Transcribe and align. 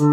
về 0.00 0.06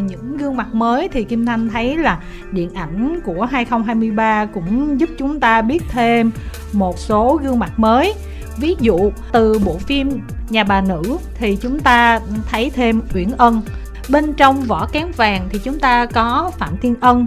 những 0.00 0.36
gương 0.36 0.56
mặt 0.56 0.74
mới 0.74 1.08
thì 1.08 1.24
Kim 1.24 1.46
Thanh 1.46 1.68
thấy 1.68 1.96
là 1.96 2.22
điện 2.52 2.74
ảnh 2.74 3.20
của 3.24 3.46
2023 3.50 4.46
cũng 4.46 5.00
giúp 5.00 5.10
chúng 5.18 5.40
ta 5.40 5.62
biết 5.62 5.82
thêm 5.88 6.30
một 6.72 6.98
số 6.98 7.40
gương 7.42 7.58
mặt 7.58 7.78
mới. 7.78 8.14
Ví 8.56 8.76
dụ 8.80 9.12
từ 9.32 9.58
bộ 9.64 9.78
phim 9.78 10.20
Nhà 10.50 10.64
bà 10.64 10.80
nữ 10.80 11.02
thì 11.34 11.56
chúng 11.56 11.80
ta 11.80 12.20
thấy 12.50 12.70
thêm 12.70 13.02
Uyển 13.14 13.30
Ân. 13.38 13.62
Bên 14.08 14.32
trong 14.32 14.62
vỏ 14.62 14.88
kén 14.92 15.06
vàng 15.16 15.48
thì 15.50 15.58
chúng 15.64 15.78
ta 15.78 16.06
có 16.06 16.50
Phạm 16.58 16.76
Thiên 16.82 16.94
Ân, 17.00 17.26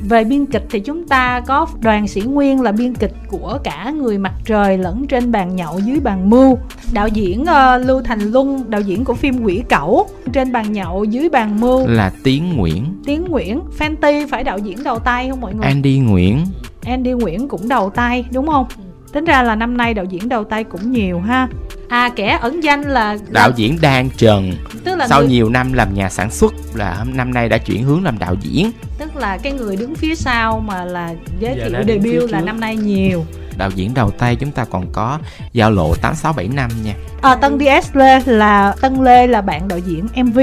về 0.00 0.24
biên 0.24 0.46
kịch 0.46 0.66
thì 0.70 0.80
chúng 0.80 1.08
ta 1.08 1.40
có 1.46 1.66
đoàn 1.80 2.08
sĩ 2.08 2.20
nguyên 2.20 2.60
là 2.60 2.72
biên 2.72 2.94
kịch 2.94 3.14
của 3.28 3.58
cả 3.64 3.90
người 3.90 4.18
mặt 4.18 4.34
trời 4.44 4.78
lẫn 4.78 5.06
trên 5.06 5.32
bàn 5.32 5.56
nhậu 5.56 5.78
dưới 5.78 6.00
bàn 6.00 6.30
mưu. 6.30 6.58
Đạo 6.92 7.08
diễn 7.08 7.42
uh, 7.42 7.86
lưu 7.86 8.02
thành 8.02 8.20
luân 8.20 8.70
đạo 8.70 8.80
diễn 8.80 9.04
của 9.04 9.14
phim 9.14 9.44
quỷ 9.44 9.62
cẩu 9.68 10.08
trên 10.32 10.52
bàn 10.52 10.72
nhậu 10.72 11.04
dưới 11.04 11.28
bàn 11.28 11.60
mưu. 11.60 11.86
Là 11.86 12.12
tiến 12.24 12.56
nguyễn. 12.56 12.84
Tiến 13.04 13.24
nguyễn 13.28 13.60
Fenty 13.78 14.28
phải 14.28 14.44
đạo 14.44 14.58
diễn 14.58 14.84
đầu 14.84 14.98
tay 14.98 15.30
không 15.30 15.40
mọi 15.40 15.54
người? 15.54 15.66
Andy 15.66 15.98
nguyễn. 15.98 16.46
Andy 16.84 17.12
nguyễn 17.12 17.48
cũng 17.48 17.68
đầu 17.68 17.90
tay 17.90 18.24
đúng 18.32 18.46
không 18.46 18.66
tính 19.12 19.24
ra 19.24 19.42
là 19.42 19.54
năm 19.54 19.76
nay 19.76 19.94
đạo 19.94 20.04
diễn 20.04 20.28
đầu 20.28 20.44
tay 20.44 20.64
cũng 20.64 20.92
nhiều 20.92 21.20
ha. 21.20 21.48
À 21.88 22.10
kẻ 22.16 22.38
ẩn 22.42 22.60
danh 22.60 22.82
là 22.82 23.16
đạo 23.28 23.50
diễn 23.56 23.78
đan 23.80 24.08
trần. 24.16 24.52
Tức 24.84 24.96
là 24.96 25.08
sau 25.08 25.20
người, 25.20 25.28
nhiều 25.28 25.48
năm 25.48 25.72
làm 25.72 25.94
nhà 25.94 26.10
sản 26.10 26.30
xuất 26.30 26.54
là 26.74 27.04
năm 27.14 27.34
nay 27.34 27.48
đã 27.48 27.58
chuyển 27.58 27.84
hướng 27.84 28.04
làm 28.04 28.18
đạo 28.18 28.34
diễn. 28.40 28.70
Tức 28.98 29.16
là 29.16 29.38
cái 29.38 29.52
người 29.52 29.76
đứng 29.76 29.94
phía 29.94 30.14
sau 30.14 30.60
mà 30.60 30.84
là 30.84 31.14
giới 31.40 31.56
Giờ 31.58 31.68
thiệu 31.68 31.82
phía 31.86 32.10
debut 32.10 32.30
là 32.30 32.40
trước. 32.40 32.46
năm 32.46 32.60
nay 32.60 32.76
nhiều. 32.76 33.24
Đạo 33.58 33.70
diễn 33.74 33.94
đầu 33.94 34.10
tay 34.10 34.36
chúng 34.36 34.50
ta 34.52 34.64
còn 34.64 34.92
có 34.92 35.18
giao 35.52 35.70
lộ 35.70 35.94
8675 35.94 36.70
nha. 36.84 36.94
À, 37.22 37.34
Tân 37.34 37.58
DS 37.58 37.96
Lê 37.96 38.20
là 38.26 38.74
Tân 38.80 39.04
Lê 39.04 39.26
là 39.26 39.40
bạn 39.40 39.68
đạo 39.68 39.78
diễn 39.78 40.06
MV 40.24 40.38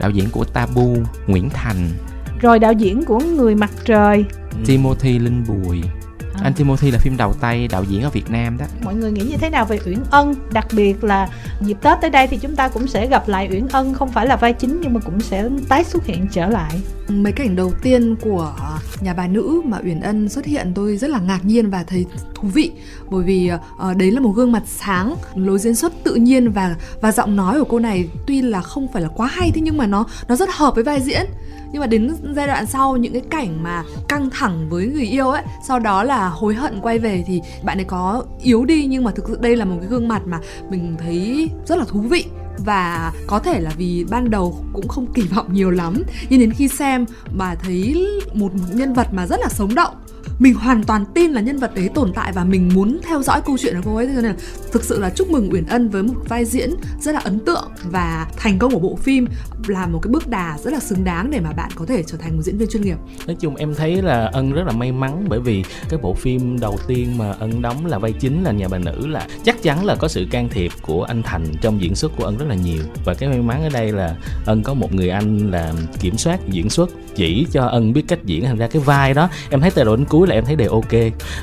đạo 0.00 0.10
diễn 0.10 0.30
của 0.30 0.44
Tabu 0.44 0.96
Nguyễn 1.26 1.50
Thành. 1.50 1.88
Rồi 2.40 2.58
đạo 2.58 2.72
diễn 2.72 3.04
của 3.04 3.18
người 3.20 3.54
mặt 3.54 3.70
trời. 3.84 4.24
Timothy 4.66 5.18
Linh 5.18 5.44
Bùi 5.48 5.82
À. 6.40 6.44
anh 6.44 6.54
Timothy 6.54 6.90
là 6.90 6.98
phim 6.98 7.16
đầu 7.16 7.34
tay 7.40 7.68
đạo 7.68 7.84
diễn 7.88 8.02
ở 8.02 8.10
Việt 8.10 8.30
Nam 8.30 8.58
đó. 8.58 8.66
Mọi 8.84 8.94
người 8.94 9.12
nghĩ 9.12 9.22
như 9.22 9.36
thế 9.36 9.50
nào 9.50 9.64
về 9.64 9.78
Uyển 9.86 9.98
Ân? 10.10 10.34
Đặc 10.52 10.66
biệt 10.72 11.04
là 11.04 11.28
dịp 11.60 11.76
Tết 11.82 11.98
tới 12.00 12.10
đây 12.10 12.26
thì 12.26 12.36
chúng 12.36 12.56
ta 12.56 12.68
cũng 12.68 12.86
sẽ 12.86 13.06
gặp 13.06 13.28
lại 13.28 13.48
Uyển 13.50 13.68
Ân 13.68 13.94
không 13.94 14.12
phải 14.12 14.26
là 14.26 14.36
vai 14.36 14.52
chính 14.52 14.80
nhưng 14.80 14.94
mà 14.94 15.00
cũng 15.00 15.20
sẽ 15.20 15.48
tái 15.68 15.84
xuất 15.84 16.06
hiện 16.06 16.26
trở 16.32 16.46
lại. 16.46 16.80
Mấy 17.08 17.32
cảnh 17.32 17.56
đầu 17.56 17.72
tiên 17.82 18.16
của 18.16 18.52
nhà 19.00 19.14
bà 19.14 19.26
nữ 19.26 19.62
mà 19.64 19.78
Uyển 19.84 20.00
Ân 20.00 20.28
xuất 20.28 20.44
hiện 20.44 20.72
tôi 20.74 20.96
rất 20.96 21.10
là 21.10 21.18
ngạc 21.18 21.44
nhiên 21.44 21.70
và 21.70 21.84
thấy 21.84 22.06
thú 22.34 22.48
vị. 22.48 22.70
Bởi 23.10 23.24
vì 23.24 23.50
uh, 23.90 23.96
đấy 23.96 24.10
là 24.10 24.20
một 24.20 24.30
gương 24.30 24.52
mặt 24.52 24.62
sáng 24.66 25.14
lối 25.34 25.58
diễn 25.58 25.74
xuất 25.74 25.92
tự 26.04 26.14
nhiên 26.14 26.50
và 26.50 26.76
và 27.00 27.12
giọng 27.12 27.36
nói 27.36 27.58
của 27.58 27.64
cô 27.64 27.78
này 27.78 28.08
tuy 28.26 28.42
là 28.42 28.60
không 28.60 28.88
phải 28.92 29.02
là 29.02 29.08
quá 29.08 29.26
hay 29.26 29.50
thế 29.54 29.60
nhưng 29.60 29.76
mà 29.76 29.86
nó 29.86 30.06
nó 30.28 30.36
rất 30.36 30.48
hợp 30.52 30.74
với 30.74 30.84
vai 30.84 31.00
diễn 31.00 31.26
nhưng 31.72 31.80
mà 31.80 31.86
đến 31.86 32.14
giai 32.34 32.46
đoạn 32.46 32.66
sau, 32.66 32.96
những 32.96 33.12
cái 33.12 33.22
cảnh 33.30 33.62
mà 33.62 33.84
căng 34.08 34.30
thẳng 34.30 34.68
với 34.70 34.86
người 34.86 35.06
yêu 35.06 35.28
ấy, 35.28 35.42
sau 35.68 35.78
đó 35.78 36.02
là 36.02 36.28
hối 36.28 36.54
hận 36.54 36.80
quay 36.80 36.98
về 36.98 37.24
thì 37.26 37.40
bạn 37.64 37.78
ấy 37.78 37.84
có 37.84 38.24
yếu 38.42 38.64
đi. 38.64 38.86
Nhưng 38.86 39.04
mà 39.04 39.10
thực 39.10 39.28
sự 39.28 39.38
đây 39.40 39.56
là 39.56 39.64
một 39.64 39.76
cái 39.80 39.88
gương 39.88 40.08
mặt 40.08 40.22
mà 40.26 40.40
mình 40.70 40.96
thấy 40.98 41.50
rất 41.66 41.78
là 41.78 41.84
thú 41.88 42.00
vị. 42.00 42.24
Và 42.64 43.12
có 43.26 43.38
thể 43.38 43.60
là 43.60 43.70
vì 43.76 44.04
ban 44.10 44.30
đầu 44.30 44.64
cũng 44.72 44.88
không 44.88 45.12
kỳ 45.12 45.22
vọng 45.22 45.52
nhiều 45.52 45.70
lắm. 45.70 46.02
Nhưng 46.28 46.40
đến 46.40 46.52
khi 46.52 46.68
xem 46.68 47.06
mà 47.30 47.54
thấy 47.54 48.06
một 48.34 48.52
nhân 48.72 48.94
vật 48.94 49.06
mà 49.12 49.26
rất 49.26 49.40
là 49.40 49.48
sống 49.48 49.74
động 49.74 49.94
mình 50.38 50.54
hoàn 50.54 50.84
toàn 50.84 51.04
tin 51.14 51.30
là 51.30 51.40
nhân 51.40 51.58
vật 51.58 51.74
đấy 51.74 51.88
tồn 51.94 52.12
tại 52.12 52.32
và 52.32 52.44
mình 52.44 52.70
muốn 52.74 53.00
theo 53.02 53.22
dõi 53.22 53.40
câu 53.46 53.58
chuyện 53.58 53.74
của 53.76 53.82
cô 53.84 53.96
ấy. 53.96 54.06
Cho 54.06 54.12
nên 54.14 54.24
là 54.24 54.34
thực 54.72 54.84
sự 54.84 55.00
là 55.00 55.10
chúc 55.10 55.30
mừng 55.30 55.52
Uyển 55.52 55.66
Ân 55.66 55.88
với 55.88 56.02
một 56.02 56.14
vai 56.28 56.44
diễn 56.44 56.70
rất 57.00 57.14
là 57.14 57.20
ấn 57.20 57.38
tượng 57.38 57.70
và 57.84 58.26
thành 58.36 58.58
công 58.58 58.72
của 58.72 58.78
bộ 58.78 58.96
phim, 58.96 59.26
là 59.66 59.86
một 59.86 59.98
cái 60.02 60.12
bước 60.12 60.28
đà 60.28 60.58
rất 60.64 60.72
là 60.72 60.80
xứng 60.80 61.04
đáng 61.04 61.30
để 61.30 61.40
mà 61.40 61.52
bạn 61.52 61.70
có 61.74 61.86
thể 61.86 62.02
trở 62.02 62.18
thành 62.18 62.36
một 62.36 62.42
diễn 62.42 62.58
viên 62.58 62.68
chuyên 62.68 62.82
nghiệp. 62.82 62.96
Nói 63.26 63.36
chung 63.40 63.56
em 63.56 63.74
thấy 63.74 64.02
là 64.02 64.30
ân 64.32 64.52
rất 64.52 64.62
là 64.66 64.72
may 64.72 64.92
mắn 64.92 65.24
bởi 65.28 65.40
vì 65.40 65.64
cái 65.88 65.98
bộ 66.02 66.14
phim 66.14 66.60
đầu 66.60 66.78
tiên 66.86 67.18
mà 67.18 67.34
ân 67.38 67.62
đóng 67.62 67.86
là 67.86 67.98
vai 67.98 68.12
chính 68.12 68.44
là 68.44 68.52
nhà 68.52 68.68
bà 68.68 68.78
nữ 68.78 69.06
là 69.06 69.26
chắc 69.44 69.62
chắn 69.62 69.84
là 69.84 69.94
có 69.94 70.08
sự 70.08 70.26
can 70.30 70.48
thiệp 70.48 70.72
của 70.82 71.02
anh 71.02 71.22
thành 71.22 71.44
trong 71.60 71.82
diễn 71.82 71.94
xuất 71.94 72.12
của 72.16 72.24
ân 72.24 72.38
rất 72.38 72.46
là 72.48 72.54
nhiều. 72.54 72.82
Và 73.04 73.14
cái 73.14 73.28
may 73.28 73.42
mắn 73.42 73.62
ở 73.62 73.68
đây 73.68 73.92
là 73.92 74.16
ân 74.46 74.62
có 74.62 74.74
một 74.74 74.94
người 74.94 75.10
anh 75.10 75.50
là 75.50 75.72
kiểm 76.00 76.16
soát 76.16 76.40
diễn 76.48 76.70
xuất 76.70 76.90
chỉ 77.14 77.46
cho 77.52 77.66
ân 77.66 77.92
biết 77.92 78.02
cách 78.08 78.24
diễn 78.24 78.44
thành 78.44 78.56
ra 78.56 78.66
cái 78.66 78.82
vai 78.82 79.14
đó. 79.14 79.28
Em 79.50 79.60
thấy 79.60 79.70
từ 79.70 79.84
đầu 79.84 79.96
đến 79.96 80.06
cuối 80.06 80.27
là 80.28 80.34
em 80.34 80.44
thấy 80.44 80.56
đều 80.56 80.70
ok. 80.70 80.92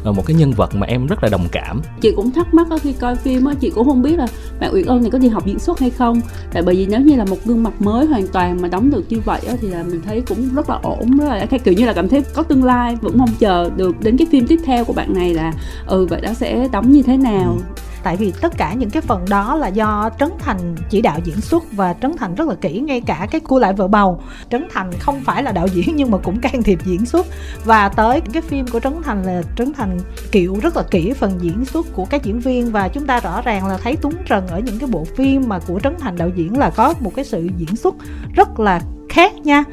Ờ, 0.04 0.12
một 0.12 0.26
cái 0.26 0.36
nhân 0.36 0.52
vật 0.52 0.76
mà 0.76 0.88
em 0.88 1.08
rất 1.08 1.24
là 1.24 1.30
đồng 1.30 1.48
cảm. 1.52 1.82
Chị 2.02 2.12
cũng 2.16 2.32
thắc 2.32 2.54
mắc 2.54 2.68
khi 2.82 2.94
coi 2.94 3.16
phim 3.16 3.46
á, 3.46 3.54
chị 3.60 3.70
cũng 3.70 3.88
không 3.88 4.02
biết 4.02 4.18
là 4.18 4.28
bạn 4.60 4.74
Uyển 4.74 4.86
Ân 4.86 5.02
này 5.02 5.12
có 5.12 5.18
đi 5.18 5.28
học 5.28 5.46
diễn 5.46 5.60
xuất 5.60 5.80
hay 5.80 5.90
không. 5.90 6.22
Tại 6.54 6.64
bởi 6.64 6.76
vì 6.76 6.86
nếu 6.86 7.02
như 7.02 7.16
là 7.16 7.26
một 7.26 7.38
gương 7.46 7.64
mặt 7.64 7.82
mới 7.82 8.06
hoàn 8.06 8.28
toàn 8.28 8.62
mà 8.62 8.68
đóng 8.68 8.92
được 8.92 9.04
như 9.10 9.20
vậy 9.26 9.42
á, 9.48 9.56
thì 9.62 9.68
là 9.68 9.84
mình 9.84 10.02
thấy 10.06 10.22
cũng 10.22 10.50
rất 10.56 10.70
là 10.70 10.80
ổn 10.84 11.18
rất 11.18 11.26
là 11.26 11.48
kiểu 11.64 11.74
như 11.74 11.86
là 11.86 11.94
cảm 11.94 12.10
thấy 12.10 12.24
có 12.34 12.44
tương 12.44 12.64
lai 12.64 12.96
vẫn 13.02 13.18
mong 13.18 13.30
chờ 13.40 13.70
được 13.76 14.02
đến 14.02 14.18
cái 14.18 14.28
phim 14.32 14.48
tiếp 14.48 14.60
theo 14.66 14.86
của 14.86 14.94
bạn 14.94 15.14
này 15.14 15.34
là 15.34 15.54
ừ 15.88 16.06
vậy 16.06 16.22
đó 16.22 16.34
sẽ 16.34 16.68
đóng 16.72 16.92
như 16.92 17.02
thế 17.02 17.18
nào 17.18 17.58
tại 18.06 18.16
vì 18.16 18.34
tất 18.42 18.58
cả 18.58 18.74
những 18.74 18.90
cái 18.90 19.02
phần 19.02 19.26
đó 19.30 19.56
là 19.56 19.68
do 19.68 20.10
Trấn 20.20 20.30
Thành 20.40 20.76
chỉ 20.90 21.02
đạo 21.02 21.20
diễn 21.24 21.42
xuất 21.42 21.64
và 21.72 21.94
Trấn 22.02 22.18
Thành 22.18 22.36
rất 22.36 22.48
là 22.48 22.56
kỹ, 22.56 22.80
ngay 22.80 23.02
cả 23.02 23.28
cái 23.32 23.42
cua 23.42 23.60
lại 23.60 23.74
vợ 23.74 23.88
bầu. 23.88 24.22
Trấn 24.50 24.68
Thành 24.74 24.92
không 25.00 25.22
phải 25.26 25.44
là 25.44 25.52
đạo 25.52 25.68
diễn 25.68 25.86
nhưng 25.96 26.12
mà 26.12 26.18
cũng 26.18 26.40
can 26.40 26.64
thiệp 26.64 26.80
diễn 26.86 27.06
xuất. 27.06 27.28
Và 27.64 27.90
tới 27.90 28.22
cái 28.34 28.42
phim 28.42 28.68
của 28.68 28.80
Trấn 28.80 28.94
Thành 29.04 29.24
là 29.24 29.42
Trấn 29.58 29.74
Thành 29.74 29.98
kiểu 30.32 30.58
rất 30.62 30.78
là 30.78 30.84
kỹ 30.92 31.14
phần 31.14 31.38
diễn 31.42 31.66
xuất 31.66 31.86
của 31.94 32.06
các 32.06 32.24
diễn 32.24 32.40
viên 32.40 32.72
và 32.72 32.88
chúng 32.88 33.08
ta 33.08 33.20
rõ 33.20 33.42
ràng 33.42 33.68
là 33.68 33.78
thấy 33.78 33.98
Tuấn 34.02 34.14
Trần 34.26 34.48
ở 34.48 34.60
những 34.60 34.80
cái 34.80 34.90
bộ 34.92 35.06
phim 35.18 35.50
mà 35.50 35.60
của 35.60 35.80
Trấn 35.80 35.96
Thành 36.00 36.16
đạo 36.18 36.30
diễn 36.36 36.58
là 36.58 36.70
có 36.70 36.94
một 37.00 37.12
cái 37.16 37.26
sự 37.26 37.50
diễn 37.58 37.76
xuất 37.76 37.96
rất 38.36 38.60
là 38.60 38.82
khác 39.16 39.34
nha. 39.44 39.64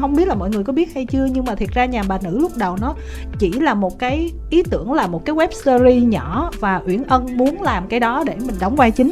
Không 0.00 0.16
biết 0.16 0.28
là 0.28 0.34
mọi 0.34 0.50
người 0.50 0.64
có 0.64 0.72
biết 0.72 0.94
hay 0.94 1.06
chưa, 1.06 1.24
nhưng 1.24 1.44
mà 1.44 1.54
thiệt 1.54 1.68
ra 1.74 1.84
nhà 1.84 2.02
bà 2.08 2.18
nữ 2.22 2.38
lúc 2.38 2.52
đầu 2.56 2.76
nó 2.80 2.94
chỉ 3.38 3.52
là 3.52 3.74
một 3.74 3.98
cái 3.98 4.32
ý 4.50 4.62
tưởng 4.62 4.92
là 4.92 5.06
một 5.06 5.24
cái 5.24 5.36
web 5.36 5.48
series 5.50 6.02
nhỏ 6.02 6.50
và 6.60 6.82
uyển 6.86 7.02
ân 7.02 7.36
muốn 7.36 7.62
làm 7.62 7.86
cái 7.86 8.00
đó 8.00 8.24
để 8.26 8.36
mình 8.46 8.56
đóng 8.60 8.76
vai 8.76 8.90
chính, 8.90 9.10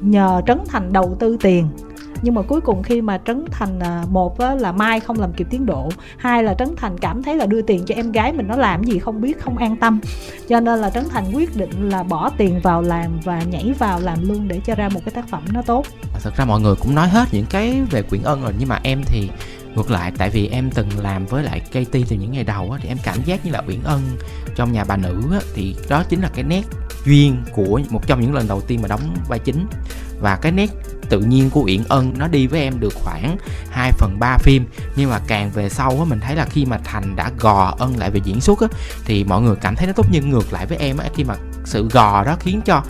nhờ 0.00 0.42
trấn 0.46 0.58
thành 0.68 0.92
đầu 0.92 1.16
tư 1.18 1.36
tiền 1.40 1.66
nhưng 2.22 2.34
mà 2.34 2.42
cuối 2.42 2.60
cùng 2.60 2.82
khi 2.82 3.00
mà 3.00 3.18
trấn 3.26 3.44
thành 3.50 3.80
à, 3.80 4.04
một 4.10 4.40
là 4.40 4.72
mai 4.72 5.00
không 5.00 5.20
làm 5.20 5.32
kịp 5.32 5.46
tiến 5.50 5.66
độ 5.66 5.88
hai 6.16 6.42
là 6.42 6.54
trấn 6.54 6.68
thành 6.76 6.98
cảm 6.98 7.22
thấy 7.22 7.36
là 7.36 7.46
đưa 7.46 7.62
tiền 7.62 7.84
cho 7.86 7.94
em 7.94 8.12
gái 8.12 8.32
mình 8.32 8.48
nó 8.48 8.56
làm 8.56 8.84
gì 8.84 8.98
không 8.98 9.20
biết 9.20 9.40
không 9.40 9.56
an 9.56 9.76
tâm. 9.76 10.00
Cho 10.48 10.60
nên 10.60 10.80
là 10.80 10.90
trấn 10.90 11.04
thành 11.10 11.24
quyết 11.32 11.56
định 11.56 11.88
là 11.88 12.02
bỏ 12.02 12.30
tiền 12.36 12.60
vào 12.62 12.82
làm 12.82 13.20
và 13.24 13.42
nhảy 13.42 13.72
vào 13.78 14.00
làm 14.00 14.28
luôn 14.28 14.48
để 14.48 14.60
cho 14.64 14.74
ra 14.74 14.88
một 14.88 15.00
cái 15.04 15.12
tác 15.14 15.28
phẩm 15.28 15.42
nó 15.52 15.62
tốt. 15.62 15.86
À, 16.14 16.20
thật 16.22 16.36
ra 16.36 16.44
mọi 16.44 16.60
người 16.60 16.74
cũng 16.76 16.94
nói 16.94 17.08
hết 17.08 17.28
những 17.32 17.46
cái 17.50 17.82
về 17.90 18.02
quyển 18.02 18.22
ân 18.22 18.42
rồi 18.42 18.52
nhưng 18.58 18.68
mà 18.68 18.80
em 18.82 19.02
thì 19.06 19.30
ngược 19.74 19.90
lại 19.90 20.12
tại 20.18 20.30
vì 20.30 20.48
em 20.48 20.70
từng 20.70 20.88
làm 20.98 21.26
với 21.26 21.42
lại 21.42 21.60
KT 21.60 21.92
từ 21.92 22.16
những 22.16 22.32
ngày 22.32 22.44
đầu 22.44 22.70
á, 22.70 22.78
thì 22.82 22.88
em 22.88 22.98
cảm 23.02 23.22
giác 23.24 23.44
như 23.44 23.52
là 23.52 23.62
Uyển 23.68 23.82
Ân 23.84 24.00
trong 24.54 24.72
nhà 24.72 24.84
bà 24.84 24.96
nữ 24.96 25.22
á, 25.32 25.40
thì 25.54 25.76
đó 25.88 26.04
chính 26.08 26.20
là 26.20 26.30
cái 26.34 26.44
nét 26.44 26.62
duyên 27.08 27.36
của 27.54 27.80
một 27.90 28.06
trong 28.06 28.20
những 28.20 28.34
lần 28.34 28.48
đầu 28.48 28.60
tiên 28.60 28.82
mà 28.82 28.88
đóng 28.88 29.16
vai 29.28 29.38
chính. 29.38 29.66
Và 30.20 30.36
cái 30.36 30.52
nét 30.52 30.70
tự 31.08 31.20
nhiên 31.20 31.50
của 31.50 31.62
Uyển 31.66 31.84
Ân, 31.88 32.12
nó 32.18 32.28
đi 32.28 32.46
với 32.46 32.60
em 32.60 32.80
được 32.80 32.94
khoảng 32.94 33.36
2 33.70 33.92
phần 33.92 34.18
3 34.18 34.38
phim. 34.38 34.66
Nhưng 34.96 35.10
mà 35.10 35.20
càng 35.26 35.50
về 35.50 35.68
sau 35.68 35.90
á, 35.90 36.04
mình 36.04 36.20
thấy 36.20 36.36
là 36.36 36.44
khi 36.44 36.64
mà 36.64 36.78
Thành 36.84 37.16
đã 37.16 37.30
gò 37.38 37.74
Ân 37.78 37.96
lại 37.96 38.10
về 38.10 38.20
diễn 38.24 38.40
xuất 38.40 38.60
á, 38.60 38.68
thì 39.04 39.24
mọi 39.24 39.42
người 39.42 39.56
cảm 39.60 39.76
thấy 39.76 39.86
nó 39.86 39.92
tốt 39.92 40.06
nhưng 40.10 40.30
ngược 40.30 40.52
lại 40.52 40.66
với 40.66 40.78
em 40.78 40.96
á, 40.96 41.08
khi 41.14 41.24
mà 41.24 41.34
sự 41.64 41.88
gò 41.88 42.24
đó 42.24 42.36
khiến 42.40 42.60
cho 42.64 42.82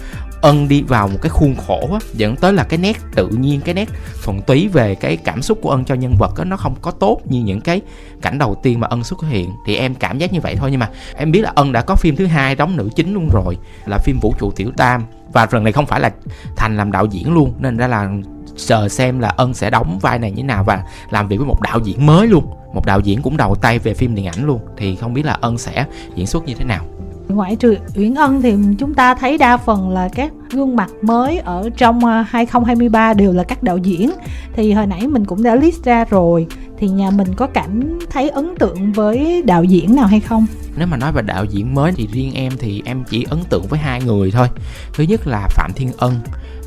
ân 0.42 0.68
đi 0.68 0.82
vào 0.82 1.08
một 1.08 1.18
cái 1.22 1.30
khuôn 1.30 1.54
khổ 1.66 1.88
á, 1.92 1.98
dẫn 2.14 2.36
tới 2.36 2.52
là 2.52 2.64
cái 2.64 2.78
nét 2.78 2.96
tự 3.14 3.28
nhiên 3.28 3.60
cái 3.60 3.74
nét 3.74 3.88
thuần 4.24 4.40
túy 4.42 4.68
về 4.68 4.94
cái 4.94 5.16
cảm 5.16 5.42
xúc 5.42 5.58
của 5.62 5.70
ân 5.70 5.84
cho 5.84 5.94
nhân 5.94 6.14
vật 6.18 6.36
á, 6.36 6.44
nó 6.44 6.56
không 6.56 6.74
có 6.82 6.90
tốt 6.90 7.20
như 7.24 7.42
những 7.42 7.60
cái 7.60 7.80
cảnh 8.22 8.38
đầu 8.38 8.54
tiên 8.62 8.80
mà 8.80 8.86
ân 8.86 9.04
xuất 9.04 9.18
hiện. 9.28 9.50
Thì 9.66 9.76
em 9.76 9.94
cảm 9.94 10.18
giác 10.18 10.32
như 10.32 10.40
vậy 10.40 10.56
thôi 10.56 10.70
nhưng 10.70 10.80
mà 10.80 10.90
em 11.16 11.32
biết 11.32 11.40
là 11.40 11.52
ân 11.54 11.72
đã 11.72 11.82
có 11.82 11.94
phim 11.94 12.16
thứ 12.16 12.26
hai 12.26 12.54
đóng 12.54 12.76
nữ 12.76 12.88
chính 12.96 13.14
luôn 13.14 13.28
rồi 13.32 13.58
là 13.86 13.98
phim 13.98 14.18
vũ 14.22 14.34
trụ 14.38 14.50
tiểu 14.50 14.70
tam. 14.76 15.04
Và 15.32 15.46
lần 15.50 15.64
này 15.64 15.72
không 15.72 15.86
phải 15.86 16.00
là 16.00 16.10
thành 16.56 16.76
làm 16.76 16.92
đạo 16.92 17.06
diễn 17.06 17.34
luôn 17.34 17.54
nên 17.58 17.76
ra 17.76 17.86
là 17.86 18.10
chờ 18.56 18.88
xem 18.88 19.18
là 19.18 19.28
ân 19.28 19.54
sẽ 19.54 19.70
đóng 19.70 19.98
vai 20.02 20.18
này 20.18 20.30
như 20.30 20.36
thế 20.36 20.42
nào 20.42 20.64
và 20.64 20.82
làm 21.10 21.28
việc 21.28 21.36
với 21.36 21.46
một 21.46 21.60
đạo 21.60 21.78
diễn 21.84 22.06
mới 22.06 22.26
luôn. 22.26 22.46
Một 22.74 22.86
đạo 22.86 23.00
diễn 23.00 23.22
cũng 23.22 23.36
đầu 23.36 23.54
tay 23.54 23.78
về 23.78 23.94
phim 23.94 24.14
điện 24.14 24.26
ảnh 24.26 24.46
luôn. 24.46 24.60
Thì 24.76 24.96
không 24.96 25.14
biết 25.14 25.26
là 25.26 25.38
ân 25.40 25.58
sẽ 25.58 25.84
diễn 26.14 26.26
xuất 26.26 26.44
như 26.44 26.54
thế 26.54 26.64
nào 26.64 26.84
ngoại 27.28 27.56
trừ 27.56 27.76
Uyển 27.96 28.14
Ân 28.14 28.42
thì 28.42 28.54
chúng 28.78 28.94
ta 28.94 29.14
thấy 29.14 29.38
đa 29.38 29.56
phần 29.56 29.90
là 29.90 30.08
các 30.14 30.32
gương 30.50 30.76
mặt 30.76 30.90
mới 31.02 31.38
ở 31.38 31.70
trong 31.76 32.04
à, 32.04 32.26
2023 32.28 33.14
đều 33.14 33.32
là 33.32 33.42
các 33.42 33.62
đạo 33.62 33.78
diễn. 33.78 34.10
Thì 34.52 34.72
hồi 34.72 34.86
nãy 34.86 35.06
mình 35.06 35.24
cũng 35.24 35.42
đã 35.42 35.54
list 35.54 35.84
ra 35.84 36.04
rồi, 36.04 36.46
thì 36.78 36.88
nhà 36.88 37.10
mình 37.10 37.34
có 37.34 37.46
cảm 37.46 37.98
thấy 38.10 38.28
ấn 38.28 38.54
tượng 38.58 38.92
với 38.92 39.42
đạo 39.46 39.64
diễn 39.64 39.96
nào 39.96 40.06
hay 40.06 40.20
không? 40.20 40.46
Nếu 40.76 40.86
mà 40.86 40.96
nói 40.96 41.12
về 41.12 41.22
đạo 41.22 41.44
diễn 41.44 41.74
mới 41.74 41.92
thì 41.92 42.08
riêng 42.12 42.32
em 42.34 42.52
thì 42.58 42.82
em 42.84 43.04
chỉ 43.10 43.26
ấn 43.30 43.38
tượng 43.48 43.66
với 43.66 43.78
hai 43.78 44.02
người 44.02 44.30
thôi. 44.30 44.48
Thứ 44.94 45.04
nhất 45.04 45.26
là 45.26 45.48
phạm 45.50 45.70
thiên 45.74 45.92
ân, 45.98 46.14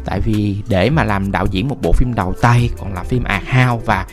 tại 0.06 0.22
vì 0.22 0.58
để 0.69 0.90
mà 0.90 1.04
làm 1.04 1.31
đạo 1.31 1.46
diễn 1.52 1.68
một 1.68 1.78
bộ 1.81 1.92
phim 1.92 2.13
đầu 2.13 2.34
tay 2.42 2.69
còn 2.78 2.94
là 2.94 3.04
phim 3.04 3.24
art 3.24 3.44
house 3.44 3.86
và 3.86 4.06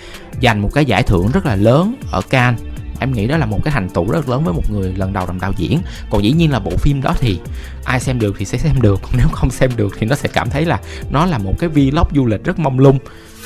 giành 0.42 0.62
một 0.62 0.70
cái 0.74 0.84
giải 0.84 1.02
thưởng 1.02 1.28
rất 1.34 1.46
là 1.46 1.56
lớn 1.56 1.94
ở 2.10 2.20
Cannes 2.30 2.60
em 3.08 3.14
nghĩ 3.14 3.26
đó 3.26 3.36
là 3.36 3.46
một 3.46 3.58
cái 3.64 3.72
thành 3.72 3.88
tựu 3.88 4.10
rất 4.10 4.28
lớn 4.28 4.44
với 4.44 4.54
một 4.54 4.70
người 4.70 4.92
lần 4.96 5.12
đầu 5.12 5.26
làm 5.26 5.40
đạo 5.40 5.52
diễn. 5.56 5.80
Còn 6.10 6.24
dĩ 6.24 6.32
nhiên 6.32 6.52
là 6.52 6.58
bộ 6.58 6.70
phim 6.70 7.02
đó 7.02 7.14
thì 7.18 7.40
ai 7.84 8.00
xem 8.00 8.18
được 8.18 8.34
thì 8.38 8.44
sẽ 8.44 8.58
xem 8.58 8.82
được, 8.82 9.00
còn 9.02 9.12
nếu 9.16 9.26
không 9.32 9.50
xem 9.50 9.70
được 9.76 9.96
thì 9.98 10.06
nó 10.06 10.16
sẽ 10.16 10.28
cảm 10.32 10.50
thấy 10.50 10.64
là 10.64 10.80
nó 11.10 11.26
là 11.26 11.38
một 11.38 11.54
cái 11.58 11.68
vlog 11.68 12.06
du 12.14 12.26
lịch 12.26 12.44
rất 12.44 12.58
mông 12.58 12.78
lung. 12.78 12.98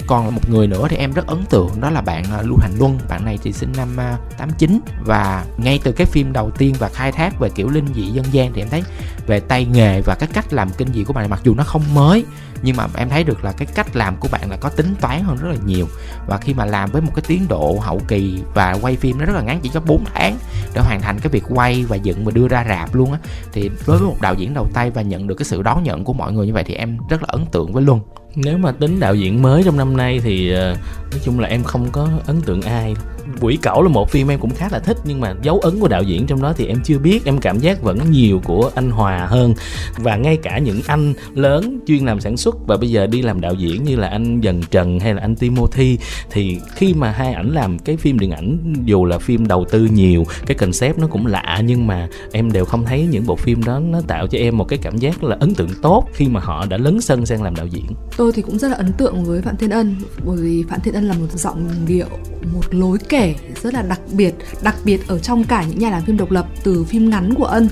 Còn 0.07 0.35
một 0.35 0.51
người 0.51 0.67
nữa 0.67 0.87
thì 0.91 0.97
em 0.97 1.13
rất 1.13 1.27
ấn 1.27 1.45
tượng, 1.51 1.81
đó 1.81 1.91
là 1.91 2.01
bạn 2.01 2.25
à, 2.33 2.43
Lưu 2.43 2.57
Hành 2.61 2.79
Luân. 2.79 2.99
Bạn 3.09 3.25
này 3.25 3.39
thì 3.43 3.53
sinh 3.53 3.73
năm 3.77 3.97
à, 3.97 4.17
89 4.39 4.81
và 5.05 5.45
ngay 5.57 5.81
từ 5.83 5.93
cái 5.93 6.07
phim 6.07 6.33
đầu 6.33 6.51
tiên 6.51 6.75
và 6.79 6.89
khai 6.89 7.13
thác 7.13 7.39
về 7.39 7.49
kiểu 7.55 7.69
linh 7.69 7.87
dị 7.95 8.03
dân 8.03 8.25
gian 8.33 8.53
thì 8.53 8.63
em 8.63 8.69
thấy 8.69 8.83
về 9.27 9.41
tay 9.41 9.65
nghề 9.65 10.01
và 10.01 10.15
cái 10.15 10.29
cách 10.33 10.53
làm 10.53 10.71
kinh 10.79 10.89
dị 10.93 11.05
của 11.05 11.13
bạn 11.13 11.23
này, 11.23 11.29
mặc 11.29 11.41
dù 11.45 11.55
nó 11.55 11.65
không 11.65 11.83
mới 11.95 12.25
nhưng 12.63 12.77
mà 12.77 12.87
em 12.97 13.09
thấy 13.09 13.25
được 13.25 13.45
là 13.45 13.53
cái 13.53 13.69
cách 13.75 13.97
làm 13.97 14.17
của 14.17 14.29
bạn 14.33 14.51
là 14.51 14.57
có 14.57 14.69
tính 14.69 14.95
toán 15.01 15.23
hơn 15.23 15.37
rất 15.37 15.49
là 15.49 15.57
nhiều. 15.67 15.89
Và 16.27 16.39
khi 16.39 16.55
mà 16.55 16.65
làm 16.65 16.91
với 16.91 17.03
một 17.03 17.13
cái 17.15 17.23
tiến 17.29 17.49
độ 17.49 17.79
hậu 17.81 18.01
kỳ 18.09 18.43
và 18.55 18.79
quay 18.83 18.97
phim 18.97 19.19
nó 19.19 19.25
rất 19.25 19.37
là 19.37 19.43
ngắn, 19.43 19.61
chỉ 19.63 19.71
có 19.75 19.81
4 19.81 20.05
tháng 20.15 20.37
để 20.75 20.81
hoàn 20.81 21.01
thành 21.01 21.21
cái 21.21 21.31
việc 21.31 21.45
quay 21.49 21.85
và 21.85 21.97
dựng 21.97 22.25
và 22.25 22.33
đưa 22.35 22.49
ra 22.49 22.65
rạp 22.69 22.95
luôn 22.95 23.13
á, 23.13 23.19
thì 23.53 23.71
đối 23.87 23.99
với 23.99 24.09
một 24.09 24.17
đạo 24.21 24.35
diễn 24.35 24.55
đầu 24.55 24.67
tay 24.75 24.91
và 24.91 25.03
nhận 25.03 25.27
được 25.27 25.35
cái 25.35 25.45
sự 25.45 25.63
đón 25.63 25.83
nhận 25.83 26.05
của 26.05 26.13
mọi 26.13 26.33
người 26.33 26.47
như 26.47 26.53
vậy 26.53 26.65
thì 26.65 26.75
em 26.75 26.99
rất 27.09 27.23
là 27.23 27.27
ấn 27.29 27.47
tượng 27.47 27.73
với 27.73 27.83
Luân 27.83 28.01
nếu 28.35 28.59
mà 28.59 28.73
tính 28.73 29.01
đạo 29.01 29.15
diễn 29.15 29.43
mới 29.43 29.63
trong 29.63 29.77
năm 29.77 29.97
nay 29.97 30.21
thì 30.25 30.51
ờ, 30.51 30.77
nói 31.11 31.21
chung 31.25 31.41
là 31.41 31.49
em 31.49 31.65
không 31.65 31.89
có 31.93 32.09
ấn 32.27 32.41
tượng 32.41 32.63
ai 32.63 32.95
quỷ 33.41 33.59
cẩu 33.63 33.83
là 33.83 33.89
một 33.89 34.11
phim 34.11 34.29
em 34.29 34.41
cũng 34.41 34.55
khá 34.55 34.69
là 34.73 34.79
thích, 34.79 34.97
nhưng 35.05 35.21
mà 35.21 35.35
dấu 35.43 35.59
ấn 35.59 35.81
của 35.81 35.89
đạo 35.89 36.03
diễn 36.03 36.27
trong 36.27 36.43
đó 36.43 36.53
thì 36.57 36.67
em 36.67 36.79
chưa 36.85 36.99
biết. 36.99 37.25
Em 37.25 37.39
cảm 37.39 37.59
giác 37.59 37.83
vẫn 37.83 38.11
nhiều 38.11 38.41
của 38.45 38.71
anh 38.75 38.91
hòa 38.91 39.27
hơn. 39.27 39.55
Và 39.97 40.17
ngay 40.17 40.37
cả 40.37 40.59
những 40.59 40.81
anh 40.87 41.15
lớn 41.35 41.79
chuyên 41.87 42.05
làm 42.05 42.21
sản 42.21 42.37
xuất 42.37 42.57
và 42.67 42.77
bây 42.77 42.91
giờ 42.91 43.07
đi 43.07 43.23
làm 43.23 43.41
đạo 43.41 43.55
diễn 43.55 43.85
như 43.85 43.97
là 43.97 44.09
anh 44.09 44.41
dần 44.41 44.63
trần 44.71 45.01
hay 45.01 45.15
là 45.15 45.21
anh 45.21 45.37
timothy, 45.37 45.99
thì 46.31 46.59
khi 46.75 46.95
mà 46.95 47.11
hai 47.11 47.33
ảnh 47.33 47.55
làm 47.55 47.79
cái 47.79 47.97
phim 47.97 48.19
điện 48.19 48.31
ảnh, 48.31 48.75
dù 48.85 49.05
là 49.05 49.19
phim 49.19 49.47
đầu 49.47 49.65
tư 49.71 49.89
nhiều, 49.93 50.27
cái 50.47 50.55
concept 50.55 50.99
nó 50.99 51.07
cũng 51.07 51.27
lạ, 51.27 51.63
nhưng 51.65 51.87
mà 51.87 52.09
em 52.33 52.53
đều 52.53 52.65
không 52.65 52.85
thấy 52.85 53.07
những 53.11 53.27
bộ 53.27 53.37
phim 53.37 53.65
đó 53.65 53.79
nó 53.79 54.01
tạo 54.01 54.27
cho 54.27 54.39
em 54.39 54.59
một 54.59 54.69
cái 54.69 54.79
cảm 54.83 54.99
giác 54.99 55.25
là 55.25 55.37
ấn 55.41 55.55
tượng 55.55 55.71
tốt 55.83 56.09
khi 56.15 56.29
mà 56.29 56.41
họ 56.41 56.67
đã 56.67 56.77
lấn 56.77 57.01
sân 57.01 57.27
sang 57.27 57.43
làm 57.43 57.57
đạo 57.57 57.67
diễn. 57.67 57.87
Tôi 58.17 58.33
thì 58.33 58.43
cũng 58.43 58.59
rất 58.59 58.69
là 58.69 58.75
ấn 58.75 58.93
tượng 58.93 59.25
với 59.25 59.43
phạm 59.43 59.57
thiên 59.57 59.71
ân, 59.71 59.97
bởi 60.25 60.37
vì 60.37 60.65
phạm 60.69 60.81
thiên 60.81 60.95
ân 60.95 61.05
là 61.05 61.15
một 61.15 61.27
giọng 61.33 61.69
điệu, 61.87 62.07
một 62.53 62.75
lối 62.75 62.99
kể, 63.13 63.35
rất 63.63 63.75
là 63.75 63.83
đặc 63.83 64.01
biệt 64.13 64.35
đặc 64.63 64.77
biệt 64.85 65.09
ở 65.09 65.19
trong 65.19 65.45
cả 65.45 65.65
những 65.69 65.79
nhà 65.79 65.91
làm 65.91 66.03
phim 66.03 66.17
độc 66.17 66.31
lập 66.31 66.47
từ 66.63 66.85
phim 66.85 67.11
ngắn 67.11 67.35
của 67.35 67.45
ân. 67.45 67.69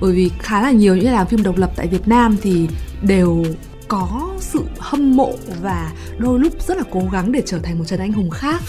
Bởi 0.00 0.12
vì 0.12 0.30
khá 0.38 0.62
là 0.62 0.70
nhiều 0.70 0.96
những 0.96 1.04
nhà 1.04 1.12
làm 1.12 1.26
phim 1.26 1.42
độc 1.42 1.56
lập 1.56 1.70
tại 1.76 1.86
việt 1.86 2.08
nam 2.08 2.36
thì 2.42 2.68
đều 3.02 3.44
có 3.88 4.34
sự 4.40 4.64
hâm 4.78 5.16
mộ 5.16 5.32
và 5.62 5.92
đôi 6.18 6.38
lúc 6.38 6.52
rất 6.68 6.76
là 6.76 6.82
cố 6.90 7.02
gắng 7.12 7.32
để 7.32 7.42
trở 7.46 7.58
thành 7.58 7.78
một 7.78 7.84
trần 7.86 8.00
anh 8.00 8.12
hùng 8.12 8.30
khác. 8.30 8.62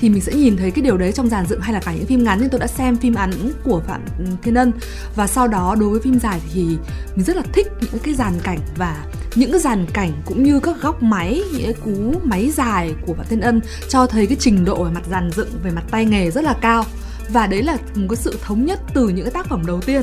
Thì 0.00 0.08
mình 0.08 0.20
sẽ 0.20 0.32
nhìn 0.34 0.56
thấy 0.56 0.70
cái 0.70 0.82
điều 0.82 0.96
đấy 0.96 1.12
trong 1.12 1.28
dàn 1.28 1.46
dựng 1.46 1.60
hay 1.60 1.72
là 1.72 1.80
cả 1.80 1.92
những 1.94 2.06
phim 2.06 2.24
ngắn, 2.24 2.38
nhưng 2.40 2.48
tôi 2.48 2.60
đã 2.60 2.66
xem 2.66 2.96
phim 2.96 3.14
ngắn 3.14 3.32
của 3.64 3.82
phạm 3.86 4.00
thiên 4.42 4.54
ân. 4.54 4.72
Và 5.16 5.26
sau 5.26 5.48
đó 5.48 5.76
đối 5.80 5.90
với 5.90 6.00
phim 6.00 6.18
dài 6.20 6.40
thì 6.54 6.62
mình 7.16 7.24
rất 7.24 7.36
là 7.36 7.42
thích 7.52 7.66
những 7.80 8.02
cái 8.02 8.14
dàn 8.14 8.32
cảnh 8.42 8.58
và 8.76 9.04
những 9.34 9.50
cái 9.50 9.60
dàn 9.60 9.86
cảnh 9.92 10.12
cũng 10.24 10.42
như 10.42 10.60
các 10.60 10.76
góc 10.82 11.02
máy 11.02 11.42
những 11.52 11.64
cái 11.64 11.74
cú 11.84 12.20
máy 12.22 12.50
dài 12.50 12.94
của 13.06 13.14
bản 13.14 13.26
thiên 13.30 13.40
ân 13.40 13.60
cho 13.88 14.06
thấy 14.06 14.26
cái 14.26 14.36
trình 14.40 14.64
độ 14.64 14.84
về 14.84 14.90
mặt 14.90 15.02
dàn 15.10 15.30
dựng 15.30 15.48
về 15.64 15.70
mặt 15.70 15.84
tay 15.90 16.04
nghề 16.04 16.30
rất 16.30 16.44
là 16.44 16.54
cao. 16.60 16.84
Và 17.28 17.46
đấy 17.46 17.62
là 17.62 17.76
một 17.94 18.06
cái 18.10 18.16
sự 18.16 18.38
thống 18.42 18.64
nhất 18.64 18.80
từ 18.94 19.08
những 19.08 19.24
cái 19.24 19.32
tác 19.32 19.46
phẩm 19.46 19.62
đầu 19.66 19.80
tiên. 19.80 20.02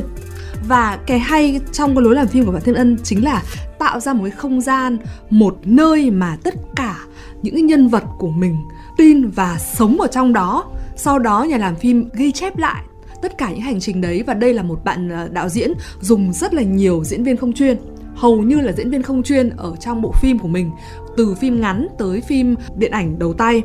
Và 0.67 0.99
cái 1.07 1.19
hay 1.19 1.61
trong 1.71 1.95
cái 1.95 2.03
lối 2.03 2.15
làm 2.15 2.27
phim 2.27 2.45
của 2.45 2.51
bản 2.51 2.61
Thiên 2.61 2.75
Ân 2.75 2.97
chính 3.03 3.23
là 3.23 3.43
tạo 3.79 3.99
ra 3.99 4.13
một 4.13 4.23
cái 4.23 4.31
không 4.31 4.61
gian, 4.61 4.97
một 5.29 5.57
nơi 5.63 6.11
mà 6.11 6.37
tất 6.43 6.53
cả 6.75 6.95
những 7.41 7.55
cái 7.55 7.63
nhân 7.63 7.87
vật 7.87 8.03
của 8.17 8.31
mình 8.31 8.57
tin 8.97 9.29
và 9.29 9.57
sống 9.73 10.01
ở 10.01 10.07
trong 10.07 10.33
đó. 10.33 10.65
Sau 10.95 11.19
đó 11.19 11.43
nhà 11.43 11.57
làm 11.57 11.75
phim 11.75 12.09
ghi 12.13 12.31
chép 12.31 12.57
lại 12.57 12.83
tất 13.21 13.37
cả 13.37 13.49
những 13.49 13.61
hành 13.61 13.79
trình 13.79 14.01
đấy 14.01 14.23
và 14.27 14.33
đây 14.33 14.53
là 14.53 14.63
một 14.63 14.83
bạn 14.83 15.09
ờ, 15.09 15.29
đạo 15.31 15.49
diễn 15.49 15.73
dùng 16.01 16.33
rất 16.33 16.53
là 16.53 16.61
nhiều 16.61 17.03
diễn 17.05 17.23
viên 17.23 17.37
không 17.37 17.53
chuyên 17.53 17.77
hầu 18.19 18.41
như 18.43 18.61
là 18.61 18.71
diễn 18.71 18.89
viên 18.89 19.03
không 19.03 19.23
chuyên 19.23 19.49
ở 19.49 19.75
trong 19.79 20.01
bộ 20.01 20.11
phim 20.21 20.39
của 20.39 20.47
mình, 20.47 20.71
từ 21.17 21.35
phim 21.35 21.61
ngắn 21.61 21.87
tới 21.97 22.21
phim 22.21 22.55
điện 22.77 22.91
ảnh 22.91 23.19
đầu 23.19 23.33
tay. 23.33 23.61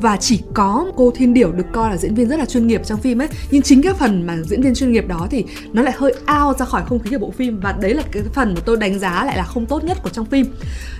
Và 0.00 0.16
chỉ 0.16 0.42
có 0.54 0.86
cô 0.96 1.10
Thiên 1.10 1.34
Điểu 1.34 1.52
được 1.52 1.66
coi 1.72 1.90
là 1.90 1.96
diễn 1.96 2.14
viên 2.14 2.28
rất 2.28 2.38
là 2.38 2.44
chuyên 2.44 2.66
nghiệp 2.66 2.80
trong 2.84 3.00
phim 3.00 3.22
ấy. 3.22 3.28
Nhưng 3.50 3.62
chính 3.62 3.82
cái 3.82 3.92
phần 3.92 4.26
mà 4.26 4.36
diễn 4.36 4.62
viên 4.62 4.74
chuyên 4.74 4.92
nghiệp 4.92 5.08
đó 5.08 5.26
thì 5.30 5.44
nó 5.72 5.82
lại 5.82 5.94
hơi 5.96 6.14
ao 6.26 6.54
ra 6.58 6.66
khỏi 6.66 6.82
không 6.86 6.98
khí 6.98 7.10
của 7.10 7.18
bộ 7.18 7.30
phim. 7.30 7.60
Và 7.60 7.72
đấy 7.72 7.94
là 7.94 8.02
cái 8.12 8.22
phần 8.34 8.54
mà 8.54 8.60
tôi 8.64 8.76
đánh 8.76 8.98
giá 8.98 9.24
lại 9.24 9.36
là 9.36 9.44
không 9.44 9.66
tốt 9.66 9.84
nhất 9.84 9.98
của 10.02 10.10
trong 10.10 10.26
phim. 10.26 10.46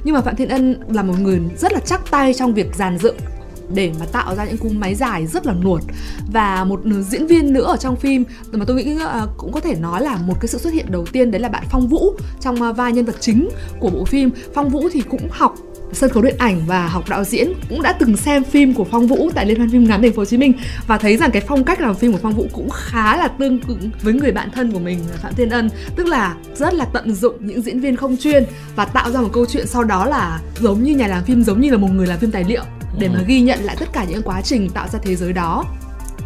Nhưng 0.04 0.14
mà 0.14 0.20
Phạm 0.20 0.36
Thiên 0.36 0.48
Ân 0.48 0.76
là 0.88 1.02
một 1.02 1.14
người 1.20 1.40
rất 1.56 1.72
là 1.72 1.80
chắc 1.80 2.10
tay 2.10 2.34
trong 2.34 2.54
việc 2.54 2.74
dàn 2.74 2.98
dựng 2.98 3.16
để 3.74 3.92
mà 4.00 4.06
tạo 4.06 4.34
ra 4.34 4.44
những 4.44 4.56
cú 4.56 4.68
máy 4.68 4.94
dài 4.94 5.26
rất 5.26 5.46
là 5.46 5.54
nuột. 5.54 5.82
Và 6.32 6.64
một 6.64 6.80
diễn 7.08 7.26
viên 7.26 7.52
nữa 7.52 7.64
ở 7.64 7.76
trong 7.76 7.96
phim, 7.96 8.24
mà 8.52 8.64
tôi 8.64 8.76
nghĩ 8.76 8.96
ờ, 9.00 9.28
cũng 9.36 9.52
có 9.52 9.60
thể 9.60 9.74
nói 9.74 10.02
là 10.02 10.16
một 10.16 10.34
cái 10.40 10.48
sự 10.48 10.58
xuất 10.58 10.72
hiện 10.72 10.86
đầu 10.88 11.06
tiên 11.12 11.30
đấy 11.30 11.40
là 11.40 11.48
bạn 11.48 11.64
Phong 11.70 11.88
Vũ 11.88 12.14
trong 12.40 12.62
ờ, 12.62 12.72
vai 12.72 12.92
nhân 12.92 13.04
vật 13.04 13.16
chính 13.20 13.48
của 13.80 13.90
bộ 13.90 14.04
phim. 14.04 14.30
Phong 14.54 14.68
Vũ 14.68 14.88
thì 14.92 15.00
cũng 15.00 15.28
học 15.30 15.54
sân 15.92 16.10
khấu 16.10 16.22
điện 16.22 16.34
ảnh 16.38 16.62
và 16.66 16.86
học 16.86 17.04
đạo 17.08 17.24
diễn, 17.24 17.52
cũng 17.68 17.82
đã 17.82 17.92
từng 17.92 18.16
xem 18.16 18.44
phim 18.44 18.74
của 18.74 18.84
Phong 18.84 19.06
Vũ 19.06 19.30
tại 19.34 19.46
Liên 19.46 19.56
hoan 19.56 19.70
phim 19.70 19.84
ngắn 19.84 20.02
Thành 20.02 20.12
phố 20.12 20.20
Hồ 20.20 20.24
Chí 20.24 20.36
Minh. 20.36 20.52
Và 20.86 20.98
thấy 20.98 21.16
rằng 21.16 21.30
cái 21.30 21.42
phong 21.48 21.64
cách 21.64 21.80
làm 21.80 21.94
phim 21.94 22.12
của 22.12 22.18
Phong 22.22 22.32
Vũ 22.32 22.46
cũng 22.52 22.70
khá 22.70 23.16
là 23.16 23.28
tương 23.28 23.58
cứng 23.58 23.90
với 24.02 24.14
người 24.14 24.32
bạn 24.32 24.50
thân 24.54 24.72
của 24.72 24.78
mình, 24.78 24.98
Phạm 25.22 25.34
Thiên 25.34 25.50
Ân. 25.50 25.70
Tức 25.96 26.06
là 26.06 26.36
rất 26.54 26.74
là 26.74 26.84
tận 26.84 27.14
dụng 27.14 27.34
những 27.40 27.62
diễn 27.62 27.80
viên 27.80 27.96
không 27.96 28.16
chuyên 28.16 28.44
và 28.76 28.84
tạo 28.84 29.10
ra 29.10 29.20
một 29.20 29.30
câu 29.32 29.46
chuyện 29.46 29.66
sau 29.66 29.84
đó 29.84 30.06
là 30.06 30.40
giống 30.60 30.82
như 30.82 30.96
nhà 30.96 31.06
làm 31.06 31.24
phim, 31.24 31.42
giống 31.44 31.60
như 31.60 31.70
là 31.70 31.76
một 31.76 31.88
người 31.92 32.06
làm 32.06 32.18
phim 32.18 32.30
tài 32.30 32.44
liệu 32.44 32.62
để 32.98 33.08
mà 33.08 33.22
ghi 33.26 33.40
nhận 33.40 33.64
lại 33.64 33.76
tất 33.78 33.92
cả 33.92 34.04
những 34.04 34.22
quá 34.22 34.42
trình 34.42 34.70
tạo 34.70 34.88
ra 34.88 34.98
thế 35.02 35.16
giới 35.16 35.32
đó. 35.32 35.64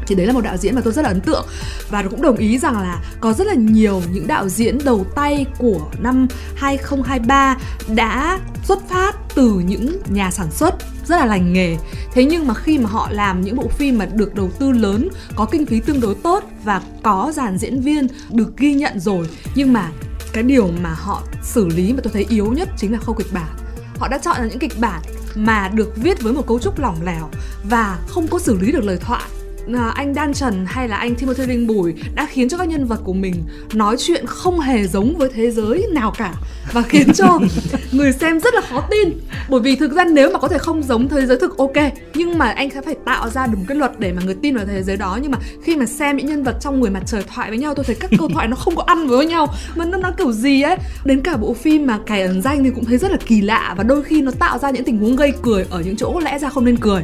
Thì 0.06 0.17
đấy 0.17 0.26
là 0.26 0.32
một 0.32 0.40
đạo 0.40 0.56
diễn 0.56 0.75
mà 0.75 0.81
tôi 0.81 0.93
rất 0.93 1.02
là 1.02 1.08
ấn 1.08 1.20
tượng. 1.20 1.46
Và 1.90 2.02
cũng 2.02 2.22
đồng 2.22 2.37
ý 2.37 2.58
rằng 2.58 2.81
là 2.81 3.02
có 3.20 3.32
rất 3.32 3.46
là 3.46 3.55
nhiều 3.55 4.02
những 4.12 4.26
đạo 4.26 4.49
diễn 4.49 4.78
đầu 4.84 5.06
tay 5.14 5.46
của 5.58 5.90
năm 5.99 6.26
2023 6.56 7.56
đã 7.88 8.38
xuất 8.64 8.88
phát 8.88 9.17
từ 9.34 9.62
những 9.67 9.96
nhà 10.08 10.31
sản 10.31 10.50
xuất 10.50 10.75
rất 11.06 11.17
là 11.17 11.26
lành 11.26 11.52
nghề. 11.52 11.76
Thế 12.12 12.25
nhưng 12.25 12.46
mà 12.46 12.55
khi 12.55 12.78
mà 12.78 12.88
họ 12.88 13.08
làm 13.11 13.40
những 13.40 13.56
bộ 13.56 13.69
phim 13.69 13.99
mà 13.99 14.06
được 14.06 14.34
đầu 14.34 14.50
tư 14.58 14.72
lớn 14.72 15.08
có 15.37 15.44
kinh 15.44 15.67
phí 15.67 15.81
tương 15.81 16.00
đối 16.00 16.14
tốt 16.14 16.44
và 16.64 16.82
có 17.02 17.32
dàn 17.34 17.58
diễn 17.58 17.81
viên 17.81 18.06
được 18.31 18.56
ghi 18.56 18.75
nhận 18.75 19.00
rồi 19.00 19.28
nhưng 19.55 19.72
mà 19.72 19.90
cái 20.32 20.43
điều 20.43 20.69
mà 20.82 20.94
họ 20.94 21.22
xử 21.43 21.69
lý 21.69 21.93
mà 21.93 22.00
tôi 22.02 22.12
thấy 22.12 22.26
yếu 22.28 22.52
nhất 22.52 22.69
chính 22.76 22.93
là 22.93 22.99
khâu 22.99 23.14
kịch 23.14 23.32
bản. 23.32 23.56
Họ 23.99 24.08
đã 24.08 24.19
chọn 24.19 24.37
là 24.40 24.46
những 24.46 24.58
kịch 24.58 24.81
bản 24.81 25.02
mà 25.35 25.69
được 25.75 25.97
viết 25.97 26.23
với 26.23 26.32
một 26.32 26.47
cấu 26.47 26.59
trúc 26.59 26.79
lỏng 26.79 27.03
lẻo 27.03 27.29
và 27.65 27.99
không 28.09 28.29
có 28.29 28.38
xử 28.38 28.59
lý 28.59 28.73
được 28.73 28.85
lời 28.85 28.99
thoại 29.00 29.31
anh 29.78 30.14
Đan 30.14 30.34
Trần 30.34 30.64
hay 30.67 30.88
là 30.88 30.96
anh 30.96 31.14
Timothy 31.14 31.46
Đinh 31.46 31.67
Bùi 31.67 31.94
đã 32.14 32.26
khiến 32.26 32.49
cho 32.49 32.58
các 32.58 32.69
nhân 32.69 32.87
vật 32.87 33.00
của 33.05 33.12
mình 33.12 33.34
nói 33.75 33.96
chuyện 33.99 34.26
không 34.26 34.61
hề 34.61 34.87
giống 34.87 35.14
với 35.19 35.28
thế 35.34 35.50
giới 35.50 35.87
nào 35.93 36.12
cả 36.19 36.34
và 36.72 36.82
khiến 36.82 37.12
cho 37.14 37.38
người 37.93 38.12
xem 38.12 38.40
rất 38.40 38.55
là 38.55 38.61
khó 38.61 38.81
tin. 38.90 39.08
Bởi 39.49 39.61
vì 39.61 39.77
thực 39.77 39.93
ra 39.93 40.05
nếu 40.05 40.32
mà 40.32 40.39
có 40.39 40.48
thể 40.48 40.58
không 40.58 40.82
giống 40.82 41.08
thế 41.08 41.27
giới 41.27 41.39
thực 41.39 41.58
ok 41.58 41.77
nhưng 42.15 42.39
mà 42.39 42.50
anh 42.50 42.70
sẽ 42.70 42.82
phải 42.82 42.94
tạo 43.05 43.29
ra 43.31 43.46
được 43.46 43.58
một 43.58 43.65
cái 43.69 43.77
luật 43.77 44.00
để 44.00 44.12
mà 44.12 44.22
người 44.24 44.36
tin 44.43 44.56
vào 44.56 44.65
thế 44.67 44.82
giới 44.82 44.96
đó. 44.96 45.19
Nhưng 45.22 45.31
mà 45.31 45.39
khi 45.62 45.77
mà 45.77 45.86
xem 45.86 46.17
những 46.17 46.27
nhân 46.27 46.43
vật 46.43 46.56
trong 46.60 46.81
người 46.81 46.91
mặt 46.91 47.03
trời 47.06 47.22
thoại 47.34 47.50
với 47.50 47.58
nhau 47.58 47.74
tôi 47.74 47.84
thấy 47.84 47.96
các 48.00 48.10
câu 48.19 48.29
thoại 48.29 48.48
nó 48.48 48.56
không 48.56 48.77
có 48.77 48.82
ăn 48.86 49.06
với 49.08 49.27
nhau 49.27 49.46
mà 49.77 49.84
nó 49.84 49.98
nó 49.98 50.10
kiểu 50.19 50.32
gì 50.32 50.62
ấy. 50.62 50.77
Đến 51.05 51.20
cả 51.20 51.36
bộ 51.36 51.55
phim 51.55 51.86
mà 51.86 51.98
cải 52.06 52.22
ẩn 52.22 52.43
danh 52.43 52.65
thì 52.65 52.70
cũng 52.70 52.84
thấy 52.84 52.98
rất 52.98 53.10
là 53.10 53.17
kỳ 53.27 53.41
lạ 53.41 53.74
và 53.77 53.82
đôi 53.82 54.03
khi 54.03 54.22
nó 54.22 54.31
tạo 54.39 54.58
ra 54.58 54.70
những 54.70 54.84
tình 54.84 54.98
huống 54.98 55.17
gây 55.17 55.32
cười 55.43 55.67
ở 55.70 55.81
những 55.81 55.96
chỗ 55.96 56.20
lẽ 56.20 56.39
ra 56.39 56.48
không 56.48 56.65
nên 56.65 56.77
cười 56.77 57.03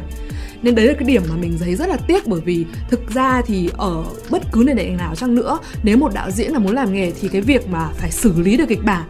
nên 0.61 0.75
đấy 0.75 0.87
là 0.87 0.93
cái 0.93 1.03
điểm 1.03 1.23
mà 1.29 1.35
mình 1.35 1.57
thấy 1.59 1.75
rất 1.75 1.89
là 1.89 1.97
tiếc 2.07 2.27
bởi 2.27 2.41
vì 2.41 2.65
thực 2.89 3.13
ra 3.13 3.41
thì 3.41 3.69
ở 3.77 4.03
bất 4.29 4.41
cứ 4.51 4.63
nền 4.65 4.75
điện 4.75 4.87
ảnh 4.87 4.97
nào 4.97 5.15
chăng 5.15 5.35
nữa, 5.35 5.59
nếu 5.83 5.97
một 5.97 6.13
đạo 6.13 6.31
diễn 6.31 6.51
là 6.51 6.59
muốn 6.59 6.75
làm 6.75 6.93
nghề 6.93 7.11
thì 7.21 7.27
cái 7.27 7.41
việc 7.41 7.67
mà 7.69 7.89
phải 7.97 8.11
xử 8.11 8.41
lý 8.41 8.57
được 8.57 8.65
kịch 8.69 8.83
bản 8.83 9.03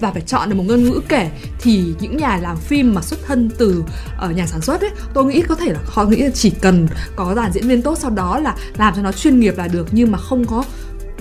và 0.00 0.12
phải 0.12 0.22
chọn 0.22 0.48
được 0.48 0.54
một 0.54 0.64
ngôn 0.66 0.82
ngữ 0.82 1.00
kể 1.08 1.30
thì 1.60 1.84
những 2.00 2.16
nhà 2.16 2.38
làm 2.42 2.56
phim 2.56 2.94
mà 2.94 3.02
xuất 3.02 3.18
thân 3.26 3.50
từ 3.58 3.84
ở 4.18 4.30
nhà 4.30 4.46
sản 4.46 4.60
xuất 4.60 4.80
ấy, 4.80 4.90
tôi 5.14 5.24
nghĩ 5.24 5.42
có 5.42 5.54
thể 5.54 5.72
là 5.72 5.78
họ 5.84 6.04
nghĩ 6.04 6.16
là 6.16 6.30
chỉ 6.34 6.50
cần 6.50 6.88
có 7.16 7.34
dàn 7.34 7.52
diễn 7.52 7.68
viên 7.68 7.82
tốt 7.82 7.98
sau 7.98 8.10
đó 8.10 8.38
là 8.38 8.56
làm 8.76 8.94
cho 8.96 9.02
nó 9.02 9.12
chuyên 9.12 9.40
nghiệp 9.40 9.58
là 9.58 9.68
được, 9.68 9.88
nhưng 9.90 10.12
mà 10.12 10.18
không 10.18 10.44
có 10.44 10.64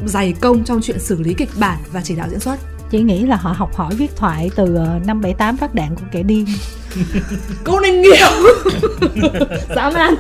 dày 0.06 0.34
công 0.34 0.64
trong 0.64 0.82
chuyện 0.82 1.00
xử 1.00 1.22
lý 1.22 1.34
kịch 1.34 1.50
bản 1.60 1.80
và 1.92 2.02
chỉ 2.02 2.16
đạo 2.16 2.28
diễn 2.30 2.40
xuất 2.40 2.58
chị 2.92 3.00
nghĩ 3.00 3.26
là 3.26 3.36
họ 3.36 3.52
học 3.52 3.76
hỏi 3.76 3.96
viết 3.96 4.16
thoại 4.16 4.50
từ 4.56 4.76
ờ, 4.76 5.00
năm 5.06 5.22
bảy 5.22 5.34
tám 5.34 5.58
phát 5.58 5.76
đạn 5.76 5.96
của 5.96 6.06
kẻ 6.12 6.24
điên. 6.24 6.46
Cô 7.64 7.80
nên 7.80 8.02
nhiều 8.02 8.28
dã 9.76 9.90
man 9.90 10.14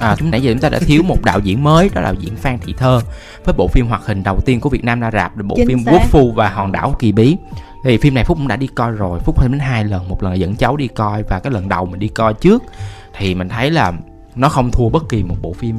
à 0.00 0.16
chúng 0.18 0.30
nãy 0.30 0.42
giờ 0.42 0.52
chúng 0.52 0.60
ta 0.60 0.68
đã 0.68 0.78
thiếu 0.78 1.02
một 1.02 1.24
đạo 1.24 1.38
diễn 1.38 1.64
mới 1.64 1.88
đó 1.94 2.00
là 2.00 2.02
đạo 2.02 2.14
diễn 2.20 2.36
phan 2.36 2.58
thị 2.58 2.74
thơ 2.76 3.00
với 3.44 3.54
bộ 3.58 3.68
phim 3.68 3.86
hoạt 3.86 4.06
hình 4.06 4.22
đầu 4.22 4.40
tiên 4.44 4.60
của 4.60 4.68
việt 4.68 4.84
nam 4.84 5.00
ra 5.00 5.10
rạp 5.10 5.36
là 5.36 5.42
bộ 5.42 5.56
Chính 5.56 5.68
phim 5.68 5.78
quốc 5.86 6.02
phu 6.10 6.32
và 6.32 6.48
hòn 6.48 6.72
đảo 6.72 6.96
kỳ 6.98 7.12
bí. 7.12 7.36
Thì 7.84 7.96
phim 7.96 8.14
này 8.14 8.24
phúc 8.24 8.38
cũng 8.38 8.48
đã 8.48 8.56
đi 8.56 8.66
coi 8.66 8.90
rồi 8.90 9.20
phúc 9.20 9.40
thêm 9.40 9.52
đến 9.52 9.60
hai 9.60 9.84
lần 9.84 10.08
một 10.08 10.22
lần 10.22 10.32
là 10.32 10.36
dẫn 10.36 10.56
cháu 10.56 10.76
đi 10.76 10.88
coi 10.88 11.22
và 11.22 11.40
cái 11.40 11.52
lần 11.52 11.68
đầu 11.68 11.86
mình 11.86 12.00
đi 12.00 12.08
coi 12.08 12.34
trước. 12.34 12.62
Thì 13.18 13.34
mình 13.34 13.48
thấy 13.48 13.70
là 13.70 13.92
nó 14.34 14.48
không 14.48 14.70
thua 14.70 14.88
bất 14.88 15.08
kỳ 15.08 15.22
một 15.22 15.36
bộ 15.42 15.52
phim 15.52 15.76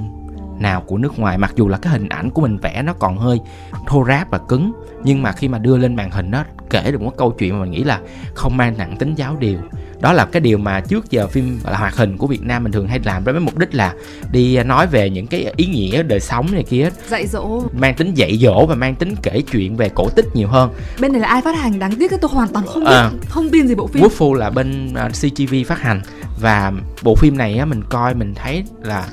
nào 0.61 0.81
của 0.81 0.97
nước 0.97 1.19
ngoài. 1.19 1.37
Mặc 1.37 1.53
dù 1.55 1.67
là 1.67 1.77
cái 1.77 1.93
hình 1.93 2.09
ảnh 2.09 2.29
của 2.29 2.41
mình 2.41 2.57
vẽ 2.57 2.81
nó 2.81 2.93
còn 2.93 3.17
hơi 3.17 3.39
thô 3.87 4.05
ráp 4.07 4.31
và 4.31 4.37
cứng 4.37 4.71
nhưng 5.03 5.23
mà 5.23 5.31
khi 5.31 5.47
mà 5.47 5.57
đưa 5.57 5.77
lên 5.77 5.95
màn 5.95 6.11
hình 6.11 6.31
nó 6.31 6.43
kể 6.69 6.91
được 6.91 7.01
một 7.01 7.17
câu 7.17 7.31
chuyện 7.31 7.53
mà 7.53 7.59
mình 7.59 7.71
nghĩ 7.71 7.83
là 7.83 7.99
không 8.33 8.57
mang 8.57 8.77
nặng 8.77 8.95
tính 8.99 9.15
giáo 9.15 9.35
điều. 9.39 9.59
Đó 9.99 10.13
là 10.13 10.25
cái 10.25 10.39
điều 10.39 10.57
mà 10.57 10.81
trước 10.81 11.11
giờ 11.11 11.27
phim 11.27 11.59
là 11.63 11.77
hoạt 11.77 11.95
hình 11.95 12.17
của 12.17 12.27
Việt 12.27 12.41
Nam 12.41 12.63
mình 12.63 12.71
thường 12.71 12.87
hay 12.87 12.99
làm 13.03 13.23
với 13.23 13.39
mục 13.39 13.57
đích 13.57 13.75
là 13.75 13.93
đi 14.31 14.63
nói 14.63 14.87
về 14.87 15.09
những 15.09 15.27
cái 15.27 15.53
ý 15.55 15.65
nghĩa 15.65 16.03
đời 16.03 16.19
sống 16.19 16.47
này 16.51 16.63
kia. 16.63 16.89
Dạy 17.07 17.27
dỗ. 17.27 17.63
Mang 17.73 17.95
tính 17.95 18.13
dạy 18.13 18.37
dỗ 18.37 18.65
và 18.65 18.75
mang 18.75 18.95
tính 18.95 19.15
kể 19.23 19.41
chuyện 19.51 19.75
về 19.75 19.89
cổ 19.89 20.09
tích 20.09 20.25
nhiều 20.33 20.47
hơn. 20.47 20.73
Bên 20.99 21.11
này 21.11 21.21
là 21.21 21.27
ai 21.27 21.41
phát 21.41 21.57
hành 21.57 21.79
đáng 21.79 21.95
tiếc 21.99 22.07
cái 22.07 22.19
tôi 22.21 22.31
hoàn 22.33 22.47
toàn 22.47 22.65
không 22.65 22.83
biết. 22.83 22.91
À, 22.91 23.11
thông 23.29 23.49
tin 23.49 23.67
gì 23.67 23.75
bộ 23.75 23.87
phim? 23.87 24.03
Woodful 24.03 24.33
là 24.33 24.49
bên 24.49 24.93
à, 24.93 25.09
CGV 25.09 25.55
phát 25.67 25.81
hành. 25.81 26.01
Và 26.39 26.71
bộ 27.03 27.15
phim 27.15 27.37
này 27.37 27.57
á 27.57 27.65
mình 27.65 27.83
coi 27.89 28.15
mình 28.15 28.33
thấy 28.35 28.63
là 28.81 29.07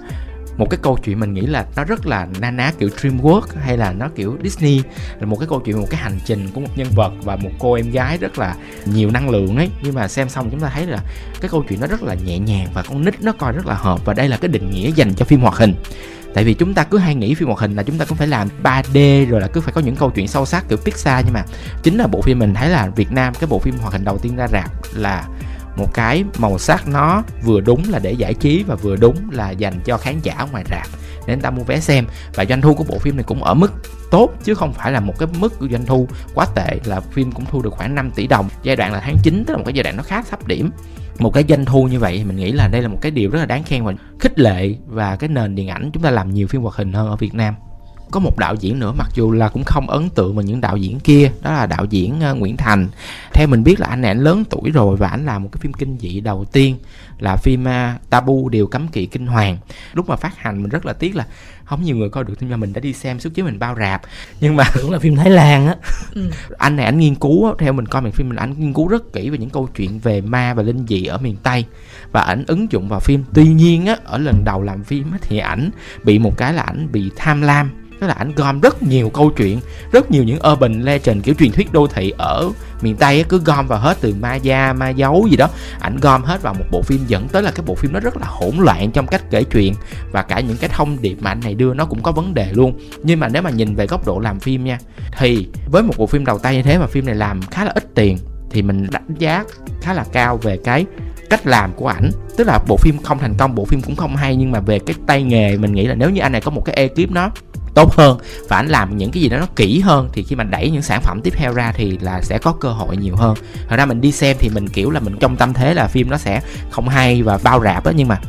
một 0.57 0.71
cái 0.71 0.79
câu 0.83 0.99
chuyện 1.05 1.21
mình 1.21 1.35
nghĩ 1.35 1.41
là 1.41 1.67
nó 1.77 1.85
rất 1.85 2.07
là 2.07 2.29
na 2.41 2.51
ná 2.51 2.73
kiểu 2.79 2.89
DreamWorks 2.89 3.47
hay 3.61 3.77
là 3.77 3.93
nó 3.93 4.09
kiểu 4.17 4.37
Disney. 4.43 4.83
Là 5.21 5.27
một 5.27 5.37
cái 5.37 5.49
câu 5.49 5.61
chuyện, 5.61 5.81
một 5.81 5.87
cái 5.91 6.01
hành 6.01 6.19
trình 6.25 6.51
của 6.55 6.61
một 6.61 6.69
nhân 6.77 6.89
vật 6.95 7.13
và 7.23 7.37
một 7.37 7.51
cô 7.59 7.73
em 7.73 7.91
gái 7.91 8.19
rất 8.19 8.39
là 8.39 8.55
nhiều 8.85 9.11
năng 9.11 9.31
lượng 9.31 9.57
ấy. 9.57 9.71
Nhưng 9.83 9.95
mà 9.95 10.09
xem 10.09 10.29
xong 10.29 10.51
chúng 10.51 10.61
ta 10.61 10.71
thấy 10.75 10.87
là 10.87 10.99
cái 11.41 11.49
câu 11.49 11.65
chuyện 11.69 11.81
nó 11.81 11.87
rất 11.87 12.03
là 12.03 12.15
nhẹ 12.15 12.39
nhàng 12.39 12.69
và 12.75 12.83
con 12.83 13.05
nít 13.05 13.23
nó 13.23 13.33
coi 13.33 13.53
rất 13.53 13.67
là 13.67 13.75
hợp. 13.75 14.01
Và 14.05 14.15
đây 14.15 14.29
là 14.29 14.37
cái 14.37 14.49
định 14.49 14.71
nghĩa 14.71 14.91
dành 14.91 15.15
cho 15.15 15.25
phim 15.25 15.41
hoạt 15.41 15.57
hình. 15.57 15.75
Tại 16.35 16.45
vì 16.45 16.55
chúng 16.55 16.75
ta 16.75 16.85
cứ 16.85 16.99
hay 16.99 17.15
nghĩ 17.15 17.35
phim 17.35 17.49
hoạt 17.49 17.61
hình 17.61 17.75
là 17.75 17.83
chúng 17.83 17.99
ta 17.99 18.05
cũng 18.05 18.19
phải 18.19 18.27
làm 18.27 18.49
3D 18.63 19.27
rồi 19.27 19.41
là 19.41 19.47
cứ 19.47 19.61
phải 19.61 19.73
có 19.73 19.81
những 19.81 19.97
câu 19.97 20.11
chuyện 20.11 20.29
sâu 20.29 20.47
sắc 20.47 20.69
kiểu 20.69 20.79
Pixar. 20.79 21.25
Nhưng 21.25 21.35
mà 21.35 21.45
chính 21.83 21.97
là 21.97 22.07
bộ 22.07 22.23
phim 22.23 22.39
mình 22.39 22.55
thấy 22.55 22.69
là 22.69 22.89
Việt 22.97 23.13
Nam, 23.13 23.35
cái 23.35 23.47
bộ 23.47 23.59
phim 23.59 23.79
hoạt 23.79 23.93
hình 23.93 24.05
đầu 24.05 24.19
tiên 24.19 24.37
ra 24.37 24.49
rạp 24.49 24.71
là 24.95 25.25
một 25.77 25.95
cái 25.95 26.25
màu 26.39 26.59
sắc 26.59 26.89
nó 26.89 27.23
vừa 27.43 27.61
đúng 27.61 27.83
là 27.89 27.99
để 27.99 28.13
giải 28.13 28.35
trí 28.35 28.63
và 28.67 28.75
vừa 28.75 28.97
đúng 28.97 29.31
là 29.31 29.51
dành 29.51 29.81
cho 29.85 29.97
khán 29.97 30.21
giả 30.23 30.47
ngoài 30.53 30.65
rạp. 30.71 30.87
Nên 31.27 31.41
ta 31.41 31.51
mua 31.51 31.63
vé 31.63 31.81
xem. 31.81 32.07
Và 32.35 32.45
doanh 32.45 32.61
thu 32.61 32.75
của 32.75 32.85
bộ 32.85 32.99
phim 32.99 33.17
này 33.17 33.25
cũng 33.29 33.45
ở 33.45 33.55
mức 33.55 33.73
tốt, 34.11 34.31
chứ 34.45 34.55
không 34.55 34.73
phải 34.73 34.93
là 34.93 35.01
một 35.01 35.19
cái 35.19 35.29
mức 35.39 35.53
doanh 35.71 35.87
thu 35.87 36.09
quá 36.35 36.47
tệ, 36.55 36.81
là 36.85 37.01
phim 37.01 37.33
cũng 37.33 37.45
thu 37.45 37.63
được 37.63 37.73
khoảng 37.73 37.95
5 37.95 38.11
tỷ 38.11 38.27
đồng. 38.27 38.49
Giai 38.63 38.77
đoạn 38.77 38.93
là 38.93 39.01
tháng 39.01 39.17
9 39.23 39.45
tức 39.47 39.53
là 39.53 39.59
một 39.59 39.65
cái 39.67 39.75
giai 39.75 39.83
đoạn 39.83 39.97
nó 39.97 40.03
khá 40.03 40.23
sắp 40.23 40.47
điểm. 40.47 40.71
Một 41.19 41.35
cái 41.35 41.45
doanh 41.49 41.65
thu 41.65 41.85
như 41.85 41.99
vậy 41.99 42.25
mình 42.25 42.37
nghĩ 42.37 42.53
là 42.53 42.69
đây 42.69 42.83
là 42.83 42.89
một 42.89 42.99
cái 43.01 43.11
điều 43.11 43.31
rất 43.31 43.39
là 43.39 43.47
đáng 43.47 43.63
khen 43.65 43.85
và 43.85 43.93
khích 44.21 44.39
lệ 44.39 44.75
và 44.87 45.17
cái 45.17 45.29
nền 45.29 45.55
điện 45.55 45.69
ảnh 45.69 45.91
chúng 45.93 46.03
ta 46.03 46.11
làm 46.11 46.35
nhiều 46.35 46.47
phim 46.47 46.63
hoạt 46.63 46.75
hình 46.75 46.93
hơn 46.93 47.09
ở 47.09 47.17
Việt 47.17 47.35
Nam 47.35 47.55
có 48.15 48.21
một 48.21 48.39
đạo 48.39 48.55
diễn 48.55 48.79
nữa 48.79 48.93
mặc 48.97 49.09
dù 49.15 49.33
là 49.33 49.49
cũng 49.49 49.65
không 49.65 49.91
ấn 49.91 50.09
tượng 50.09 50.37
bằng 50.37 50.47
những 50.47 50.61
đạo 50.61 50.77
diễn 50.77 51.01
kia 51.01 51.31
đó 51.43 51.53
là 51.53 51.67
đạo 51.67 51.85
diễn 51.91 52.21
uh, 52.31 52.37
Nguyễn 52.39 52.57
Thành. 52.57 52.89
Theo 53.33 53.47
mình 53.47 53.65
biết 53.65 53.81
là 53.81 53.87
anh 53.87 54.01
này 54.01 54.11
anh 54.11 54.19
lớn 54.19 54.45
tuổi 54.51 54.71
rồi 54.71 54.97
và 54.97 55.09
anh 55.09 55.27
làm 55.27 55.43
một 55.43 55.49
cái 55.53 55.59
phim 55.61 55.73
kinh 55.73 55.99
dị 55.99 56.21
đầu 56.21 56.45
tiên 56.45 56.77
là 57.19 57.37
phim 57.37 57.65
uh, 57.65 58.11
Tabu 58.11 58.49
điều 58.49 58.67
cấm 58.67 58.89
kỵ 58.89 59.07
kinh 59.07 59.27
hoàng. 59.27 59.59
Lúc 59.93 60.09
mà 60.09 60.17
phát 60.17 60.39
hành 60.39 60.63
mình 60.63 60.71
rất 60.71 60.87
là 60.87 60.93
tiếc 60.93 61.17
là 61.17 61.27
không 61.65 61.83
nhiều 61.83 61.97
người 61.97 62.09
coi 62.09 62.25
được 62.25 62.35
nhưng 62.41 62.51
mà 62.51 62.57
mình 62.57 62.73
đã 62.73 62.81
đi 62.81 62.93
xem 62.93 63.21
suốt 63.21 63.31
chiếu 63.35 63.45
mình 63.45 63.59
bao 63.59 63.77
rạp. 63.81 64.03
Nhưng 64.41 64.57
mà 64.57 64.65
cũng 64.83 64.91
là 64.91 64.99
phim 64.99 65.17
Thái 65.17 65.31
Lan 65.31 65.67
á. 65.67 65.77
Ừ. 66.15 66.31
anh 66.59 66.77
này 66.77 66.87
anh 66.87 66.99
nghiên 66.99 67.15
cứu 67.15 67.55
theo 67.59 67.73
mình 67.73 67.87
coi 67.87 68.03
mình 68.03 68.13
phim 68.13 68.29
mình 68.29 68.39
anh 68.39 68.55
nghiên 68.59 68.73
cứu 68.73 68.89
rất 68.89 69.13
kỹ 69.13 69.31
về 69.31 69.39
những 69.39 69.51
câu 69.51 69.69
chuyện 69.77 69.99
về 69.99 70.21
ma 70.21 70.55
và 70.55 70.63
linh 70.63 70.87
dị 70.89 71.05
ở 71.05 71.19
miền 71.19 71.37
Tây. 71.43 71.65
Và 72.13 72.21
ảnh 72.21 72.45
ứng 72.47 72.73
dụng 72.73 72.89
vào 72.89 73.01
phim. 73.01 73.25
Tuy 73.35 73.49
nhiên 73.49 73.87
á 73.87 73.97
ở 74.05 74.19
lần 74.19 74.45
đầu 74.45 74.63
làm 74.63 74.85
phim 74.85 75.13
á, 75.13 75.19
thì 75.23 75.39
ảnh 75.39 75.71
bị 76.05 76.19
một 76.19 76.37
cái 76.37 76.53
là 76.53 76.63
ảnh 76.63 76.89
bị 76.93 77.11
tham 77.17 77.43
lam 77.43 77.71
tức 78.01 78.07
là 78.07 78.15
ảnh 78.15 78.33
gom 78.37 78.61
rất 78.61 78.83
nhiều 78.83 79.11
câu 79.11 79.31
chuyện, 79.31 79.61
rất 79.93 80.11
nhiều 80.11 80.25
những 80.25 80.39
urban 80.53 80.83
legend, 80.83 81.25
kiểu 81.25 81.35
truyền 81.35 81.53
thuyết 81.53 81.73
đô 81.73 81.87
thị 81.87 82.13
ở 82.19 82.51
miền 82.83 82.97
tây 82.97 83.25
cứ 83.29 83.41
gom 83.45 83.67
vào 83.67 83.79
hết 83.79 83.97
từ 84.01 84.15
ma 84.21 84.35
gia 84.35 84.73
ma 84.73 84.89
dấu 84.89 85.27
gì 85.31 85.37
đó. 85.37 85.49
Ảnh 85.81 85.97
gom 86.01 86.23
hết 86.23 86.43
vào 86.43 86.55
một 86.55 86.65
bộ 86.71 86.83
phim 86.83 87.01
dẫn 87.07 87.29
tới 87.29 87.43
là 87.43 87.51
cái 87.51 87.67
bộ 87.67 87.75
phim 87.75 87.93
nó 87.93 88.01
rất 88.01 88.17
là 88.17 88.27
hỗn 88.27 88.57
loạn 88.57 88.91
trong 88.91 89.07
cách 89.07 89.23
kể 89.31 89.45
chuyện 89.45 89.75
và 90.13 90.23
cả 90.23 90.41
những 90.41 90.57
cái 90.57 90.71
thông 90.73 91.03
điệp 91.03 91.17
mà 91.21 91.31
anh 91.31 91.41
này 91.41 91.55
đưa 91.55 91.75
nó 91.75 91.85
cũng 91.85 92.03
có 92.03 92.13
vấn 92.13 92.35
đề 92.35 92.53
luôn. 92.53 92.79
Nhưng 93.03 93.21
mà 93.21 93.29
nếu 93.29 93.43
mà 93.43 93.51
nhìn 93.51 93.75
về 93.75 93.87
góc 93.87 94.07
độ 94.07 94.19
làm 94.19 94.41
phim 94.41 94.65
nha, 94.65 94.79
thì 95.19 95.49
với 95.71 95.83
một 95.83 95.95
bộ 95.99 96.07
phim 96.07 96.25
đầu 96.25 96.39
tay 96.39 96.57
như 96.57 96.63
thế 96.63 96.79
mà 96.79 96.87
phim 96.87 97.07
này 97.07 97.15
làm 97.15 97.43
khá 97.43 97.65
là 97.65 97.73
ít 97.75 97.95
tiền, 97.95 98.19
thì 98.51 98.63
mình 98.63 98.87
đánh 98.91 99.15
giá 99.19 99.45
khá 99.81 99.93
là 99.93 100.05
cao 100.13 100.37
về 100.37 100.59
cái 100.65 100.87
cách 101.31 101.47
làm 101.47 101.73
của 101.73 101.89
ảnh. 101.89 102.11
Tức 102.37 102.47
là 102.47 102.59
bộ 102.69 102.77
phim 102.77 102.99
không 103.03 103.19
thành 103.19 103.35
công, 103.39 103.55
bộ 103.55 103.65
phim 103.65 103.81
cũng 103.83 103.97
không 103.97 104.17
hay, 104.17 104.37
nhưng 104.37 104.53
mà 104.53 104.61
về 104.61 104.79
cái 104.79 104.97
tay 105.07 105.23
nghề 105.23 105.57
mình 105.57 105.73
nghĩ 105.73 105.87
là 105.87 105.95
nếu 105.95 106.11
như 106.11 106.21
anh 106.21 106.33
này 106.33 106.41
có 106.41 106.51
một 106.51 106.65
cái 106.65 106.75
ekip 106.77 107.11
nó 107.11 107.31
tốt 107.75 107.95
hơn 107.95 108.19
và 108.49 108.57
anh 108.57 108.69
làm 108.69 108.97
những 108.97 109.11
cái 109.11 109.23
gì 109.23 109.29
đó 109.29 109.39
nó 109.39 109.47
kỹ 109.57 109.81
hơn 109.81 110.09
thì 110.13 110.23
khi 110.23 110.37
mà 110.37 110.45
đẩy 110.45 110.71
những 110.71 110.83
sản 110.83 111.01
phẩm 111.03 111.21
tiếp 111.25 111.33
theo 111.37 111.53
ra 111.53 111.73
thì 111.77 111.99
là 111.99 112.23
sẽ 112.23 112.39
có 112.39 112.53
cơ 112.53 112.69
hội 112.69 112.97
nhiều 112.97 113.17
hơn. 113.17 113.37
Thật 113.69 113.77
ra 113.77 113.87
mình 113.87 114.01
đi 114.01 114.13
xem 114.13 114.37
thì 114.41 114.49
mình 114.49 114.69
kiểu 114.69 114.91
là 114.91 115.01
mình 115.01 115.17
trong 115.21 115.37
tâm 115.37 115.55
thế 115.55 115.75
là 115.75 115.87
phim 115.87 116.11
nó 116.11 116.17
sẽ 116.17 116.43
không 116.71 116.89
hay 116.89 117.23
và 117.23 117.39
bao 117.43 117.63
rạp 117.65 117.85
á 117.85 117.93
nhưng 117.97 118.09
mà 118.09 118.21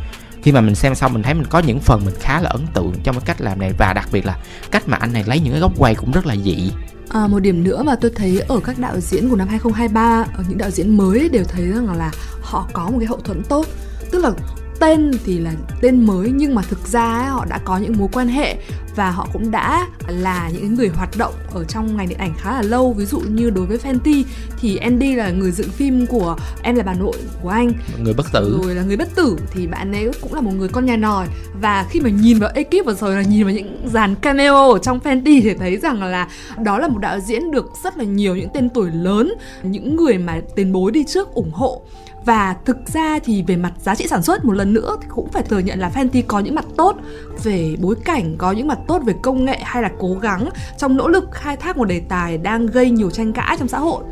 khi 0.44 0.52
mà 0.52 0.62
mình 0.62 0.76
xem 0.76 0.96
xong 0.96 1.14
mình 1.14 1.24
thấy 1.24 1.34
mình 1.34 1.48
có 1.50 1.60
những 1.60 1.80
phần 1.80 2.06
mình 2.06 2.16
khá 2.20 2.42
là 2.42 2.50
ấn 2.50 2.62
tượng 2.74 2.94
trong 3.04 3.16
cái 3.16 3.24
cách 3.26 3.42
làm 3.42 3.60
này 3.60 3.74
và 3.78 3.94
đặc 3.94 4.10
biệt 4.12 4.26
là 4.26 4.38
cách 4.72 4.88
mà 4.88 4.98
anh 4.98 5.14
này 5.14 5.24
lấy 5.28 5.40
những 5.40 5.54
cái 5.54 5.62
góc 5.62 5.72
quay 5.78 5.96
cũng 5.96 6.12
rất 6.12 6.26
là 6.26 6.36
dị. 6.36 6.72
À, 7.10 7.28
một 7.28 7.40
điểm 7.40 7.64
nữa 7.64 7.84
mà 7.84 7.96
tôi 7.96 8.12
thấy 8.16 8.40
ở 8.40 8.60
các 8.64 8.80
đạo 8.80 9.00
diễn 9.00 9.30
của 9.30 9.36
năm 9.36 9.48
2023 9.48 10.26
ở 10.38 10.44
những 10.50 10.58
đạo 10.58 10.70
diễn 10.70 10.98
mới 10.98 11.30
đều 11.30 11.44
thấy 11.44 11.66
rằng 11.66 11.98
là 11.98 12.12
họ 12.42 12.68
có 12.74 12.90
một 12.90 12.98
cái 13.00 13.08
hậu 13.08 13.20
thuẫn 13.20 13.44
tốt. 13.44 13.66
Tức 14.12 14.24
là 14.24 14.32
tên 14.80 15.12
thì 15.26 15.40
là 15.40 15.52
tên 15.82 16.06
mới 16.06 16.32
nhưng 16.32 16.56
mà 16.56 16.62
thực 16.62 16.88
ra 16.88 17.14
ấy, 17.14 17.26
họ 17.26 17.46
đã 17.50 17.60
có 17.66 17.78
những 17.78 17.98
mối 17.98 18.08
quan 18.14 18.28
hệ 18.28 18.56
và 18.96 19.12
họ 19.12 19.28
cũng 19.34 19.52
đã 19.52 19.88
là 20.08 20.50
những 20.54 20.76
người 20.76 20.88
hoạt 20.88 21.10
động 21.18 21.34
ở 21.54 21.64
trong 21.64 21.98
ngành 21.98 22.10
điện 22.10 22.18
ảnh 22.18 22.34
khá 22.38 22.52
là 22.52 22.62
lâu. 22.62 22.94
Ví 22.94 23.06
dụ 23.06 23.20
như 23.20 23.50
đối 23.50 23.66
với 23.66 23.78
Fenty 23.78 24.24
thì 24.60 24.78
Andy 24.78 25.16
là 25.16 25.30
người 25.30 25.52
dựng 25.52 25.70
phim 25.70 26.06
của 26.08 26.36
em 26.62 26.76
là 26.76 26.84
bà 26.84 26.94
nội 26.94 27.18
của 27.42 27.50
anh. 27.50 27.72
Người 28.04 28.14
bất 28.14 28.26
tử. 28.34 28.60
Rồi 28.64 28.76
là 28.76 28.84
người 28.84 28.98
bất 28.98 29.16
tử 29.16 29.38
thì 29.52 29.68
bạn 29.68 29.92
ấy 29.92 30.12
cũng 30.22 30.34
là 30.34 30.42
một 30.42 30.52
người 30.52 30.70
con 30.70 30.86
nhà 30.86 30.98
nòi. 30.98 31.28
Và 31.62 31.86
khi 31.90 32.00
mà 32.00 32.10
nhìn 32.10 32.40
vào 32.40 32.50
ekip 32.54 32.86
và 32.86 32.94
rồi 32.94 33.16
là 33.16 33.22
nhìn 33.22 33.44
vào 33.44 33.54
những 33.54 33.90
dàn 33.94 34.16
cameo 34.16 34.72
ở 34.72 34.80
trong 34.80 35.00
Fenty 35.00 35.42
thì 35.42 35.54
thấy 35.54 35.78
rằng 35.78 36.04
là 36.04 36.28
đó 36.64 36.80
là 36.80 36.88
một 36.88 37.00
đạo 37.00 37.20
diễn 37.20 37.52
được 37.52 37.66
rất 37.84 37.98
là 37.98 38.04
nhiều 38.04 38.36
những 38.36 38.50
tên 38.54 38.70
tuổi 38.70 38.92
lớn 38.92 39.34
những 39.64 39.96
người 39.96 40.18
mà 40.18 40.42
tiền 40.56 40.72
bối 40.72 40.92
đi 40.92 41.04
trước 41.08 41.34
ủng 41.34 41.52
hộ 41.52 41.82
và 42.26 42.56
thực 42.66 42.78
ra 42.94 43.20
thì 43.24 43.44
về 43.48 43.56
mặt 43.56 43.74
giá 43.82 43.96
trị 43.96 44.08
sản 44.08 44.24
xuất 44.24 44.46
một 44.46 44.54
lần 44.54 44.74
nữa 44.74 44.98
thì 45.02 45.08
cũng 45.10 45.30
phải 45.30 45.44
thừa 45.44 45.60
nhận 45.60 45.80
là 45.80 45.92
Fenty 45.96 46.24
có 46.28 46.40
những 46.40 46.56
mặt 46.56 46.66
tốt 46.78 46.96
về 47.44 47.76
bối 47.82 47.96
cảnh 48.06 48.36
có 48.38 48.52
những 48.52 48.68
mặt 48.68 48.80
tốt 48.88 49.02
về 49.06 49.14
công 49.22 49.46
nghệ 49.46 49.60
hay 49.64 49.84
là 49.84 49.92
cố 50.00 50.14
gắng 50.22 50.50
trong 50.78 50.98
nỗ 50.98 51.08
lực 51.08 51.30
khai 51.32 51.58
thác 51.58 51.78
một 51.78 51.86
đề 51.86 52.02
tài 52.10 52.38
đang 52.38 52.66
gây 52.66 52.90
nhiều 52.90 53.10
tranh 53.10 53.34
cãi 53.34 53.58
trong 53.60 53.68
xã 53.68 53.80
hội. 53.80 54.04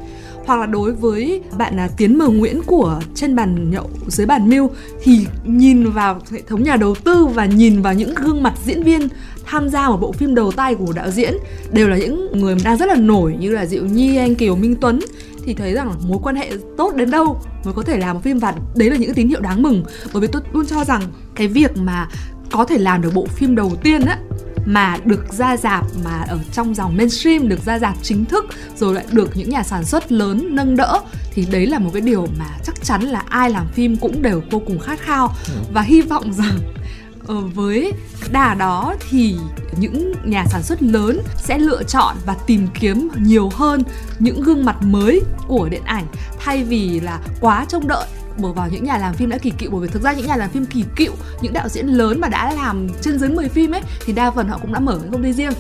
Hoặc 0.46 0.60
là 0.60 0.65
đối 0.65 0.91
với 0.91 1.41
bạn 1.58 1.77
là 1.77 1.89
Tiến 1.98 2.17
Mờ 2.17 2.27
Nguyễn 2.27 2.62
của 2.65 3.01
trên 3.15 3.36
bàn 3.36 3.72
nhậu 3.72 3.89
dưới 4.08 4.27
bàn 4.27 4.50
mưu 4.50 4.70
thì 5.03 5.27
nhìn 5.46 5.91
vào 5.91 6.20
hệ 6.32 6.41
thống 6.41 6.63
nhà 6.63 6.75
đầu 6.75 6.96
tư 6.96 7.25
và 7.25 7.46
nhìn 7.46 7.82
vào 7.82 7.93
những 7.93 8.15
gương 8.15 8.43
mặt 8.43 8.53
diễn 8.65 8.84
viên 8.84 9.08
tham 9.46 9.70
gia 9.70 9.89
một 9.89 9.98
bộ 10.01 10.12
phim 10.12 10.36
đầu 10.36 10.51
tay 10.51 10.75
của 10.75 10.93
đạo 10.96 11.12
diễn 11.12 11.34
đều 11.72 11.89
là 11.89 11.98
những 11.98 12.39
người 12.39 12.55
đang 12.63 12.77
rất 12.77 12.86
là 12.86 12.96
nổi 12.96 13.36
như 13.39 13.51
là 13.51 13.65
Diệu 13.65 13.86
Nhi, 13.86 14.17
anh 14.17 14.36
Kiều 14.36 14.55
Minh 14.55 14.75
Tuấn 14.75 15.00
thì 15.45 15.53
thấy 15.53 15.73
rằng 15.73 15.93
mối 16.07 16.19
quan 16.23 16.35
hệ 16.35 16.51
tốt 16.77 16.95
đến 16.95 17.12
đâu 17.12 17.41
mới 17.65 17.73
có 17.73 17.83
thể 17.83 17.97
làm 17.97 18.15
một 18.15 18.21
phim 18.23 18.39
và 18.39 18.53
đấy 18.75 18.89
là 18.89 18.95
những 18.95 19.13
tín 19.13 19.27
hiệu 19.27 19.41
đáng 19.41 19.62
mừng. 19.62 19.83
Bởi 20.13 20.21
vì 20.21 20.27
tôi 20.27 20.41
luôn 20.53 20.65
cho 20.65 20.83
rằng 20.83 21.01
cái 21.35 21.47
việc 21.47 21.77
mà 21.77 22.07
có 22.51 22.65
thể 22.65 22.77
làm 22.77 23.01
được 23.01 23.13
bộ 23.13 23.25
phim 23.25 23.55
đầu 23.55 23.71
tiên 23.83 24.01
á 24.01 24.17
mà 24.65 24.97
được 25.05 25.33
ra 25.33 25.57
dạp 25.57 25.85
mà 26.03 26.25
ở 26.27 26.39
trong 26.51 26.75
dòng 26.75 26.97
mainstream 26.97 27.50
được 27.50 27.59
ra 27.65 27.79
dạp 27.79 27.95
chính 28.01 28.25
thức 28.25 28.45
rồi 28.75 28.93
lại 28.93 29.05
được 29.12 29.38
những 29.38 29.50
nhà 29.50 29.63
sản 29.63 29.85
xuất 29.85 30.12
lớn 30.12 30.47
nâng 30.51 30.75
đỡ 30.75 31.00
thì 31.31 31.45
đấy 31.51 31.65
là 31.65 31.79
một 31.79 31.89
cái 31.93 32.01
điều 32.01 32.27
mà 32.39 32.45
chắc 32.63 32.83
chắn 32.83 33.01
là 33.01 33.23
ai 33.29 33.50
làm 33.50 33.67
phim 33.73 33.97
cũng 33.97 34.21
đều 34.21 34.41
vô 34.51 34.62
cùng 34.67 34.79
khát 34.79 35.00
khao. 35.00 35.27
Ừ. 35.27 35.53
và 35.73 35.81
hy 35.81 36.01
vọng 36.01 36.33
rằng 36.33 36.57
ờ, 37.27 37.35
với 37.35 37.93
đà 38.31 38.53
đó 38.53 38.95
thì 39.09 39.35
những 39.77 40.13
nhà 40.25 40.45
sản 40.45 40.63
xuất 40.63 40.83
lớn 40.83 41.21
sẽ 41.37 41.59
lựa 41.59 41.83
chọn 41.83 42.15
và 42.25 42.35
tìm 42.47 42.67
kiếm 42.79 43.09
nhiều 43.17 43.49
hơn 43.53 43.83
những 44.19 44.43
gương 44.43 44.65
mặt 44.65 44.81
mới 44.81 45.21
của 45.47 45.69
điện 45.69 45.83
ảnh 45.85 46.05
thay 46.39 46.63
vì 46.63 46.99
là 46.99 47.19
quá 47.41 47.65
trông 47.69 47.87
đợi 47.87 48.07
bổ 48.37 48.53
vào 48.53 48.69
những 48.69 48.83
nhà 48.83 48.97
làm 48.97 49.13
phim 49.13 49.29
đã 49.29 49.37
kỳ 49.37 49.49
cựu. 49.49 49.71
Bởi 49.71 49.81
vì 49.81 49.87
thực 49.87 50.01
ra 50.01 50.13
những 50.13 50.27
nhà 50.27 50.35
làm 50.35 50.49
phim 50.49 50.65
kỳ 50.65 50.83
cựu 50.95 51.13
những 51.41 51.53
đạo 51.53 51.69
diễn 51.69 51.87
lớn 51.87 52.19
mà 52.21 52.27
đã 52.27 52.53
làm 52.53 52.87
trên 53.01 53.19
dưới 53.19 53.29
10 53.29 53.49
phim 53.49 53.71
ấy 53.71 53.81
thì 54.05 54.13
đa 54.13 54.31
phần 54.31 54.47
họ 54.47 54.57
cũng 54.61 54.73
đã 54.73 54.79
mở 54.79 54.99
những 55.01 55.11
công 55.11 55.23
ty 55.23 55.33
riêng. 55.33 55.53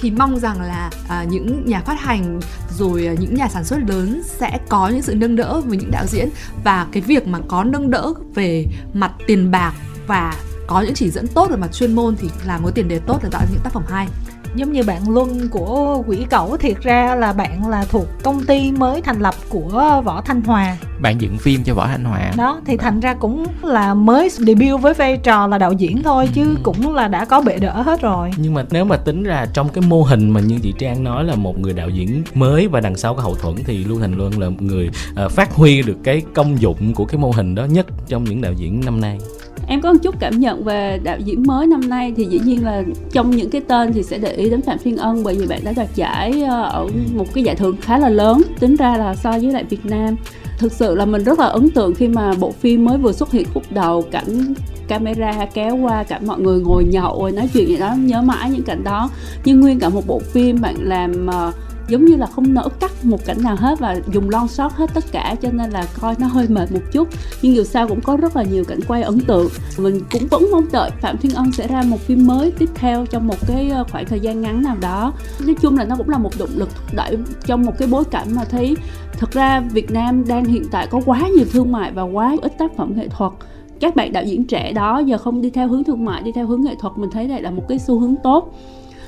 Thì 0.00 0.10
mong 0.10 0.38
rằng 0.38 0.62
là 0.62 0.90
à, 1.08 1.24
những 1.24 1.64
nhà 1.66 1.80
phát 1.80 2.00
hành 2.00 2.40
rồi 2.78 3.06
à, 3.06 3.14
những 3.18 3.34
nhà 3.34 3.48
sản 3.48 3.64
xuất 3.64 3.78
lớn 3.88 4.22
sẽ 4.24 4.58
có 4.68 4.88
những 4.88 5.02
sự 5.02 5.14
nâng 5.14 5.36
đỡ 5.36 5.60
với 5.60 5.78
những 5.78 5.90
đạo 5.90 6.06
diễn. 6.06 6.28
Và 6.64 6.86
cái 6.92 7.02
việc 7.02 7.26
mà 7.26 7.38
có 7.48 7.64
nâng 7.64 7.90
đỡ 7.90 8.12
về 8.34 8.66
mặt 8.94 9.12
tiền 9.26 9.50
bạc 9.50 9.72
và 10.06 10.34
có 10.66 10.80
những 10.80 10.94
chỉ 10.94 11.10
dẫn 11.10 11.26
tốt 11.26 11.50
về 11.50 11.56
mặt 11.56 11.72
chuyên 11.72 11.94
môn 11.94 12.16
thì 12.16 12.28
làm 12.46 12.64
có 12.64 12.70
tiền 12.70 12.88
đề 12.88 12.98
tốt 12.98 13.20
để 13.22 13.28
tạo 13.32 13.42
những 13.52 13.60
tác 13.64 13.72
phẩm 13.72 13.82
hay. 13.88 14.08
Giống 14.56 14.72
như 14.72 14.82
bạn 14.82 15.10
Luân 15.10 15.48
của 15.48 16.02
Quỷ 16.06 16.26
Cẩu 16.30 16.56
thiệt 16.56 16.80
ra 16.82 17.14
là 17.14 17.32
bạn 17.32 17.68
là 17.68 17.84
thuộc 17.84 18.06
công 18.22 18.44
ty 18.44 18.72
mới 18.72 19.00
thành 19.02 19.20
lập 19.20 19.34
của 19.48 20.00
Võ 20.04 20.22
Thanh 20.26 20.42
Hòa. 20.42 20.76
Bạn 21.00 21.20
dựng 21.20 21.38
phim 21.38 21.64
cho 21.64 21.74
Võ 21.74 21.86
Thanh 21.86 22.04
Hòa. 22.04 22.32
Đó 22.36 22.60
thì 22.66 22.76
thành 22.76 23.00
ra 23.00 23.14
cũng 23.14 23.46
là 23.62 23.94
mới 23.94 24.28
debut 24.28 24.80
với 24.80 24.94
vai 24.94 25.16
trò 25.16 25.46
là 25.46 25.58
đạo 25.58 25.72
diễn 25.72 26.02
thôi 26.02 26.28
chứ 26.34 26.42
ừ. 26.42 26.56
cũng 26.62 26.94
là 26.94 27.08
đã 27.08 27.24
có 27.24 27.40
bệ 27.40 27.58
đỡ 27.58 27.82
hết 27.82 28.02
rồi. 28.02 28.30
Nhưng 28.36 28.54
mà 28.54 28.64
nếu 28.70 28.84
mà 28.84 28.96
tính 28.96 29.22
ra 29.22 29.46
trong 29.52 29.68
cái 29.68 29.84
mô 29.88 30.02
hình 30.02 30.30
mà 30.30 30.40
như 30.40 30.58
chị 30.62 30.74
Trang 30.78 31.04
nói 31.04 31.24
là 31.24 31.34
một 31.34 31.58
người 31.58 31.72
đạo 31.72 31.88
diễn 31.88 32.22
mới 32.34 32.68
và 32.68 32.80
đằng 32.80 32.96
sau 32.96 33.14
có 33.14 33.22
hậu 33.22 33.34
thuẫn 33.34 33.54
thì 33.64 33.84
Lưu 33.84 34.00
Thành 34.00 34.18
Luân 34.18 34.40
là 34.40 34.48
một 34.48 34.62
người 34.62 34.90
uh, 35.24 35.32
phát 35.32 35.54
huy 35.54 35.82
được 35.82 35.96
cái 36.04 36.22
công 36.34 36.60
dụng 36.60 36.94
của 36.94 37.04
cái 37.04 37.18
mô 37.18 37.30
hình 37.30 37.54
đó 37.54 37.64
nhất 37.64 37.86
trong 38.08 38.24
những 38.24 38.40
đạo 38.40 38.52
diễn 38.52 38.80
năm 38.84 39.00
nay 39.00 39.18
em 39.66 39.80
có 39.80 39.92
một 39.92 39.98
chút 40.02 40.14
cảm 40.20 40.40
nhận 40.40 40.64
về 40.64 41.00
đạo 41.04 41.18
diễn 41.24 41.42
mới 41.46 41.66
năm 41.66 41.88
nay 41.88 42.12
thì 42.16 42.24
dĩ 42.24 42.40
nhiên 42.44 42.64
là 42.64 42.82
trong 43.12 43.30
những 43.30 43.50
cái 43.50 43.60
tên 43.60 43.92
thì 43.92 44.02
sẽ 44.02 44.18
để 44.18 44.32
ý 44.32 44.50
đến 44.50 44.62
phạm 44.62 44.78
thiên 44.78 44.96
ân 44.96 45.22
bởi 45.24 45.34
vì 45.34 45.46
bạn 45.46 45.60
đã 45.64 45.72
đoạt 45.76 45.88
giải 45.94 46.42
ờ, 46.42 46.62
ở 46.62 46.86
một 47.14 47.34
cái 47.34 47.44
giải 47.44 47.54
thưởng 47.54 47.76
khá 47.80 47.98
là 47.98 48.08
lớn 48.08 48.42
tính 48.60 48.76
ra 48.76 48.96
là 48.96 49.14
so 49.14 49.30
với 49.30 49.52
lại 49.52 49.64
việt 49.64 49.86
nam. 49.86 50.16
Thực 50.58 50.72
sự 50.72 50.94
là 50.94 51.04
mình 51.04 51.24
rất 51.24 51.38
là 51.38 51.46
ấn 51.46 51.70
tượng 51.70 51.94
khi 51.94 52.08
mà 52.08 52.34
bộ 52.40 52.52
phim 52.52 52.84
mới 52.84 52.98
vừa 52.98 53.12
xuất 53.12 53.32
hiện 53.32 53.46
khúc 53.54 53.62
đầu 53.70 54.02
cảnh 54.10 54.54
camera 54.88 55.46
kéo 55.54 55.76
qua 55.76 56.02
cả 56.02 56.20
mọi 56.26 56.40
người 56.40 56.60
ngồi 56.60 56.84
nhậu 56.84 57.20
rồi 57.20 57.32
nói 57.32 57.48
chuyện 57.52 57.68
gì 57.68 57.76
đó 57.76 57.94
nhớ 57.98 58.22
mãi 58.22 58.50
những 58.50 58.62
cảnh 58.62 58.84
đó. 58.84 59.10
Nhưng 59.44 59.60
nguyên 59.60 59.78
cả 59.78 59.88
một 59.88 60.06
bộ 60.06 60.18
phim 60.18 60.60
bạn 60.60 60.76
làm 60.78 61.26
uh, 61.28 61.54
giống 61.88 62.04
như 62.04 62.16
là 62.16 62.26
không 62.26 62.54
nỡ 62.54 62.68
cắt 62.80 63.04
một 63.04 63.24
cảnh 63.24 63.42
nào 63.42 63.56
hết 63.56 63.80
và 63.80 63.96
dùng 64.12 64.30
lon 64.30 64.48
shot 64.48 64.72
hết 64.72 64.90
tất 64.94 65.04
cả, 65.12 65.36
cho 65.42 65.48
nên 65.52 65.70
là 65.70 65.86
coi 66.00 66.14
nó 66.18 66.26
hơi 66.26 66.48
mệt 66.48 66.72
một 66.72 66.80
chút. 66.92 67.08
Nhưng 67.42 67.54
dù 67.54 67.64
sao 67.64 67.88
cũng 67.88 68.00
có 68.00 68.16
rất 68.16 68.36
là 68.36 68.42
nhiều 68.42 68.64
cảnh 68.64 68.80
quay 68.88 69.02
ấn 69.02 69.20
tượng. 69.20 69.48
Mình 69.78 70.00
cũng 70.12 70.26
vẫn 70.30 70.46
mong 70.52 70.66
đợi 70.72 70.90
phạm 71.00 71.18
thiên 71.18 71.34
ân 71.34 71.52
sẽ 71.52 71.68
ra 71.68 71.82
một 71.82 72.00
phim 72.00 72.26
mới 72.26 72.50
tiếp 72.50 72.68
theo 72.74 73.06
trong 73.06 73.26
một 73.26 73.46
cái 73.46 73.70
ờ, 73.70 73.84
khoảng 73.90 74.06
thời 74.06 74.20
gian 74.20 74.40
ngắn 74.40 74.62
nào 74.62 74.76
đó. 74.80 75.12
Nói 75.46 75.56
chung 75.60 75.78
là 75.78 75.84
nó 75.84 75.96
cũng 75.96 76.08
là 76.08 76.18
một 76.18 76.30
động 76.38 76.50
lực 76.54 76.68
thúc 76.74 76.94
đẩy 76.94 77.16
trong 77.46 77.62
một 77.62 77.72
cái 77.78 77.88
bối 77.88 78.04
cảnh 78.04 78.28
mà 78.34 78.44
thấy 78.44 78.76
thật 79.12 79.30
ra 79.32 79.60
việt 79.60 79.90
nam 79.90 80.24
đang 80.28 80.44
hiện 80.44 80.64
tại 80.70 80.86
có 80.86 81.00
quá 81.06 81.20
nhiều 81.36 81.44
thương 81.52 81.72
mại 81.72 81.92
và 81.92 82.02
quá 82.02 82.36
ít 82.42 82.58
tác 82.58 82.76
phẩm 82.76 82.92
nghệ 82.96 83.08
thuật. 83.08 83.32
Các 83.80 83.96
bạn 83.96 84.12
đạo 84.12 84.24
diễn 84.24 84.44
trẻ 84.44 84.72
đó 84.72 84.98
giờ 84.98 85.18
không 85.18 85.40
đi 85.40 85.50
theo 85.50 85.68
hướng 85.68 85.84
thương 85.84 86.04
mại, 86.04 86.22
đi 86.22 86.32
theo 86.32 86.46
hướng 86.46 86.62
nghệ 86.62 86.74
thuật, 86.80 86.92
mình 86.96 87.10
thấy 87.10 87.28
đây 87.28 87.42
là 87.42 87.50
một 87.50 87.62
cái 87.68 87.78
xu 87.78 88.00
hướng 88.00 88.14
tốt 88.22 88.54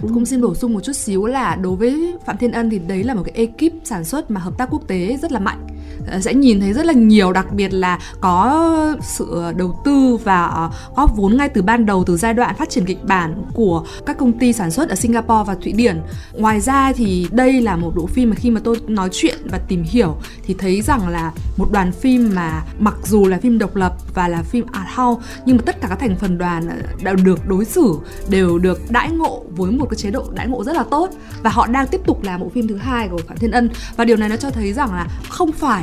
cũng 0.00 0.26
xin 0.26 0.40
bổ 0.40 0.54
sung 0.54 0.72
một 0.72 0.80
chút 0.80 0.92
xíu 0.92 1.26
là 1.26 1.54
đối 1.54 1.76
với 1.76 2.14
phạm 2.24 2.36
thiên 2.36 2.52
ân 2.52 2.70
thì 2.70 2.78
đấy 2.78 3.04
là 3.04 3.14
một 3.14 3.22
cái 3.24 3.34
ekip 3.34 3.72
sản 3.84 4.04
xuất 4.04 4.30
mà 4.30 4.40
hợp 4.40 4.58
tác 4.58 4.68
quốc 4.70 4.82
tế 4.88 5.18
rất 5.22 5.32
là 5.32 5.40
mạnh 5.40 5.66
Ờ, 6.06 6.20
sẽ 6.20 6.34
nhìn 6.34 6.60
thấy 6.60 6.72
rất 6.72 6.86
là 6.86 6.92
nhiều, 6.92 7.32
đặc 7.32 7.52
biệt 7.52 7.72
là 7.72 7.98
có 8.20 8.96
sự 9.02 9.52
đầu 9.56 9.80
tư 9.84 10.16
và 10.24 10.46
ờ, 10.46 10.70
góp 10.96 11.16
vốn 11.16 11.36
ngay 11.36 11.48
từ 11.48 11.62
ban 11.62 11.86
đầu 11.86 12.04
từ 12.04 12.16
giai 12.16 12.34
đoạn 12.34 12.56
phát 12.56 12.70
triển 12.70 12.84
kịch 12.84 13.04
bản 13.04 13.42
của 13.54 13.84
các 14.06 14.18
công 14.18 14.38
ty 14.38 14.52
sản 14.52 14.70
xuất 14.70 14.88
ở 14.88 14.94
Singapore 14.94 15.44
và 15.46 15.54
Thụy 15.54 15.72
Điển. 15.72 16.00
Ngoài 16.32 16.60
ra 16.60 16.92
thì 16.92 17.28
đây 17.32 17.60
là 17.60 17.76
một 17.76 17.92
bộ 17.96 18.06
phim 18.06 18.30
mà 18.30 18.36
khi 18.36 18.50
mà 18.50 18.60
tôi 18.64 18.80
nói 18.86 19.08
chuyện 19.12 19.38
và 19.44 19.58
tìm 19.58 19.82
hiểu 19.82 20.16
thì 20.46 20.54
thấy 20.58 20.82
rằng 20.82 21.08
là 21.08 21.32
một 21.56 21.72
đoàn 21.72 21.92
phim 21.92 22.32
mà 22.34 22.62
mặc 22.78 22.94
dù 23.04 23.26
là 23.26 23.38
phim 23.38 23.58
độc 23.58 23.76
lập 23.76 23.92
và 24.14 24.28
là 24.28 24.42
phim 24.42 24.66
art 24.72 24.88
house, 24.96 25.22
nhưng 25.46 25.56
mà 25.56 25.62
tất 25.66 25.80
cả 25.80 25.88
các 25.88 25.98
thành 25.98 26.16
phần 26.16 26.38
đoàn 26.38 26.68
ờ, 26.68 26.76
đã 27.02 27.12
được 27.12 27.48
đối 27.48 27.64
xử, 27.64 27.98
đều 28.28 28.58
được 28.58 28.80
đãi 28.90 29.10
ngộ 29.10 29.42
với 29.56 29.72
một 29.72 29.86
một 29.86 29.90
cái 29.90 29.96
chế 29.96 30.10
độ 30.10 30.24
đãi 30.34 30.48
ngộ 30.48 30.64
rất 30.64 30.76
là 30.76 30.84
tốt 30.90 31.10
và 31.42 31.50
họ 31.50 31.66
đang 31.66 31.86
tiếp 31.86 32.00
tục 32.06 32.22
làm 32.22 32.40
bộ 32.40 32.48
phim 32.48 32.68
thứ 32.68 32.76
hai 32.76 33.08
của 33.08 33.20
Phạm 33.28 33.36
Thiên 33.36 33.50
Ân 33.50 33.70
và 33.96 34.04
điều 34.04 34.16
này 34.16 34.28
nó 34.28 34.36
cho 34.36 34.50
thấy 34.50 34.72
rằng 34.72 34.94
là 34.94 35.06
không 35.28 35.52
phải 35.52 35.75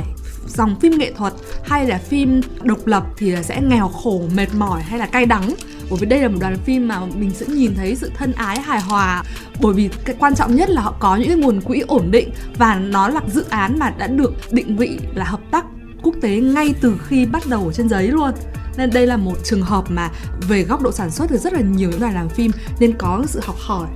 dòng 0.46 0.80
phim 0.80 0.98
nghệ 0.98 1.12
thuật 1.12 1.32
hay 1.64 1.86
là 1.86 1.98
phim 1.98 2.40
độc 2.62 2.86
lập 2.86 3.04
thì 3.16 3.34
sẽ 3.42 3.60
nghèo 3.60 3.88
khổ, 3.88 4.22
mệt 4.34 4.54
mỏi 4.54 4.82
hay 4.82 4.98
là 4.98 5.06
cay 5.06 5.26
đắng. 5.26 5.54
Bởi 5.90 5.98
vì 6.00 6.06
đây 6.06 6.20
là 6.20 6.28
một 6.28 6.38
đoàn 6.40 6.56
phim 6.64 6.88
mà 6.88 7.00
mình 7.14 7.30
sẽ 7.30 7.46
nhìn 7.46 7.74
thấy 7.74 7.96
sự 7.96 8.10
thân 8.16 8.32
ái, 8.32 8.60
hài 8.60 8.80
hòa. 8.80 9.22
Bởi 9.60 9.74
vì 9.74 9.88
cái 10.04 10.16
quan 10.18 10.34
trọng 10.34 10.56
nhất 10.56 10.70
là 10.70 10.82
họ 10.82 10.94
có 10.98 11.16
những 11.16 11.28
cái 11.28 11.36
nguồn 11.36 11.60
quỹ 11.60 11.80
ổn 11.80 12.10
định 12.10 12.30
và 12.58 12.74
nó 12.74 13.08
là 13.08 13.20
dự 13.34 13.44
án 13.50 13.78
mà 13.78 13.90
đã 13.90 14.06
được 14.06 14.32
định 14.50 14.76
vị 14.76 14.98
là 15.14 15.24
hợp 15.24 15.40
tác 15.50 15.64
quốc 16.02 16.14
tế 16.22 16.40
ngay 16.40 16.74
từ 16.80 16.96
khi 17.06 17.26
bắt 17.26 17.42
đầu 17.46 17.66
ở 17.66 17.72
trên 17.72 17.88
giấy 17.88 18.08
luôn. 18.08 18.30
Nên 18.76 18.90
đây 18.90 19.06
là 19.06 19.16
một 19.16 19.34
trường 19.44 19.62
hợp 19.62 19.84
mà 19.90 20.10
về 20.48 20.62
góc 20.62 20.82
độ 20.82 20.92
sản 20.92 21.10
xuất 21.10 21.30
thì 21.30 21.36
rất 21.36 21.52
là 21.52 21.60
nhiều 21.60 21.90
những 21.90 22.00
đoàn 22.00 22.14
làm 22.14 22.28
phim 22.28 22.50
nên 22.80 22.92
có 22.98 23.24
sự 23.26 23.40
học 23.42 23.56
hỏi 23.58 23.86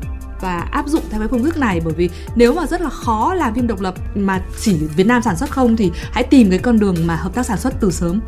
và 0.41 0.59
áp 0.71 0.89
dụng 0.89 1.03
theo 1.11 1.21
cái 1.21 1.29
phương 1.29 1.45
thức 1.45 1.59
này. 1.59 1.81
Bởi 1.85 1.95
vì 1.95 2.11
nếu 2.35 2.55
mà 2.55 2.67
rất 2.67 2.81
là 2.81 2.91
khó 2.91 3.35
làm 3.35 3.55
phim 3.55 3.67
độc 3.67 3.81
lập 3.81 3.95
mà 4.15 4.43
chỉ 4.61 4.75
Việt 4.75 5.07
Nam 5.07 5.23
sản 5.23 5.37
xuất 5.37 5.51
không 5.51 5.77
thì 5.77 5.91
hãy 6.13 6.25
tìm 6.25 6.51
cái 6.51 6.59
con 6.59 6.79
đường 6.79 6.97
mà 7.07 7.17
hợp 7.17 7.35
tác 7.35 7.47
sản 7.47 7.59
xuất 7.59 7.75
từ 7.81 7.91
sớm. 7.91 8.21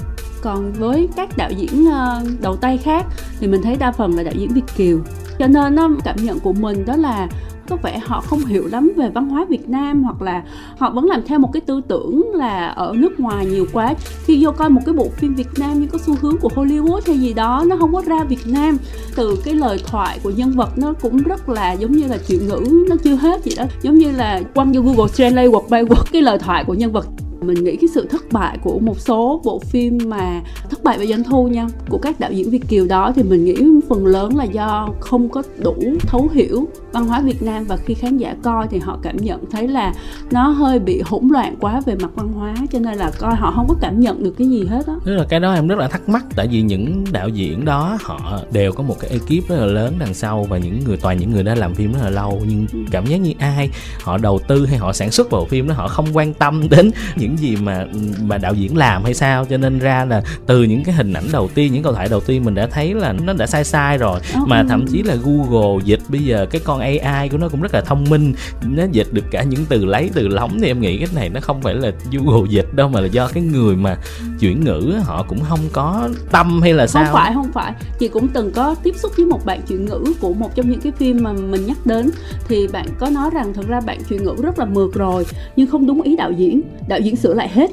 Còn 0.43 0.73
với 0.73 1.09
các 1.17 1.37
đạo 1.37 1.51
diễn 1.51 1.87
ờ, 1.91 2.25
đầu 2.41 2.57
tay 2.57 2.79
khác 2.79 3.07
thì 3.41 3.47
mình 3.47 3.63
thấy 3.63 3.77
đa 3.77 3.93
phần 3.93 4.17
là 4.17 4.23
đạo 4.23 4.35
diễn 4.37 4.55
Việt 4.55 4.63
kiều. 4.77 4.99
Cho 5.39 5.47
nên 5.47 5.77
cảm 6.05 6.17
nhận 6.25 6.41
của 6.41 6.53
mình 6.53 6.85
đó 6.87 6.97
là 6.97 7.29
có 7.71 7.77
vẻ 7.83 8.01
họ 8.05 8.21
không 8.21 8.45
hiểu 8.45 8.67
lắm 8.67 8.93
về 8.97 9.11
văn 9.15 9.29
hóa 9.29 9.47
Việt 9.49 9.69
Nam 9.69 10.03
hoặc 10.03 10.23
là 10.23 10.43
họ 10.79 10.91
vẫn 10.91 11.05
làm 11.05 11.23
theo 11.27 11.39
một 11.39 11.51
cái 11.53 11.61
tư 11.61 11.81
tưởng 11.89 12.31
là 12.35 12.67
ở 12.67 12.95
nước 12.97 13.21
ngoài 13.21 13.47
nhiều 13.47 13.67
quá. 13.73 13.95
Khi 14.25 14.45
vô 14.45 14.51
coi 14.51 14.71
một 14.71 14.81
cái 14.87 14.95
bộ 14.95 15.09
phim 15.17 15.35
Việt 15.35 15.49
Nam 15.59 15.81
như 15.81 15.87
có 15.87 15.99
xu 16.07 16.15
hướng 16.21 16.37
của 16.37 16.49
Hollywood 16.55 17.01
hay 17.07 17.19
gì 17.19 17.33
đó, 17.33 17.65
nó 17.67 17.77
không 17.77 17.93
có 17.93 18.03
ra 18.07 18.25
Việt 18.25 18.47
Nam, 18.47 18.79
từ 19.17 19.39
cái 19.45 19.55
lời 19.55 19.79
thoại 19.87 20.19
của 20.23 20.31
nhân 20.31 20.53
vật 20.53 20.79
nó 20.79 20.93
cũng 20.93 21.17
rất 21.17 21.49
là 21.49 21.73
giống 21.73 21.93
như 21.93 22.07
là 22.07 22.19
chuyện 22.29 22.49
ngữ, 22.49 22.85
nó 22.89 22.97
chưa 23.05 23.15
hết 23.15 23.45
gì 23.45 23.53
đó. 23.57 23.65
Giống 23.83 23.99
như 23.99 24.13
là 24.13 24.43
quăng 24.55 24.73
vô 24.73 24.81
Google 24.83 25.13
Translate 25.13 25.49
hoặc 25.49 25.65
bay 25.71 25.85
quật 25.85 26.13
cái 26.13 26.23
lời 26.23 26.39
thoại 26.39 26.65
của 26.65 26.75
nhân 26.75 26.93
vật. 26.93 27.07
Mình 27.41 27.65
nghĩ 27.65 27.77
cái 27.77 27.89
sự 27.95 28.07
thất 28.07 28.33
bại 28.33 28.59
của 28.63 28.79
một 28.79 29.01
số 29.01 29.41
bộ 29.45 29.59
phim 29.59 29.99
mà 30.07 30.41
thất 30.71 30.85
bại 30.85 30.99
về 30.99 31.07
doanh 31.07 31.25
thu 31.25 31.49
nha, 31.49 31.67
của 31.89 31.99
các 31.99 32.21
đạo 32.21 32.33
diễn 32.33 32.51
Việt 32.51 32.69
kiều 32.69 32.87
đó, 32.87 33.13
thì 33.15 33.23
mình 33.23 33.45
nghĩ 33.45 33.57
phần 33.89 34.07
lớn 34.07 34.37
là 34.37 34.45
do 34.45 34.89
không 35.01 35.29
có 35.29 35.43
đủ 35.63 35.75
thấu 36.01 36.29
hiểu 36.33 36.65
văn 36.93 37.07
hóa 37.07 37.21
Việt 37.21 37.43
Nam 37.43 37.65
và 37.65 37.77
khi 37.77 37.95
khán 37.95 38.17
giả 38.17 38.35
coi 38.43 38.67
thì 38.71 38.79
họ 38.79 38.99
cảm 39.03 39.17
nhận 39.17 39.51
thấy 39.51 39.69
là 39.69 39.95
nó 40.31 40.49
hơi 40.49 40.79
bị 40.79 41.03
hỗn 41.05 41.29
loạn 41.29 41.57
quá 41.61 41.81
về 41.87 41.95
mặt 41.95 42.11
văn 42.15 42.33
hóa 42.33 42.55
cho 42.73 42.79
nên 42.79 42.99
là 42.99 43.11
coi 43.19 43.35
họ 43.35 43.53
không 43.57 43.69
có 43.69 43.75
cảm 43.81 44.01
nhận 44.01 44.23
được 44.23 44.35
cái 44.39 44.49
gì 44.49 44.65
hết 44.65 44.87
á. 44.87 44.95
Tức 45.05 45.17
là 45.17 45.25
cái 45.29 45.41
đó 45.41 45.53
em 45.55 45.69
rất 45.69 45.79
là 45.79 45.89
thắc 45.89 46.09
mắc 46.09 46.25
tại 46.37 46.49
vì 46.51 46.63
những 46.63 47.05
đạo 47.13 47.29
diễn 47.29 47.65
đó 47.65 47.99
họ 48.01 48.41
đều 48.53 48.73
có 48.73 48.83
một 48.83 48.97
cái 49.01 49.11
ekip 49.11 49.49
rất 49.49 49.57
là 49.57 49.67
lớn 49.67 49.95
đằng 49.99 50.15
sau 50.15 50.45
và 50.45 50.59
những 50.59 50.81
người 50.85 50.97
toàn 50.97 51.19
những 51.19 51.33
người 51.33 51.43
đã 51.43 51.55
làm 51.55 51.75
phim 51.75 51.93
rất 51.93 51.99
là 52.03 52.11
lâu 52.11 52.43
nhưng 52.49 52.67
ừ. 52.73 52.79
cảm 52.91 53.07
giác 53.07 53.17
như 53.17 53.33
ai 53.39 53.71
họ 54.03 54.19
đầu 54.19 54.41
tư 54.49 54.67
hay 54.67 54.79
họ 54.79 54.93
sản 54.93 55.11
xuất 55.11 55.31
bộ 55.31 55.45
phim 55.45 55.69
đó 55.69 55.75
họ 55.75 55.89
không 55.89 56.07
quan 56.13 56.35
tâm 56.35 56.69
đến 56.71 56.91
những 57.17 57.37
gì 57.39 57.57
mà 57.57 57.87
mà 58.23 58.39
đạo 58.39 58.55
diễn 58.55 58.77
làm 58.77 59.05
hay 59.05 59.15
sao 59.15 59.45
cho 59.45 59.57
nên 59.57 59.79
ra 59.79 60.05
là 60.05 60.23
từ 60.47 60.63
những 60.63 60.85
cái 60.85 60.95
hình 60.95 61.13
ảnh 61.13 61.25
đầu 61.33 61.49
tiên 61.55 61.73
những 61.73 61.83
câu 61.83 61.93
thoại 61.93 62.09
đầu 62.09 62.21
tiên 62.21 62.45
mình 62.45 62.55
đã 62.55 62.67
thấy 62.67 62.95
là 62.95 63.13
nó 63.13 63.33
đã 63.33 63.47
sai 63.47 63.65
sai 63.65 63.99
rồi 63.99 64.21
ừ. 64.35 64.41
mà 64.47 64.65
thậm 64.69 64.87
chí 64.87 65.03
là 65.03 65.17
Google 65.25 65.85
dịch 65.85 66.01
bây 66.09 66.21
giờ 66.21 66.47
cái 66.51 66.61
con 66.65 66.80
con 66.81 66.99
AI 67.01 67.29
của 67.29 67.39
nó 67.39 67.49
cũng 67.49 67.63
rất 67.63 67.75
là 67.75 67.81
thông 67.81 68.05
minh. 68.11 68.35
Nó 68.63 68.85
dịch 68.93 69.07
được 69.13 69.25
cả 69.31 69.43
những 69.43 69.65
từ 69.69 69.85
lấy 69.85 70.11
từ 70.15 70.29
lóng 70.29 70.61
thì 70.61 70.67
em 70.67 70.81
nghĩ 70.81 70.99
cái 70.99 71.09
này 71.15 71.29
nó 71.29 71.41
không 71.41 71.63
phải 71.63 71.75
là 71.75 71.93
Google 72.13 72.51
dịch 72.51 72.75
đâu 72.75 72.89
mà 72.89 73.01
là 73.01 73.07
do 73.07 73.29
cái 73.29 73.43
người 73.43 73.77
mà 73.77 73.97
chuyển 74.41 74.65
ngữ 74.65 74.95
họ 75.05 75.23
cũng 75.23 75.41
không 75.49 75.61
có 75.73 76.09
tâm 76.31 76.63
hay 76.63 76.75
là 76.75 76.87
sao? 76.87 77.05
không 77.05 77.15
phải 77.15 77.35
không 77.35 77.53
phải. 77.53 77.73
Chị 77.99 78.09
cũng 78.09 78.29
từng 78.29 78.53
có 78.53 78.75
tiếp 78.83 78.95
xúc 78.97 79.13
với 79.17 79.27
một 79.27 79.45
bạn 79.45 79.61
chuyển 79.69 79.85
ngữ 79.85 80.05
của 80.21 80.35
một 80.35 80.55
trong 80.55 80.71
những 80.71 80.81
cái 80.81 80.93
phim 80.93 81.23
mà 81.23 81.33
mình 81.33 81.67
nhắc 81.67 81.87
đến. 81.87 82.11
Thì 82.49 82.69
bạn 82.69 82.87
có 82.99 83.11
nói 83.11 83.31
rằng 83.33 83.53
thật 83.55 83.69
ra 83.69 83.81
bạn 83.81 83.99
chuyển 84.09 84.25
ngữ 84.25 84.35
rất 84.43 84.59
là 84.59 84.65
mượt 84.65 84.95
rồi 84.95 85.27
nhưng 85.57 85.71
không 85.71 85.87
đúng 85.87 86.03
ý 86.03 86.17
đạo 86.17 86.33
diễn. 86.33 86.63
Đạo 86.89 87.01
diễn 87.01 87.17
sửa 87.17 87.35
lại 87.35 87.49
hết 87.49 87.71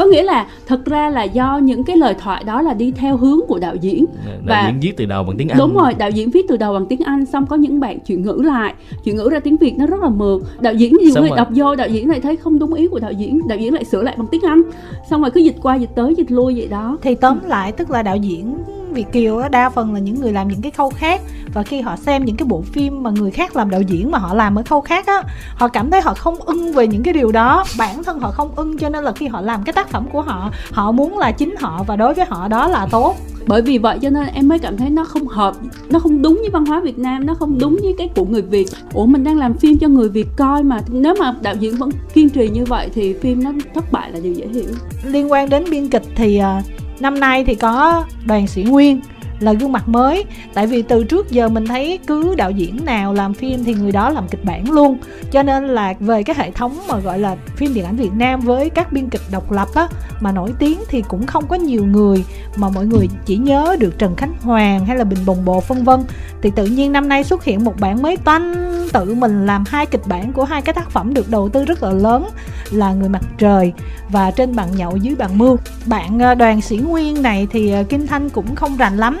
có 0.00 0.06
nghĩa 0.06 0.22
là 0.22 0.46
thật 0.66 0.84
ra 0.84 1.10
là 1.10 1.22
do 1.22 1.58
những 1.58 1.84
cái 1.84 1.96
lời 1.96 2.14
thoại 2.18 2.44
đó 2.44 2.62
là 2.62 2.74
đi 2.74 2.92
theo 2.92 3.16
hướng 3.16 3.40
của 3.48 3.58
đạo 3.58 3.74
diễn. 3.80 4.04
Đạo 4.26 4.40
và 4.46 4.66
diễn 4.66 4.80
viết 4.80 4.96
từ 4.96 5.06
đầu 5.06 5.24
bằng 5.24 5.36
tiếng 5.38 5.48
anh. 5.48 5.58
Đúng 5.58 5.74
rồi 5.74 5.94
đạo 5.94 6.10
diễn 6.10 6.30
viết 6.30 6.46
từ 6.48 6.56
đầu 6.56 6.72
bằng 6.72 6.86
tiếng 6.86 7.00
anh 7.04 7.26
xong 7.26 7.46
có 7.46 7.56
những 7.56 7.80
bạn 7.80 8.00
chuyển 8.00 8.22
ngữ 8.22 8.42
lại. 8.44 8.74
Chuyển 9.04 9.16
ngữ 9.16 9.28
ra 9.32 9.40
tiếng 9.40 9.56
việt 9.56 9.74
nó 9.78 9.86
rất 9.86 10.00
là 10.02 10.08
mượt. 10.08 10.42
Đạo 10.60 10.74
diễn 10.74 10.92
nhiều 11.00 11.14
người 11.20 11.30
đọc 11.36 11.48
vô 11.54 11.74
đạo 11.74 11.88
diễn 11.88 12.08
lại 12.08 12.20
thấy 12.20 12.36
không 12.36 12.58
đúng 12.58 12.74
ý 12.74 12.88
của 12.88 12.98
đạo 12.98 13.12
diễn. 13.12 13.48
Đạo 13.48 13.58
diễn 13.58 13.74
lại 13.74 13.84
sửa 13.84 14.02
lại 14.02 14.14
bằng 14.18 14.26
tiếng 14.26 14.42
anh. 14.42 14.62
Xong 15.10 15.20
rồi 15.20 15.30
cứ 15.30 15.40
dịch 15.40 15.56
qua 15.62 15.76
dịch 15.76 15.90
tới 15.94 16.14
dịch 16.14 16.30
lui 16.30 16.54
vậy 16.54 16.68
đó. 16.68 16.98
Thì 17.02 17.14
tóm 17.14 17.38
lại 17.46 17.72
tức 17.72 17.90
là 17.90 18.02
đạo 18.02 18.16
diễn 18.16 18.54
Việt 18.92 19.12
Kiều 19.12 19.38
á, 19.38 19.48
đa 19.48 19.70
phần 19.70 19.94
là 19.94 20.00
những 20.00 20.20
người 20.20 20.32
làm 20.32 20.48
những 20.48 20.62
cái 20.62 20.70
khâu 20.70 20.90
khác. 20.90 21.20
Và 21.54 21.62
khi 21.62 21.80
họ 21.80 21.96
xem 21.96 22.24
những 22.24 22.36
cái 22.36 22.46
bộ 22.48 22.62
phim 22.62 23.02
mà 23.02 23.10
người 23.10 23.30
khác 23.30 23.56
làm 23.56 23.70
đạo 23.70 23.82
diễn 23.82 24.10
mà 24.10 24.18
họ 24.18 24.34
làm 24.34 24.58
ở 24.58 24.62
khâu 24.62 24.80
khác 24.80 25.06
á 25.06 25.22
họ 25.54 25.68
cảm 25.68 25.90
thấy 25.90 26.00
họ 26.00 26.14
không 26.14 26.36
ưng 26.36 26.72
về 26.72 26.86
những 26.86 27.02
cái 27.02 27.14
điều 27.14 27.32
đó. 27.32 27.64
Bản 27.78 28.04
thân 28.04 28.20
họ 28.20 28.30
không 28.30 28.50
ưng 28.56 28.78
cho 28.78 28.88
nên 28.88 29.04
là 29.04 29.12
khi 29.12 29.26
họ 29.26 29.40
làm 29.40 29.62
cái 29.62 29.72
tác 29.72 29.88
phẩm 29.88 30.06
của 30.12 30.22
họ 30.22 30.50
họ 30.72 30.92
muốn 30.92 31.18
là 31.18 31.32
chính 31.32 31.54
họ 31.56 31.82
và 31.86 31.96
đối 31.96 32.14
với 32.14 32.24
họ 32.28 32.48
đó 32.48 32.68
là 32.68 32.86
tốt. 32.90 33.16
Bởi 33.46 33.62
vì 33.62 33.78
vậy 33.78 33.98
cho 34.02 34.10
nên 34.10 34.26
em 34.26 34.48
mới 34.48 34.58
cảm 34.58 34.76
thấy 34.76 34.90
nó 34.90 35.04
không 35.04 35.26
hợp 35.26 35.54
nó 35.90 35.98
không 35.98 36.22
đúng 36.22 36.38
với 36.40 36.50
văn 36.50 36.66
hóa 36.66 36.80
việt 36.80 36.98
nam 36.98 37.26
nó 37.26 37.34
không 37.34 37.58
đúng 37.58 37.78
với 37.82 37.94
cái 37.98 38.10
của 38.16 38.24
người 38.24 38.42
việt. 38.42 38.66
Ủa 38.92 39.06
mình 39.06 39.24
đang 39.24 39.38
làm 39.38 39.56
phim 39.56 39.78
cho 39.78 39.88
người 39.88 40.08
việt 40.08 40.28
coi 40.36 40.62
mà 40.62 40.80
nếu 40.88 41.14
mà 41.18 41.34
đạo 41.42 41.54
diễn 41.60 41.76
vẫn 41.76 41.90
kiên 42.14 42.30
trì 42.30 42.48
như 42.48 42.64
vậy 42.64 42.88
thì 42.94 43.14
phim 43.14 43.44
nó 43.44 43.52
thất 43.74 43.92
bại 43.92 44.10
là 44.12 44.20
điều 44.20 44.32
dễ 44.32 44.46
hiểu. 44.46 44.70
Liên 45.04 45.32
quan 45.32 45.48
đến 45.48 45.64
biên 45.70 45.88
kịch 45.88 46.04
thì 46.14 46.40
uh, 46.58 46.64
năm 47.00 47.20
nay 47.20 47.44
thì 47.44 47.54
có 47.54 48.04
đoàn 48.26 48.46
sĩ 48.46 48.62
nguyên 48.62 49.00
là 49.40 49.52
gương 49.52 49.72
mặt 49.72 49.88
mới. 49.88 50.24
Tại 50.54 50.66
vì 50.66 50.82
từ 50.82 51.04
trước 51.04 51.30
giờ 51.30 51.48
mình 51.48 51.66
thấy 51.66 51.98
cứ 52.06 52.34
đạo 52.34 52.50
diễn 52.50 52.84
nào 52.84 53.14
làm 53.14 53.34
phim 53.34 53.64
thì 53.64 53.74
người 53.74 53.92
đó 53.92 54.10
làm 54.10 54.28
kịch 54.28 54.44
bản 54.44 54.70
luôn. 54.70 54.98
Cho 55.30 55.42
nên 55.42 55.68
là 55.68 55.94
về 56.00 56.22
cái 56.22 56.36
hệ 56.38 56.50
thống 56.50 56.78
mà 56.88 56.98
gọi 56.98 57.18
là 57.18 57.36
phim 57.56 57.74
điện 57.74 57.84
ảnh 57.84 57.96
Việt 57.96 58.12
Nam 58.12 58.40
với 58.40 58.70
các 58.70 58.92
biên 58.92 59.08
kịch 59.08 59.22
độc 59.30 59.52
lập 59.52 59.68
á, 59.74 59.88
mà 60.20 60.32
nổi 60.32 60.52
tiếng 60.58 60.78
thì 60.88 61.02
cũng 61.08 61.26
không 61.26 61.46
có 61.46 61.56
nhiều 61.56 61.84
người 61.84 62.24
mà 62.56 62.68
mọi 62.68 62.86
người 62.86 63.08
chỉ 63.26 63.36
nhớ 63.36 63.76
được 63.78 63.98
Trần 63.98 64.16
Khánh 64.16 64.34
Hoàng 64.42 64.86
hay 64.86 64.96
là 64.96 65.04
Bình 65.04 65.26
Bồng 65.26 65.44
Bộ 65.44 65.62
vân 65.68 65.84
vân. 65.84 66.00
Thì 66.42 66.50
tự 66.56 66.66
nhiên 66.66 66.92
năm 66.92 67.08
nay 67.08 67.24
xuất 67.24 67.44
hiện 67.44 67.64
một 67.64 67.74
bản 67.80 68.02
mới 68.02 68.16
toanh 68.16 68.54
tự 68.92 69.14
mình 69.14 69.46
làm 69.46 69.64
hai 69.66 69.86
kịch 69.86 70.06
bản 70.06 70.32
của 70.32 70.44
hai 70.44 70.62
cái 70.62 70.74
tác 70.74 70.90
phẩm 70.90 71.14
được 71.14 71.30
đầu 71.30 71.48
tư 71.48 71.64
rất 71.64 71.82
là 71.82 71.90
lớn, 71.90 72.28
là 72.70 72.92
người 72.92 73.08
mặt 73.08 73.22
trời 73.38 73.72
và 74.08 74.30
trên 74.30 74.56
bàn 74.56 74.68
nhậu 74.76 74.96
dưới 74.96 75.14
bàn 75.14 75.38
mưu 75.38 75.56
bạn 75.86 76.22
à, 76.22 76.34
đoàn 76.34 76.60
sĩ 76.60 76.76
nguyên 76.76 77.22
này 77.22 77.46
thì 77.50 77.72
à, 77.72 77.82
kim 77.82 78.06
thanh 78.06 78.30
cũng 78.30 78.54
không 78.54 78.76
rành 78.76 78.96
lắm. 78.96 79.20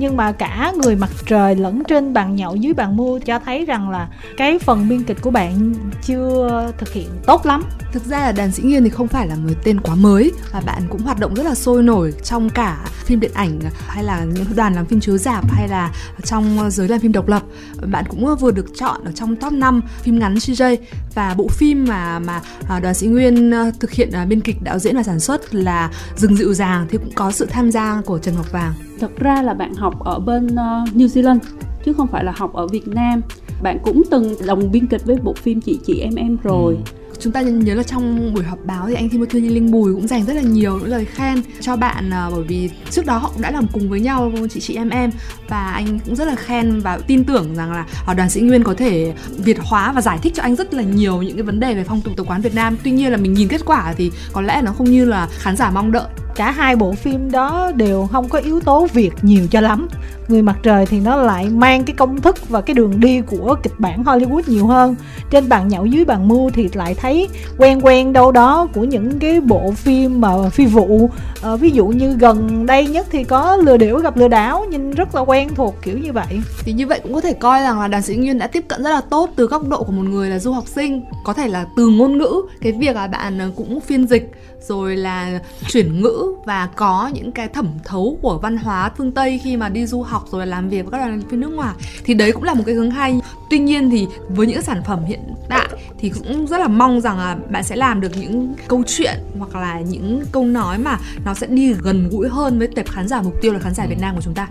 nhưng 0.00 0.16
mà 0.16 0.32
cả 0.32 0.72
người 0.82 0.96
mặt 0.96 1.10
trời 1.26 1.56
lẫn 1.56 1.82
trên 1.88 2.12
bàn 2.12 2.36
nhậu 2.36 2.56
dưới 2.56 2.72
bàn 2.72 2.96
mua 2.96 3.18
cho 3.18 3.38
thấy 3.38 3.64
rằng 3.64 3.90
là 3.90 4.08
cái 4.36 4.58
phần 4.58 4.88
biên 4.88 5.04
kịch 5.04 5.18
của 5.22 5.30
bạn 5.30 5.74
chưa 6.02 6.72
thực 6.78 6.92
hiện 6.92 7.08
tốt 7.26 7.46
lắm 7.46 7.62
Thực 7.92 8.04
ra 8.04 8.18
là 8.18 8.32
đàn 8.32 8.52
sĩ 8.52 8.62
Nghiên 8.62 8.84
thì 8.84 8.90
không 8.90 9.08
phải 9.08 9.26
là 9.26 9.34
người 9.34 9.54
tên 9.64 9.80
quá 9.80 9.94
mới 9.94 10.32
và 10.52 10.60
bạn 10.60 10.82
cũng 10.90 11.00
hoạt 11.00 11.18
động 11.18 11.34
rất 11.34 11.42
là 11.42 11.54
sôi 11.54 11.82
nổi 11.82 12.14
trong 12.22 12.50
cả 12.50 12.78
phim 13.04 13.20
điện 13.20 13.30
ảnh 13.34 13.60
hay 13.88 14.04
là 14.04 14.24
những 14.24 14.44
đoàn 14.56 14.74
làm 14.74 14.86
phim 14.86 15.00
chiếu 15.00 15.18
rạp 15.18 15.50
hay 15.50 15.68
là 15.68 15.92
trong 16.24 16.70
giới 16.70 16.88
làm 16.88 17.00
phim 17.00 17.12
độc 17.12 17.28
lập. 17.28 17.42
Bạn 17.86 18.04
cũng 18.08 18.36
vừa 18.36 18.50
được 18.50 18.66
chọn 18.76 19.04
ở 19.04 19.12
trong 19.12 19.36
top 19.36 19.52
5 19.52 19.80
phim 20.02 20.18
ngắn 20.18 20.34
CJ 20.34 20.76
và 21.14 21.34
bộ 21.34 21.48
phim 21.48 21.84
mà 21.88 22.18
mà 22.18 22.40
à, 22.68 22.80
đoàn 22.80 22.94
sĩ 22.94 23.06
Nguyên 23.06 23.54
à, 23.54 23.70
thực 23.80 23.90
hiện 23.90 24.12
à, 24.12 24.24
biên 24.24 24.40
kịch, 24.40 24.62
đạo 24.62 24.78
diễn 24.78 24.96
và 24.96 25.02
sản 25.02 25.20
xuất 25.20 25.54
là 25.54 25.90
Rừng 26.16 26.36
dịu 26.36 26.54
dàng 26.54 26.86
thì 26.90 26.98
cũng 26.98 27.12
có 27.14 27.30
sự 27.30 27.46
tham 27.46 27.70
gia 27.70 28.02
của 28.06 28.18
Trần 28.18 28.34
Ngọc 28.34 28.52
Vàng. 28.52 28.72
Thật 29.00 29.10
ra 29.18 29.42
là 29.42 29.54
bạn 29.54 29.74
học 29.74 29.89
ở 30.00 30.18
bên 30.18 30.46
uh, 30.46 30.88
New 30.94 31.06
Zealand 31.06 31.38
chứ 31.84 31.92
không 31.92 32.06
phải 32.06 32.24
là 32.24 32.32
học 32.36 32.52
ở 32.52 32.66
Việt 32.66 32.88
Nam. 32.88 33.20
Bạn 33.62 33.78
cũng 33.82 34.02
từng 34.10 34.34
đồng 34.46 34.72
biên 34.72 34.86
kịch 34.86 35.04
với 35.04 35.16
bộ 35.22 35.32
phim 35.32 35.60
Chị 35.60 35.80
chị 35.86 36.00
em 36.00 36.14
em 36.14 36.36
rồi. 36.42 36.74
Ừ 36.74 36.99
chúng 37.20 37.32
ta 37.32 37.40
nhớ 37.40 37.74
là 37.74 37.82
trong 37.82 38.34
buổi 38.34 38.44
họp 38.44 38.58
báo 38.64 38.86
thì 38.88 38.94
anh 38.94 39.08
Timothy 39.08 39.40
Như 39.40 39.48
Linh 39.48 39.70
Bùi 39.70 39.94
cũng 39.94 40.08
dành 40.08 40.24
rất 40.24 40.32
là 40.32 40.42
nhiều 40.42 40.78
những 40.78 40.88
lời 40.88 41.04
khen 41.04 41.42
cho 41.60 41.76
bạn 41.76 42.10
à, 42.10 42.30
bởi 42.30 42.42
vì 42.42 42.70
trước 42.90 43.06
đó 43.06 43.18
họ 43.18 43.30
cũng 43.32 43.42
đã 43.42 43.50
làm 43.50 43.66
cùng 43.72 43.90
với 43.90 44.00
nhau, 44.00 44.32
chị 44.50 44.60
chị 44.60 44.74
em 44.74 44.90
em, 44.90 45.10
và 45.48 45.72
anh 45.72 45.98
cũng 45.98 46.16
rất 46.16 46.24
là 46.28 46.34
khen 46.34 46.80
và 46.80 46.98
tin 47.06 47.24
tưởng 47.24 47.54
rằng 47.54 47.72
là 47.72 47.86
à, 48.06 48.14
đoàn 48.14 48.30
sĩ 48.30 48.40
Nguyên 48.40 48.64
có 48.64 48.74
thể 48.74 49.14
việt 49.36 49.58
hóa 49.60 49.92
và 49.92 50.00
giải 50.00 50.18
thích 50.22 50.32
cho 50.36 50.42
anh 50.42 50.56
rất 50.56 50.74
là 50.74 50.82
nhiều 50.82 51.22
những 51.22 51.36
cái 51.36 51.42
vấn 51.42 51.60
đề 51.60 51.74
về 51.74 51.84
phong 51.84 52.00
tục 52.00 52.12
tập 52.16 52.26
quán 52.28 52.40
Việt 52.40 52.54
Nam. 52.54 52.76
Tuy 52.84 52.90
nhiên 52.90 53.10
là 53.10 53.16
mình 53.16 53.32
nhìn 53.32 53.48
kết 53.48 53.60
quả 53.66 53.94
thì 53.96 54.10
có 54.32 54.40
lẽ 54.40 54.62
nó 54.64 54.72
không 54.72 54.90
như 54.90 55.04
là 55.04 55.28
khán 55.38 55.56
giả 55.56 55.70
mong 55.70 55.92
đợi. 55.92 56.06
Cả 56.34 56.50
hai 56.50 56.76
bộ 56.76 56.92
phim 56.92 57.30
đó 57.30 57.72
đều 57.76 58.08
không 58.12 58.28
có 58.28 58.38
yếu 58.38 58.60
tố 58.60 58.86
việt 58.92 59.10
nhiều 59.22 59.46
cho 59.50 59.60
lắm 59.60 59.88
người 60.30 60.42
mặt 60.42 60.56
trời 60.62 60.86
thì 60.86 61.00
nó 61.00 61.16
lại 61.16 61.48
mang 61.48 61.84
cái 61.84 61.96
công 61.96 62.20
thức 62.20 62.48
và 62.48 62.60
cái 62.60 62.74
đường 62.74 63.00
đi 63.00 63.20
của 63.20 63.56
kịch 63.62 63.72
bản 63.78 64.04
hollywood 64.04 64.42
nhiều 64.46 64.66
hơn. 64.66 64.96
Trên 65.30 65.48
bàn 65.48 65.68
nhậu 65.68 65.86
dưới 65.86 66.04
bàn 66.04 66.28
mưu 66.28 66.50
thì 66.50 66.68
lại 66.74 66.94
thấy 66.94 67.28
quen 67.58 67.80
quen 67.82 68.12
đâu 68.12 68.32
đó 68.32 68.68
của 68.74 68.84
những 68.84 69.18
cái 69.18 69.40
bộ 69.40 69.72
phim 69.76 70.20
mà 70.20 70.28
phi 70.50 70.66
vụ. 70.66 71.10
À, 71.42 71.56
ví 71.56 71.70
dụ 71.70 71.86
như 71.86 72.12
gần 72.12 72.66
đây 72.66 72.86
nhất 72.86 73.06
thì 73.10 73.24
có 73.24 73.56
lừa 73.56 73.76
đảo 73.76 73.96
gặp 73.96 74.16
lừa 74.16 74.28
đảo 74.28 74.64
nhìn 74.70 74.90
rất 74.90 75.14
là 75.14 75.20
quen 75.20 75.48
thuộc 75.54 75.74
kiểu 75.82 75.98
như 75.98 76.12
vậy. 76.12 76.40
Thì 76.64 76.72
như 76.72 76.86
vậy 76.86 77.00
cũng 77.02 77.14
có 77.14 77.20
thể 77.20 77.32
coi 77.32 77.60
rằng 77.60 77.80
là 77.80 77.88
đàn 77.88 78.02
sĩ 78.02 78.16
nguyên 78.16 78.38
đã 78.38 78.46
tiếp 78.46 78.64
cận 78.68 78.82
rất 78.82 78.90
là 78.90 79.00
tốt 79.00 79.30
từ 79.36 79.46
góc 79.46 79.68
độ 79.68 79.82
của 79.84 79.92
một 79.92 80.02
người 80.02 80.30
là 80.30 80.38
du 80.38 80.52
học 80.52 80.64
sinh. 80.66 81.02
Có 81.24 81.32
thể 81.32 81.48
là 81.48 81.66
từ 81.76 81.88
ngôn 81.88 82.18
ngữ 82.18 82.42
cái 82.60 82.72
việc 82.72 82.96
là 82.96 83.06
bạn 83.06 83.38
ờ, 83.38 83.50
cũng 83.56 83.80
phiên 83.80 84.06
dịch 84.06 84.30
rồi 84.60 84.96
là 84.96 85.40
chuyển 85.68 86.00
ngữ 86.00 86.34
và 86.44 86.68
có 86.76 87.10
những 87.14 87.32
cái 87.32 87.48
thẩm 87.48 87.68
thấu 87.84 88.18
của 88.22 88.38
văn 88.38 88.56
hóa 88.56 88.90
phương 88.96 89.12
Tây 89.12 89.40
khi 89.44 89.56
mà 89.56 89.68
đi 89.68 89.86
du 89.86 90.02
học 90.02 90.19
rồi 90.30 90.46
làm 90.46 90.68
việc 90.68 90.82
với 90.82 90.90
các 90.90 90.98
đoàn 90.98 91.22
phim 91.30 91.40
nước 91.40 91.48
ngoài. 91.48 91.74
Thì 92.04 92.14
đấy 92.14 92.32
cũng 92.32 92.42
là 92.42 92.54
một 92.54 92.62
cái 92.66 92.74
hướng 92.74 92.90
hay. 92.90 93.20
Tuy 93.50 93.58
nhiên 93.58 93.90
thì 93.90 94.06
với 94.28 94.46
những 94.46 94.62
sản 94.62 94.82
phẩm 94.86 95.04
hiện 95.04 95.20
tại 95.48 95.68
thì 95.98 96.08
cũng 96.08 96.46
rất 96.46 96.58
là 96.58 96.68
mong 96.68 97.00
rằng 97.00 97.18
là 97.18 97.36
bạn 97.50 97.64
sẽ 97.64 97.76
làm 97.76 98.00
được 98.00 98.16
những 98.16 98.54
câu 98.68 98.82
chuyện 98.86 99.14
hoặc 99.38 99.54
là 99.54 99.80
những 99.80 100.22
câu 100.32 100.44
nói 100.44 100.78
mà 100.78 100.98
nó 101.24 101.34
sẽ 101.34 101.46
đi 101.46 101.72
gần 101.72 102.08
gũi 102.08 102.28
hơn 102.28 102.58
với 102.58 102.68
tệp 102.68 102.90
khán 102.90 103.08
giả 103.08 103.22
mục 103.22 103.34
tiêu 103.40 103.52
là 103.52 103.58
khán 103.58 103.74
giả 103.74 103.86
Việt 103.86 104.00
Nam 104.00 104.14
của 104.14 104.22
chúng 104.22 104.34
ta 104.34 104.48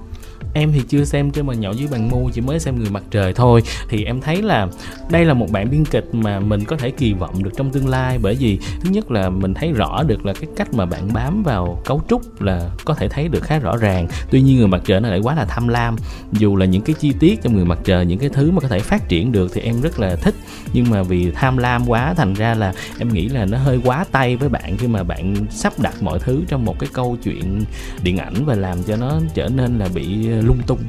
em 0.53 0.71
thì 0.71 0.81
chưa 0.87 1.03
xem 1.03 1.31
trên 1.31 1.47
màn 1.47 1.59
nhậu 1.59 1.73
dưới 1.73 1.87
bàn 1.91 2.09
mu, 2.09 2.29
chỉ 2.33 2.41
mới 2.41 2.59
xem 2.59 2.79
người 2.79 2.89
mặt 2.89 3.03
trời 3.11 3.33
thôi. 3.33 3.61
Thì 3.89 4.03
em 4.03 4.21
thấy 4.21 4.41
là 4.41 4.67
đây 5.09 5.25
là 5.25 5.33
một 5.33 5.47
bản 5.51 5.69
biên 5.69 5.85
kịch 5.85 6.05
mà 6.11 6.39
mình 6.39 6.65
có 6.65 6.77
thể 6.77 6.91
kỳ 6.91 7.13
vọng 7.13 7.43
được 7.43 7.51
trong 7.57 7.71
tương 7.71 7.87
lai. 7.87 8.19
Bởi 8.21 8.35
vì 8.35 8.59
thứ 8.81 8.89
nhất 8.89 9.11
là 9.11 9.29
mình 9.29 9.53
thấy 9.53 9.71
rõ 9.71 10.03
được 10.03 10.25
là 10.25 10.33
cái 10.33 10.49
cách 10.55 10.73
mà 10.73 10.85
bạn 10.85 11.13
bám 11.13 11.43
vào 11.43 11.81
cấu 11.85 12.01
trúc 12.09 12.41
là 12.41 12.69
có 12.85 12.93
thể 12.93 13.09
thấy 13.09 13.27
được 13.27 13.43
khá 13.43 13.59
rõ 13.59 13.77
ràng. 13.77 14.07
Tuy 14.31 14.41
nhiên 14.41 14.57
người 14.57 14.67
mặt 14.67 14.81
trời 14.85 15.01
nó 15.01 15.09
lại 15.09 15.19
quá 15.19 15.35
là 15.35 15.45
tham 15.45 15.67
lam. 15.67 15.95
Dù 16.31 16.55
là 16.55 16.65
những 16.65 16.81
cái 16.81 16.95
chi 16.99 17.13
tiết 17.19 17.41
trong 17.41 17.55
người 17.55 17.65
mặt 17.65 17.79
trời, 17.83 18.05
những 18.05 18.19
cái 18.19 18.29
thứ 18.29 18.51
mà 18.51 18.61
có 18.61 18.67
thể 18.67 18.79
phát 18.79 19.09
triển 19.09 19.31
được 19.31 19.51
thì 19.53 19.61
em 19.61 19.81
rất 19.81 19.99
là 19.99 20.15
thích. 20.15 20.35
Nhưng 20.73 20.89
mà 20.89 21.03
vì 21.03 21.31
tham 21.31 21.57
lam 21.57 21.89
quá, 21.89 22.13
thành 22.13 22.33
ra 22.33 22.53
là 22.53 22.73
em 22.99 23.13
nghĩ 23.13 23.29
là 23.29 23.45
nó 23.45 23.57
hơi 23.57 23.79
quá 23.83 24.05
tay 24.11 24.35
với 24.35 24.49
bạn 24.49 24.77
khi 24.77 24.87
mà 24.87 25.03
bạn 25.03 25.35
sắp 25.49 25.73
đặt 25.79 25.93
mọi 26.01 26.19
thứ 26.19 26.41
trong 26.47 26.65
một 26.65 26.79
cái 26.79 26.89
câu 26.93 27.17
chuyện 27.23 27.61
điện 28.03 28.17
ảnh 28.17 28.45
và 28.45 28.55
làm 28.55 28.83
cho 28.83 28.95
nó 28.95 29.19
trở 29.33 29.49
nên 29.49 29.79
là 29.79 29.87
bị 29.93 30.29
lung 30.41 30.61
tung 30.67 30.79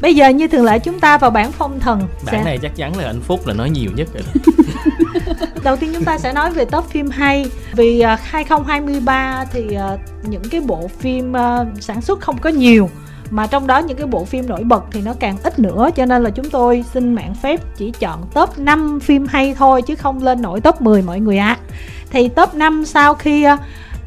Bây 0.00 0.14
giờ 0.14 0.28
như 0.28 0.48
thường 0.48 0.64
lệ 0.64 0.78
chúng 0.78 1.00
ta 1.00 1.18
vào 1.18 1.30
bản 1.30 1.52
phong 1.52 1.80
thần 1.80 1.98
Bản 1.98 2.34
sẽ... 2.34 2.44
này 2.44 2.58
chắc 2.62 2.76
chắn 2.76 2.96
là 2.96 3.04
anh 3.04 3.20
Phúc 3.20 3.46
là 3.46 3.54
nói 3.54 3.70
nhiều 3.70 3.90
nhất 3.96 4.08
rồi 4.14 4.22
đó 4.26 4.52
Đầu 5.64 5.76
tiên 5.76 5.90
chúng 5.94 6.04
ta 6.04 6.18
sẽ 6.18 6.32
nói 6.32 6.50
về 6.50 6.64
top 6.64 6.84
phim 6.90 7.10
hay 7.10 7.46
Vì 7.72 8.04
uh, 8.14 8.20
2023 8.22 9.44
thì 9.52 9.64
uh, 9.94 10.00
những 10.28 10.42
cái 10.50 10.60
bộ 10.60 10.88
phim 10.98 11.32
uh, 11.32 11.82
sản 11.82 12.00
xuất 12.00 12.20
không 12.20 12.38
có 12.38 12.50
nhiều 12.50 12.90
mà 13.30 13.46
trong 13.46 13.66
đó 13.66 13.78
những 13.78 13.96
cái 13.96 14.06
bộ 14.06 14.24
phim 14.24 14.48
nổi 14.48 14.64
bật 14.64 14.84
thì 14.90 15.00
nó 15.00 15.14
càng 15.20 15.36
ít 15.42 15.58
nữa 15.58 15.88
cho 15.96 16.06
nên 16.06 16.22
là 16.22 16.30
chúng 16.30 16.50
tôi 16.50 16.84
xin 16.92 17.14
mạng 17.14 17.34
phép 17.42 17.60
chỉ 17.76 17.90
chọn 17.90 18.24
top 18.34 18.58
5 18.58 19.00
phim 19.00 19.26
hay 19.26 19.54
thôi 19.54 19.82
chứ 19.82 19.94
không 19.94 20.22
lên 20.22 20.42
nổi 20.42 20.60
top 20.60 20.80
10 20.80 21.02
mọi 21.02 21.20
người 21.20 21.38
ạ. 21.38 21.46
À. 21.46 21.58
Thì 22.10 22.28
top 22.28 22.54
5 22.54 22.84
sau 22.84 23.14
khi 23.14 23.46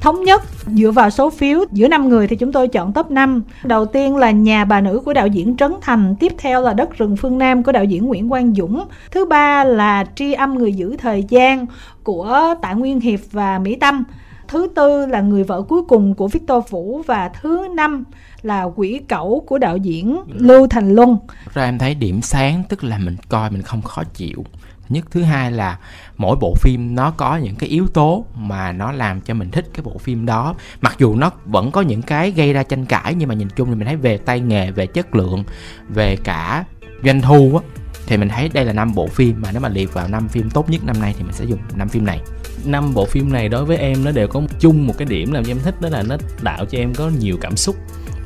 thống 0.01 0.23
nhất 0.23 0.41
dựa 0.65 0.91
vào 0.91 1.09
số 1.09 1.29
phiếu 1.29 1.59
giữa 1.71 1.87
năm 1.87 2.09
người 2.09 2.27
thì 2.27 2.35
chúng 2.35 2.51
tôi 2.51 2.67
chọn 2.67 2.93
top 2.93 3.11
5 3.11 3.43
đầu 3.63 3.85
tiên 3.85 4.17
là 4.17 4.31
nhà 4.31 4.65
bà 4.65 4.81
nữ 4.81 5.01
của 5.05 5.13
đạo 5.13 5.27
diễn 5.27 5.57
Trấn 5.57 5.73
Thành, 5.81 6.15
tiếp 6.19 6.33
theo 6.37 6.61
là 6.61 6.73
đất 6.73 6.97
rừng 6.97 7.17
phương 7.17 7.37
Nam 7.37 7.63
của 7.63 7.71
đạo 7.71 7.83
diễn 7.83 8.05
Nguyễn 8.05 8.29
Quang 8.29 8.55
Dũng. 8.55 8.85
Thứ 9.11 9.25
ba 9.25 9.63
là 9.63 10.05
tri 10.15 10.33
âm 10.33 10.57
người 10.57 10.73
giữ 10.73 10.95
thời 10.97 11.23
gian 11.29 11.65
của 12.03 12.55
Tạ 12.61 12.73
Nguyên 12.73 12.99
Hiệp 12.99 13.19
và 13.31 13.59
Mỹ 13.59 13.75
Tâm. 13.75 14.03
Thứ 14.47 14.67
tư 14.75 15.05
là 15.05 15.21
người 15.21 15.43
vợ 15.43 15.61
cuối 15.61 15.81
cùng 15.87 16.15
của 16.15 16.27
Victor 16.27 16.63
Vũ 16.69 17.01
và 17.07 17.29
thứ 17.41 17.67
năm 17.75 18.03
là 18.41 18.63
quỷ 18.75 19.01
cẩu 19.07 19.43
của 19.47 19.57
đạo 19.57 19.77
diễn 19.77 20.17
Lưu 20.33 20.67
Thành 20.67 20.95
Luân. 20.95 21.17
Ra 21.53 21.63
em 21.63 21.77
thấy 21.77 21.95
điểm 21.95 22.21
sáng, 22.21 22.63
tức 22.69 22.83
là 22.83 22.97
mình 22.97 23.15
coi 23.29 23.51
mình 23.51 23.61
không 23.61 23.81
khó 23.81 24.03
chịu 24.13 24.45
nhất 24.91 25.05
thứ 25.11 25.23
hai 25.23 25.51
là 25.51 25.79
mỗi 26.17 26.35
bộ 26.41 26.55
phim 26.55 26.95
nó 26.95 27.11
có 27.11 27.37
những 27.37 27.55
cái 27.55 27.69
yếu 27.69 27.87
tố 27.87 28.25
mà 28.35 28.71
nó 28.71 28.91
làm 28.91 29.21
cho 29.21 29.33
mình 29.33 29.51
thích 29.51 29.69
cái 29.73 29.83
bộ 29.83 29.97
phim 29.97 30.25
đó. 30.25 30.55
Mặc 30.81 30.95
dù 30.99 31.15
nó 31.15 31.31
vẫn 31.45 31.71
có 31.71 31.81
những 31.81 32.01
cái 32.01 32.31
gây 32.31 32.53
ra 32.53 32.63
tranh 32.63 32.85
cãi, 32.85 33.15
nhưng 33.15 33.29
mà 33.29 33.35
nhìn 33.35 33.49
chung 33.55 33.69
thì 33.69 33.75
mình 33.75 33.87
thấy 33.87 33.95
về 33.95 34.17
tay 34.17 34.39
nghề, 34.39 34.71
về 34.71 34.87
chất 34.87 35.15
lượng, 35.15 35.43
về 35.89 36.15
cả 36.23 36.65
doanh 37.03 37.21
thu 37.21 37.59
á, 37.63 37.81
thì 38.07 38.17
mình 38.17 38.29
thấy 38.29 38.49
đây 38.53 38.65
là 38.65 38.73
năm 38.73 38.95
bộ 38.95 39.07
phim 39.07 39.41
mà 39.41 39.51
nếu 39.51 39.61
mà 39.61 39.69
liệt 39.69 39.93
vào 39.93 40.07
năm 40.07 40.27
phim 40.27 40.49
tốt 40.49 40.69
nhất 40.69 40.83
năm 40.83 40.99
nay 40.99 41.15
thì 41.17 41.23
mình 41.23 41.33
sẽ 41.33 41.45
dùng 41.45 41.59
năm 41.75 41.89
phim 41.89 42.05
này. 42.05 42.21
Năm 42.65 42.93
bộ 42.93 43.05
phim 43.05 43.33
này 43.33 43.49
đối 43.49 43.65
với 43.65 43.77
em 43.77 44.03
nó 44.03 44.11
đều 44.11 44.27
có 44.27 44.41
chung 44.59 44.87
một 44.87 44.93
cái 44.97 45.05
điểm 45.05 45.31
làm 45.31 45.43
cho 45.43 45.51
em 45.51 45.59
thích, 45.63 45.81
đó 45.81 45.89
là 45.89 46.03
nó 46.03 46.17
tạo 46.43 46.65
cho 46.65 46.77
em 46.77 46.93
có 46.93 47.11
nhiều 47.19 47.37
cảm 47.41 47.57
xúc 47.57 47.75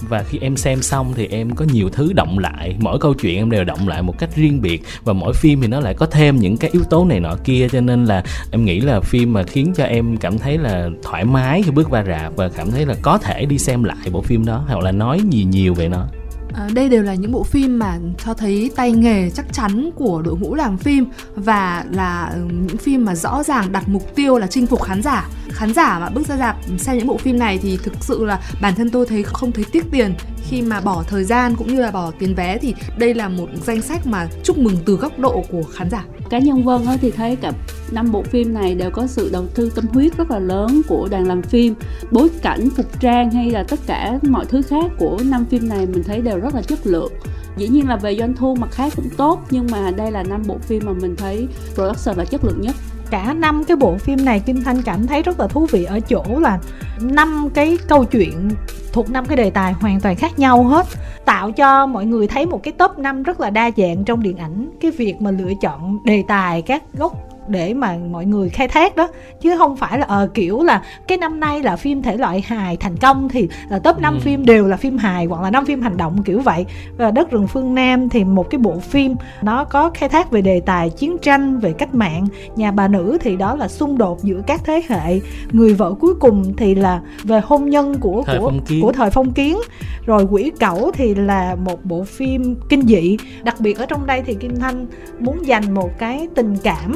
và 0.10 0.24
khi 0.24 0.38
em 0.42 0.58
xem 0.58 0.82
xong 0.82 1.14
thì 1.16 1.28
em 1.28 1.56
có 1.56 1.66
nhiều 1.74 1.90
thứ 1.90 2.14
động 2.14 2.40
lại. 2.40 2.76
Mỗi 2.80 3.00
câu 3.00 3.14
chuyện 3.14 3.38
em 3.38 3.52
đều 3.52 3.64
động 3.64 3.88
lại 3.88 4.02
một 4.02 4.20
cách 4.20 4.36
riêng 4.36 4.62
biệt. 4.62 4.84
Và 5.04 5.14
mỗi 5.14 5.34
phim 5.34 5.62
thì 5.62 5.68
nó 5.68 5.80
lại 5.80 5.94
có 5.94 6.06
thêm 6.06 6.38
những 6.38 6.58
cái 6.58 6.70
yếu 6.74 6.84
tố 6.84 7.06
này 7.06 7.20
nọ 7.20 7.36
kia. 7.44 7.68
Cho 7.72 7.82
nên 7.82 8.06
là 8.06 8.24
em 8.52 8.66
nghĩ 8.66 8.80
là 8.80 9.00
phim 9.00 9.34
mà 9.34 9.44
khiến 9.44 9.74
cho 9.76 9.84
em 9.84 10.18
cảm 10.18 10.38
thấy 10.38 10.58
là 10.58 10.90
thoải 11.04 11.26
mái 11.26 11.64
khi 11.64 11.72
bước 11.72 11.88
qua 11.90 12.04
rạp 12.04 12.36
và 12.36 12.50
cảm 12.50 12.72
thấy 12.72 12.86
là 12.86 12.96
có 13.02 13.18
thể 13.18 13.46
đi 13.46 13.58
xem 13.58 13.84
lại 13.84 14.10
bộ 14.12 14.22
phim 14.22 14.46
đó, 14.46 14.64
hoặc 14.68 14.80
là 14.80 14.92
nói 14.92 15.22
gì 15.30 15.44
nhiều 15.44 15.74
về 15.74 15.88
nó. 15.88 16.08
À, 16.56 16.70
đây 16.74 16.90
đều 16.90 17.04
là 17.04 17.14
những 17.14 17.32
bộ 17.32 17.44
phim 17.44 17.80
mà 17.80 17.98
cho 18.26 18.34
thấy 18.34 18.72
tay 18.76 18.92
nghề 18.92 19.30
chắc 19.30 19.54
chắn 19.54 19.90
của 19.96 20.22
đội 20.22 20.36
ngũ 20.40 20.56
làm 20.56 20.78
phim 20.78 21.06
và 21.36 21.86
là 21.92 22.32
ừ, 22.34 22.40
những 22.52 22.78
phim 22.78 23.06
mà 23.06 23.16
rõ 23.16 23.44
ràng 23.44 23.72
đặt 23.72 23.84
mục 23.88 24.16
tiêu 24.16 24.38
là 24.38 24.48
chinh 24.48 24.68
phục 24.68 24.84
khán 24.84 25.02
giả. 25.02 25.30
Khán 25.50 25.74
giả 25.74 26.00
mà 26.00 26.10
bước 26.10 26.28
ra 26.28 26.38
dạp 26.38 26.56
xem 26.78 26.98
những 26.98 27.08
bộ 27.08 27.18
phim 27.18 27.40
này 27.40 27.60
thì 27.62 27.78
thực 27.84 27.94
sự 28.02 28.26
là 28.26 28.40
bản 28.62 28.76
thân 28.76 28.90
tôi 28.90 29.06
thấy 29.06 29.24
không 29.24 29.52
thấy 29.52 29.66
tiếc 29.72 29.86
tiền. 29.92 30.16
Khi 30.50 30.62
mà 30.62 30.82
bỏ 30.82 31.04
thời 31.08 31.24
gian 31.24 31.56
cũng 31.56 31.68
như 31.68 31.82
là 31.82 31.92
bỏ 31.92 32.12
tiền 32.20 32.36
vé 32.36 32.58
thì 32.58 32.76
đây 32.98 33.14
là 33.14 33.30
một 33.30 33.48
danh 33.66 33.82
sách 33.82 34.08
mà 34.08 34.28
chúc 34.44 34.58
mừng 34.58 34.78
từ 34.86 34.96
góc 34.96 35.20
độ 35.20 35.44
của 35.52 35.64
khán 35.64 35.90
giả 35.90 36.06
cá 36.30 36.40
nhân 36.40 36.64
vân 36.64 36.82
thì 37.02 37.12
thấy 37.12 37.36
cả 37.36 37.52
năm 37.92 38.12
bộ 38.12 38.24
phim 38.24 38.54
này 38.54 38.76
đều 38.76 38.90
có 38.90 39.08
sự 39.08 39.30
đầu 39.34 39.46
tư 39.56 39.72
tâm 39.76 39.86
huyết 39.94 40.18
rất 40.18 40.32
là 40.32 40.40
lớn 40.40 40.82
của 40.88 41.08
đoàn 41.12 41.28
làm 41.28 41.42
phim. 41.42 41.74
Bối 42.12 42.30
cảnh, 42.42 42.70
phục 42.70 43.00
trang 43.00 43.32
hay 43.32 43.52
là 43.52 43.64
tất 43.64 43.80
cả 43.88 44.20
mọi 44.22 44.46
thứ 44.46 44.62
khác 44.62 44.92
của 44.98 45.18
năm 45.26 45.46
phim 45.46 45.70
này 45.70 45.86
mình 45.86 46.04
thấy 46.04 46.22
đều 46.22 46.40
rất 46.40 46.56
là 46.56 46.62
chất 46.62 46.80
lượng. 46.88 47.14
Dĩ 47.58 47.68
nhiên 47.68 47.88
là 47.88 47.96
về 47.96 48.16
doanh 48.16 48.36
thu 48.36 48.56
mặt 48.56 48.72
khác 48.72 48.94
cũng 48.96 49.10
tốt, 49.18 49.42
nhưng 49.50 49.68
mà 49.72 49.92
đây 49.92 50.12
là 50.12 50.24
năm 50.24 50.44
bộ 50.48 50.58
phim 50.58 50.84
mà 50.86 50.94
mình 50.94 51.16
thấy 51.16 51.48
production 51.74 52.18
là 52.18 52.26
chất 52.26 52.46
lượng 52.46 52.62
nhất. 52.62 52.76
Cả 53.10 53.34
năm 53.34 53.64
cái 53.64 53.78
bộ 53.78 53.98
phim 53.98 54.26
này 54.26 54.40
Kim 54.40 54.64
Thanh 54.64 54.82
cảm 54.82 55.08
thấy 55.08 55.22
rất 55.22 55.40
là 55.40 55.48
thú 55.48 55.68
vị 55.72 55.84
ở 55.84 56.00
chỗ 56.00 56.24
là 56.40 56.60
năm 57.02 57.50
cái 57.54 57.78
câu 57.88 58.06
chuyện 58.06 58.50
thuộc 58.96 59.10
năm 59.10 59.26
cái 59.26 59.38
đề 59.38 59.50
tài 59.50 59.74
hoàn 59.74 60.00
toàn 60.00 60.16
khác 60.16 60.40
nhau 60.40 60.64
hết, 60.64 60.86
tạo 61.26 61.52
cho 61.52 61.86
mọi 61.86 62.06
người 62.06 62.28
thấy 62.28 62.46
một 62.46 62.64
cái 62.64 62.72
top 62.72 62.98
5 62.98 63.24
rất 63.24 63.40
là 63.40 63.50
đa 63.50 63.72
dạng 63.78 64.04
trong 64.04 64.24
điện 64.24 64.38
ảnh. 64.38 64.70
Cái 64.82 64.92
việc 64.92 65.22
mà 65.22 65.32
lựa 65.32 65.54
chọn 65.62 66.06
đề 66.06 66.24
tài 66.28 66.62
các 66.62 66.84
góc 66.94 67.14
để 67.48 67.74
mà 67.74 67.98
mọi 68.12 68.26
người 68.26 68.50
khai 68.50 68.68
thác 68.68 68.96
đó. 68.96 69.08
Chứ 69.42 69.58
không 69.58 69.76
phải 69.76 70.00
là 70.00 70.06
ờ 70.06 70.28
kiểu 70.34 70.64
là 70.64 70.82
cái 71.08 71.18
năm 71.18 71.40
nay 71.40 71.62
là 71.62 71.76
phim 71.76 72.02
thể 72.02 72.18
loại 72.18 72.42
hài 72.42 72.78
thành 72.78 72.98
công 72.98 73.30
thì 73.30 73.48
là 73.70 73.80
top 73.80 74.00
5 74.00 74.14
Ừ. 74.14 74.20
phim 74.20 74.46
đều 74.46 74.68
là 74.68 74.78
phim 74.78 74.98
hài 74.98 75.26
hoặc 75.26 75.42
là 75.42 75.52
năm 75.52 75.66
phim 75.66 75.82
hành 75.82 75.98
động 75.98 76.24
kiểu 76.24 76.40
vậy. 76.40 76.66
Và 76.98 77.12
đất 77.12 77.32
rừng 77.32 77.48
phương 77.48 77.76
nam 77.76 78.10
thì 78.10 78.24
một 78.24 78.50
cái 78.50 78.60
bộ 78.60 78.80
phim 78.80 79.16
nó 79.42 79.64
có 79.64 79.92
khai 79.94 80.10
thác 80.10 80.32
về 80.32 80.42
đề 80.42 80.60
tài 80.66 80.90
chiến 80.90 81.18
tranh 81.22 81.60
về 81.60 81.74
cách 81.74 81.96
mạng. 81.96 82.28
Nhà 82.56 82.72
bà 82.72 82.88
nữ 82.88 83.18
thì 83.22 83.36
đó 83.36 83.56
là 83.56 83.68
xung 83.68 83.98
đột 83.98 84.24
giữa 84.24 84.42
các 84.48 84.62
thế 84.66 84.82
hệ. 84.90 85.20
Người 85.52 85.74
vợ 85.74 85.94
cuối 86.00 86.14
cùng 86.20 86.54
thì 86.58 86.76
là 86.76 87.02
về 87.24 87.42
hôn 87.44 87.70
nhân 87.70 87.96
của 88.00 88.24
Thời 88.26 88.40
của 88.40 88.52
của 88.82 88.92
thời 88.92 89.10
phong 89.10 89.34
kiến. 89.34 89.58
Rồi 90.06 90.28
quỷ 90.32 90.52
cẩu 90.60 90.92
thì 90.94 91.16
là 91.16 91.56
một 91.56 91.86
bộ 91.86 92.04
phim 92.04 92.56
kinh 92.70 92.82
dị. 92.82 93.18
Đặc 93.44 93.56
biệt 93.60 93.78
ở 93.78 93.86
trong 93.86 94.06
đây 94.06 94.22
thì 94.26 94.34
kim 94.34 94.56
thanh 94.60 94.86
muốn 95.20 95.48
dành 95.48 95.74
một 95.74 95.90
cái 96.00 96.28
tình 96.36 96.56
cảm 96.64 96.96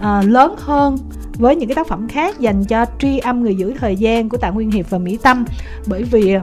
à, 0.00 0.22
lớn 0.22 0.54
hơn 0.58 0.98
với 1.38 1.56
những 1.56 1.68
cái 1.68 1.74
tác 1.74 1.86
phẩm 1.86 2.08
khác 2.08 2.40
dành 2.40 2.64
cho 2.64 2.86
tri 2.98 3.18
âm 3.18 3.42
người 3.42 3.54
giữ 3.54 3.74
thời 3.80 3.96
gian 3.96 4.28
của 4.28 4.36
tạ 4.36 4.50
nguyên 4.50 4.70
hiệp 4.70 4.90
và 4.90 4.98
mỹ 4.98 5.18
tâm. 5.22 5.44
Bởi 5.86 6.02
vì 6.02 6.36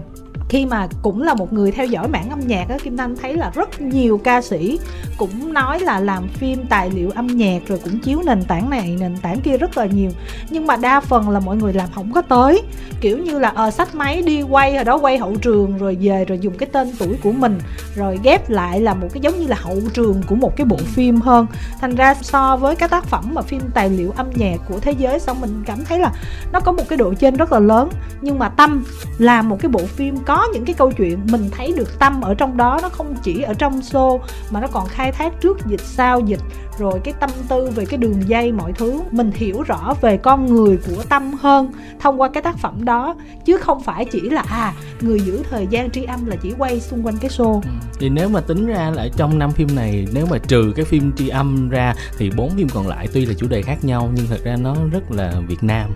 khi 0.49 0.65
mà 0.65 0.87
cũng 1.01 1.21
là 1.21 1.33
một 1.33 1.53
người 1.53 1.71
theo 1.71 1.85
dõi 1.85 2.07
mảng 2.07 2.29
âm 2.29 2.39
nhạc 2.39 2.69
á, 2.69 2.77
kim 2.83 2.97
thanh 2.97 3.15
thấy 3.15 3.33
là 3.33 3.51
rất 3.55 3.81
nhiều 3.81 4.17
ca 4.23 4.41
sĩ 4.41 4.79
cũng 5.17 5.53
nói 5.53 5.79
là 5.79 5.99
làm 5.99 6.27
phim 6.27 6.65
tài 6.65 6.89
liệu 6.89 7.09
âm 7.09 7.27
nhạc 7.27 7.59
rồi 7.67 7.79
cũng 7.83 7.99
chiếu 7.99 8.21
nền 8.25 8.43
tảng 8.43 8.69
này, 8.69 8.97
nền 8.99 9.17
tảng 9.17 9.41
kia 9.41 9.57
rất 9.57 9.77
là 9.77 9.85
nhiều. 9.85 10.11
Nhưng 10.49 10.67
mà 10.67 10.75
đa 10.75 10.99
phần 10.99 11.29
là 11.29 11.39
mọi 11.39 11.57
người 11.57 11.73
làm 11.73 11.89
không 11.95 12.11
có 12.11 12.21
tới. 12.21 12.61
Kiểu 13.01 13.17
như 13.17 13.39
là 13.39 13.49
ờ 13.49 13.71
sách 13.71 13.95
máy 13.95 14.21
đi 14.21 14.41
quay 14.41 14.75
rồi 14.75 14.83
đó 14.83 14.97
quay 14.97 15.17
hậu 15.17 15.35
trường 15.35 15.77
rồi 15.77 15.97
về 16.01 16.25
rồi 16.25 16.39
dùng 16.39 16.57
cái 16.57 16.69
tên 16.71 16.91
tuổi 16.99 17.17
của 17.23 17.31
mình, 17.31 17.59
rồi 17.95 18.19
ghép 18.23 18.49
lại 18.49 18.81
là 18.81 18.93
một 18.93 19.07
cái 19.13 19.21
giống 19.21 19.39
như 19.39 19.47
là 19.47 19.55
hậu 19.59 19.77
trường 19.93 20.21
của 20.27 20.35
một 20.35 20.55
cái 20.55 20.65
bộ 20.65 20.77
phim 20.77 21.21
hơn. 21.21 21.47
Thành 21.81 21.95
ra 21.95 22.13
so 22.13 22.57
với 22.57 22.75
các 22.75 22.89
tác 22.89 23.05
phẩm 23.05 23.31
mà 23.33 23.41
phim 23.41 23.61
tài 23.73 23.89
liệu 23.89 24.13
âm 24.17 24.29
nhạc 24.35 24.57
của 24.69 24.79
thế 24.79 24.91
giới 24.91 25.19
xong 25.19 25.41
mình 25.41 25.63
cảm 25.65 25.85
thấy 25.85 25.99
là 25.99 26.11
nó 26.51 26.59
có 26.59 26.71
một 26.71 26.83
cái 26.89 26.97
độ 26.97 27.13
trên 27.13 27.35
rất 27.35 27.51
là 27.51 27.59
lớn. 27.59 27.89
Nhưng 28.21 28.39
mà 28.39 28.49
tâm 28.49 28.85
làm 29.17 29.49
một 29.49 29.57
cái 29.61 29.69
bộ 29.69 29.81
phim 29.85 30.17
có 30.25 30.34
có 30.35 30.47
những 30.53 30.65
cái 30.65 30.75
câu 30.77 30.91
chuyện 30.91 31.19
mình 31.31 31.49
thấy 31.51 31.73
được 31.77 31.99
tâm 31.99 32.21
ở 32.21 32.35
trong 32.35 32.57
đó, 32.57 32.79
nó 32.81 32.89
không 32.89 33.15
chỉ 33.23 33.41
ở 33.41 33.53
trong 33.53 33.79
show 33.79 34.19
mà 34.49 34.61
nó 34.61 34.67
còn 34.67 34.87
khai 34.87 35.11
thác 35.11 35.41
trước 35.41 35.57
dịch, 35.65 35.81
sau 35.81 36.19
dịch 36.19 36.39
rồi 36.77 36.99
cái 37.03 37.13
tâm 37.19 37.29
tư 37.49 37.69
về 37.75 37.85
cái 37.85 37.97
đường 37.97 38.29
dây 38.29 38.51
mọi 38.51 38.73
thứ 38.73 39.01
mình 39.11 39.31
hiểu 39.35 39.61
rõ 39.61 39.93
về 40.01 40.17
con 40.17 40.45
người 40.45 40.77
của 40.77 41.03
tâm 41.09 41.33
hơn 41.33 41.71
thông 41.99 42.21
qua 42.21 42.29
cái 42.29 42.43
tác 42.43 42.57
phẩm 42.57 42.85
đó. 42.85 43.15
Chứ 43.45 43.57
không 43.57 43.83
phải 43.83 44.05
chỉ 44.05 44.21
là 44.29 44.41
à 44.41 44.73
người 45.01 45.19
giữ 45.19 45.43
thời 45.49 45.67
gian 45.67 45.91
tri 45.91 46.03
âm 46.03 46.25
là 46.25 46.35
chỉ 46.35 46.53
quay 46.57 46.79
xung 46.79 47.05
quanh 47.05 47.17
cái 47.17 47.29
show. 47.29 47.61
Thì 47.99 48.09
nếu 48.09 48.29
mà 48.29 48.41
tính 48.41 48.65
ra 48.65 48.91
là 48.95 49.03
ở 49.03 49.09
trong 49.17 49.39
năm 49.39 49.51
phim 49.51 49.67
này 49.75 50.07
nếu 50.13 50.25
mà 50.25 50.37
trừ 50.37 50.73
cái 50.75 50.85
phim 50.85 51.11
tri 51.17 51.27
âm 51.27 51.69
ra 51.69 51.95
thì 52.17 52.31
bốn 52.37 52.49
phim 52.49 52.69
còn 52.69 52.87
lại 52.87 53.07
tuy 53.13 53.25
là 53.25 53.33
chủ 53.33 53.47
đề 53.47 53.61
khác 53.61 53.85
nhau 53.85 54.11
nhưng 54.15 54.25
thật 54.27 54.43
ra 54.43 54.55
nó 54.55 54.75
rất 54.91 55.11
là 55.11 55.33
Việt 55.47 55.63
Nam. 55.63 55.89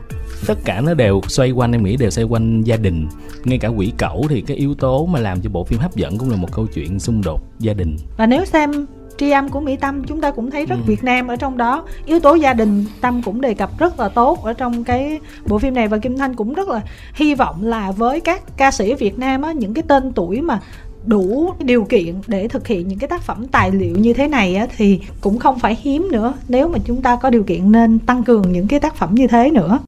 Tất 0.48 0.58
cả 0.66 0.82
nó 0.82 0.94
đều 0.94 1.22
xoay 1.28 1.52
quanh 1.52 1.72
em 1.72 1.84
nghĩ 1.84 1.98
đều 1.98 2.10
xoay 2.10 2.26
quanh 2.26 2.62
gia 2.62 2.76
đình. 2.76 3.08
Ngay 3.44 3.58
cả 3.58 3.68
quỷ 3.68 3.94
cẩu 3.98 4.26
thì 4.30 4.42
cái 4.42 4.58
yếu 4.58 4.76
tố 4.76 5.06
mà 5.06 5.20
làm 5.20 5.42
cho 5.42 5.50
bộ 5.50 5.64
phim 5.64 5.80
hấp 5.80 5.96
dẫn 5.96 6.18
cũng 6.18 6.30
là 6.30 6.36
một 6.36 6.52
câu 6.52 6.68
chuyện 6.74 7.00
xung 7.00 7.22
đột 7.22 7.42
gia 7.60 7.74
đình. 7.74 7.98
Và 8.18 8.26
nếu 8.26 8.46
xem 8.46 8.86
tri 9.20 9.32
âm 9.32 9.50
của 9.50 9.60
mỹ 9.60 9.76
tâm 9.76 10.04
chúng 10.04 10.22
ta 10.22 10.32
cũng 10.32 10.52
thấy 10.52 10.66
rất 10.66 10.76
Ừ. 10.76 10.82
việt 10.88 11.04
nam 11.04 11.28
ở 11.28 11.36
trong 11.36 11.58
đó. 11.58 11.84
Yếu 12.06 12.20
tố 12.20 12.36
gia 12.36 12.54
đình 12.54 12.86
tâm 13.02 13.22
cũng 13.26 13.42
đề 13.42 13.54
cập 13.54 13.80
rất 13.80 14.00
là 14.00 14.10
tốt 14.10 14.44
ở 14.44 14.54
trong 14.54 14.84
cái 14.84 15.20
bộ 15.48 15.60
phim 15.60 15.74
này. 15.74 15.88
Và 15.88 15.98
kim 15.98 16.18
thanh 16.18 16.36
cũng 16.36 16.54
rất 16.54 16.68
là 16.70 16.82
hy 17.14 17.36
vọng 17.36 17.56
là 17.64 17.92
với 17.92 18.20
các 18.20 18.58
ca 18.58 18.72
sĩ 18.72 18.94
việt 18.94 19.20
nam 19.20 19.42
á 19.42 19.52
những 19.52 19.74
cái 19.74 19.84
tên 19.88 20.12
tuổi 20.12 20.42
mà 20.42 20.60
đủ 21.06 21.54
điều 21.60 21.84
kiện 21.84 22.16
để 22.28 22.48
thực 22.48 22.68
hiện 22.68 22.88
những 22.88 23.00
cái 23.00 23.08
tác 23.08 23.22
phẩm 23.22 23.48
tài 23.48 23.72
liệu 23.72 23.96
như 23.98 24.14
thế 24.14 24.28
này 24.28 24.56
á, 24.56 24.68
thì 24.78 25.00
cũng 25.22 25.38
không 25.40 25.60
phải 25.60 25.78
hiếm 25.82 26.08
nữa. 26.12 26.34
Nếu 26.48 26.68
mà 26.68 26.80
chúng 26.86 27.02
ta 27.02 27.16
có 27.16 27.30
điều 27.30 27.44
kiện 27.44 27.72
nên 27.72 28.00
tăng 28.00 28.24
cường 28.24 28.52
những 28.52 28.68
cái 28.68 28.80
tác 28.80 28.96
phẩm 28.96 29.16
như 29.16 29.28
thế 29.28 29.52
nữa 29.52 29.80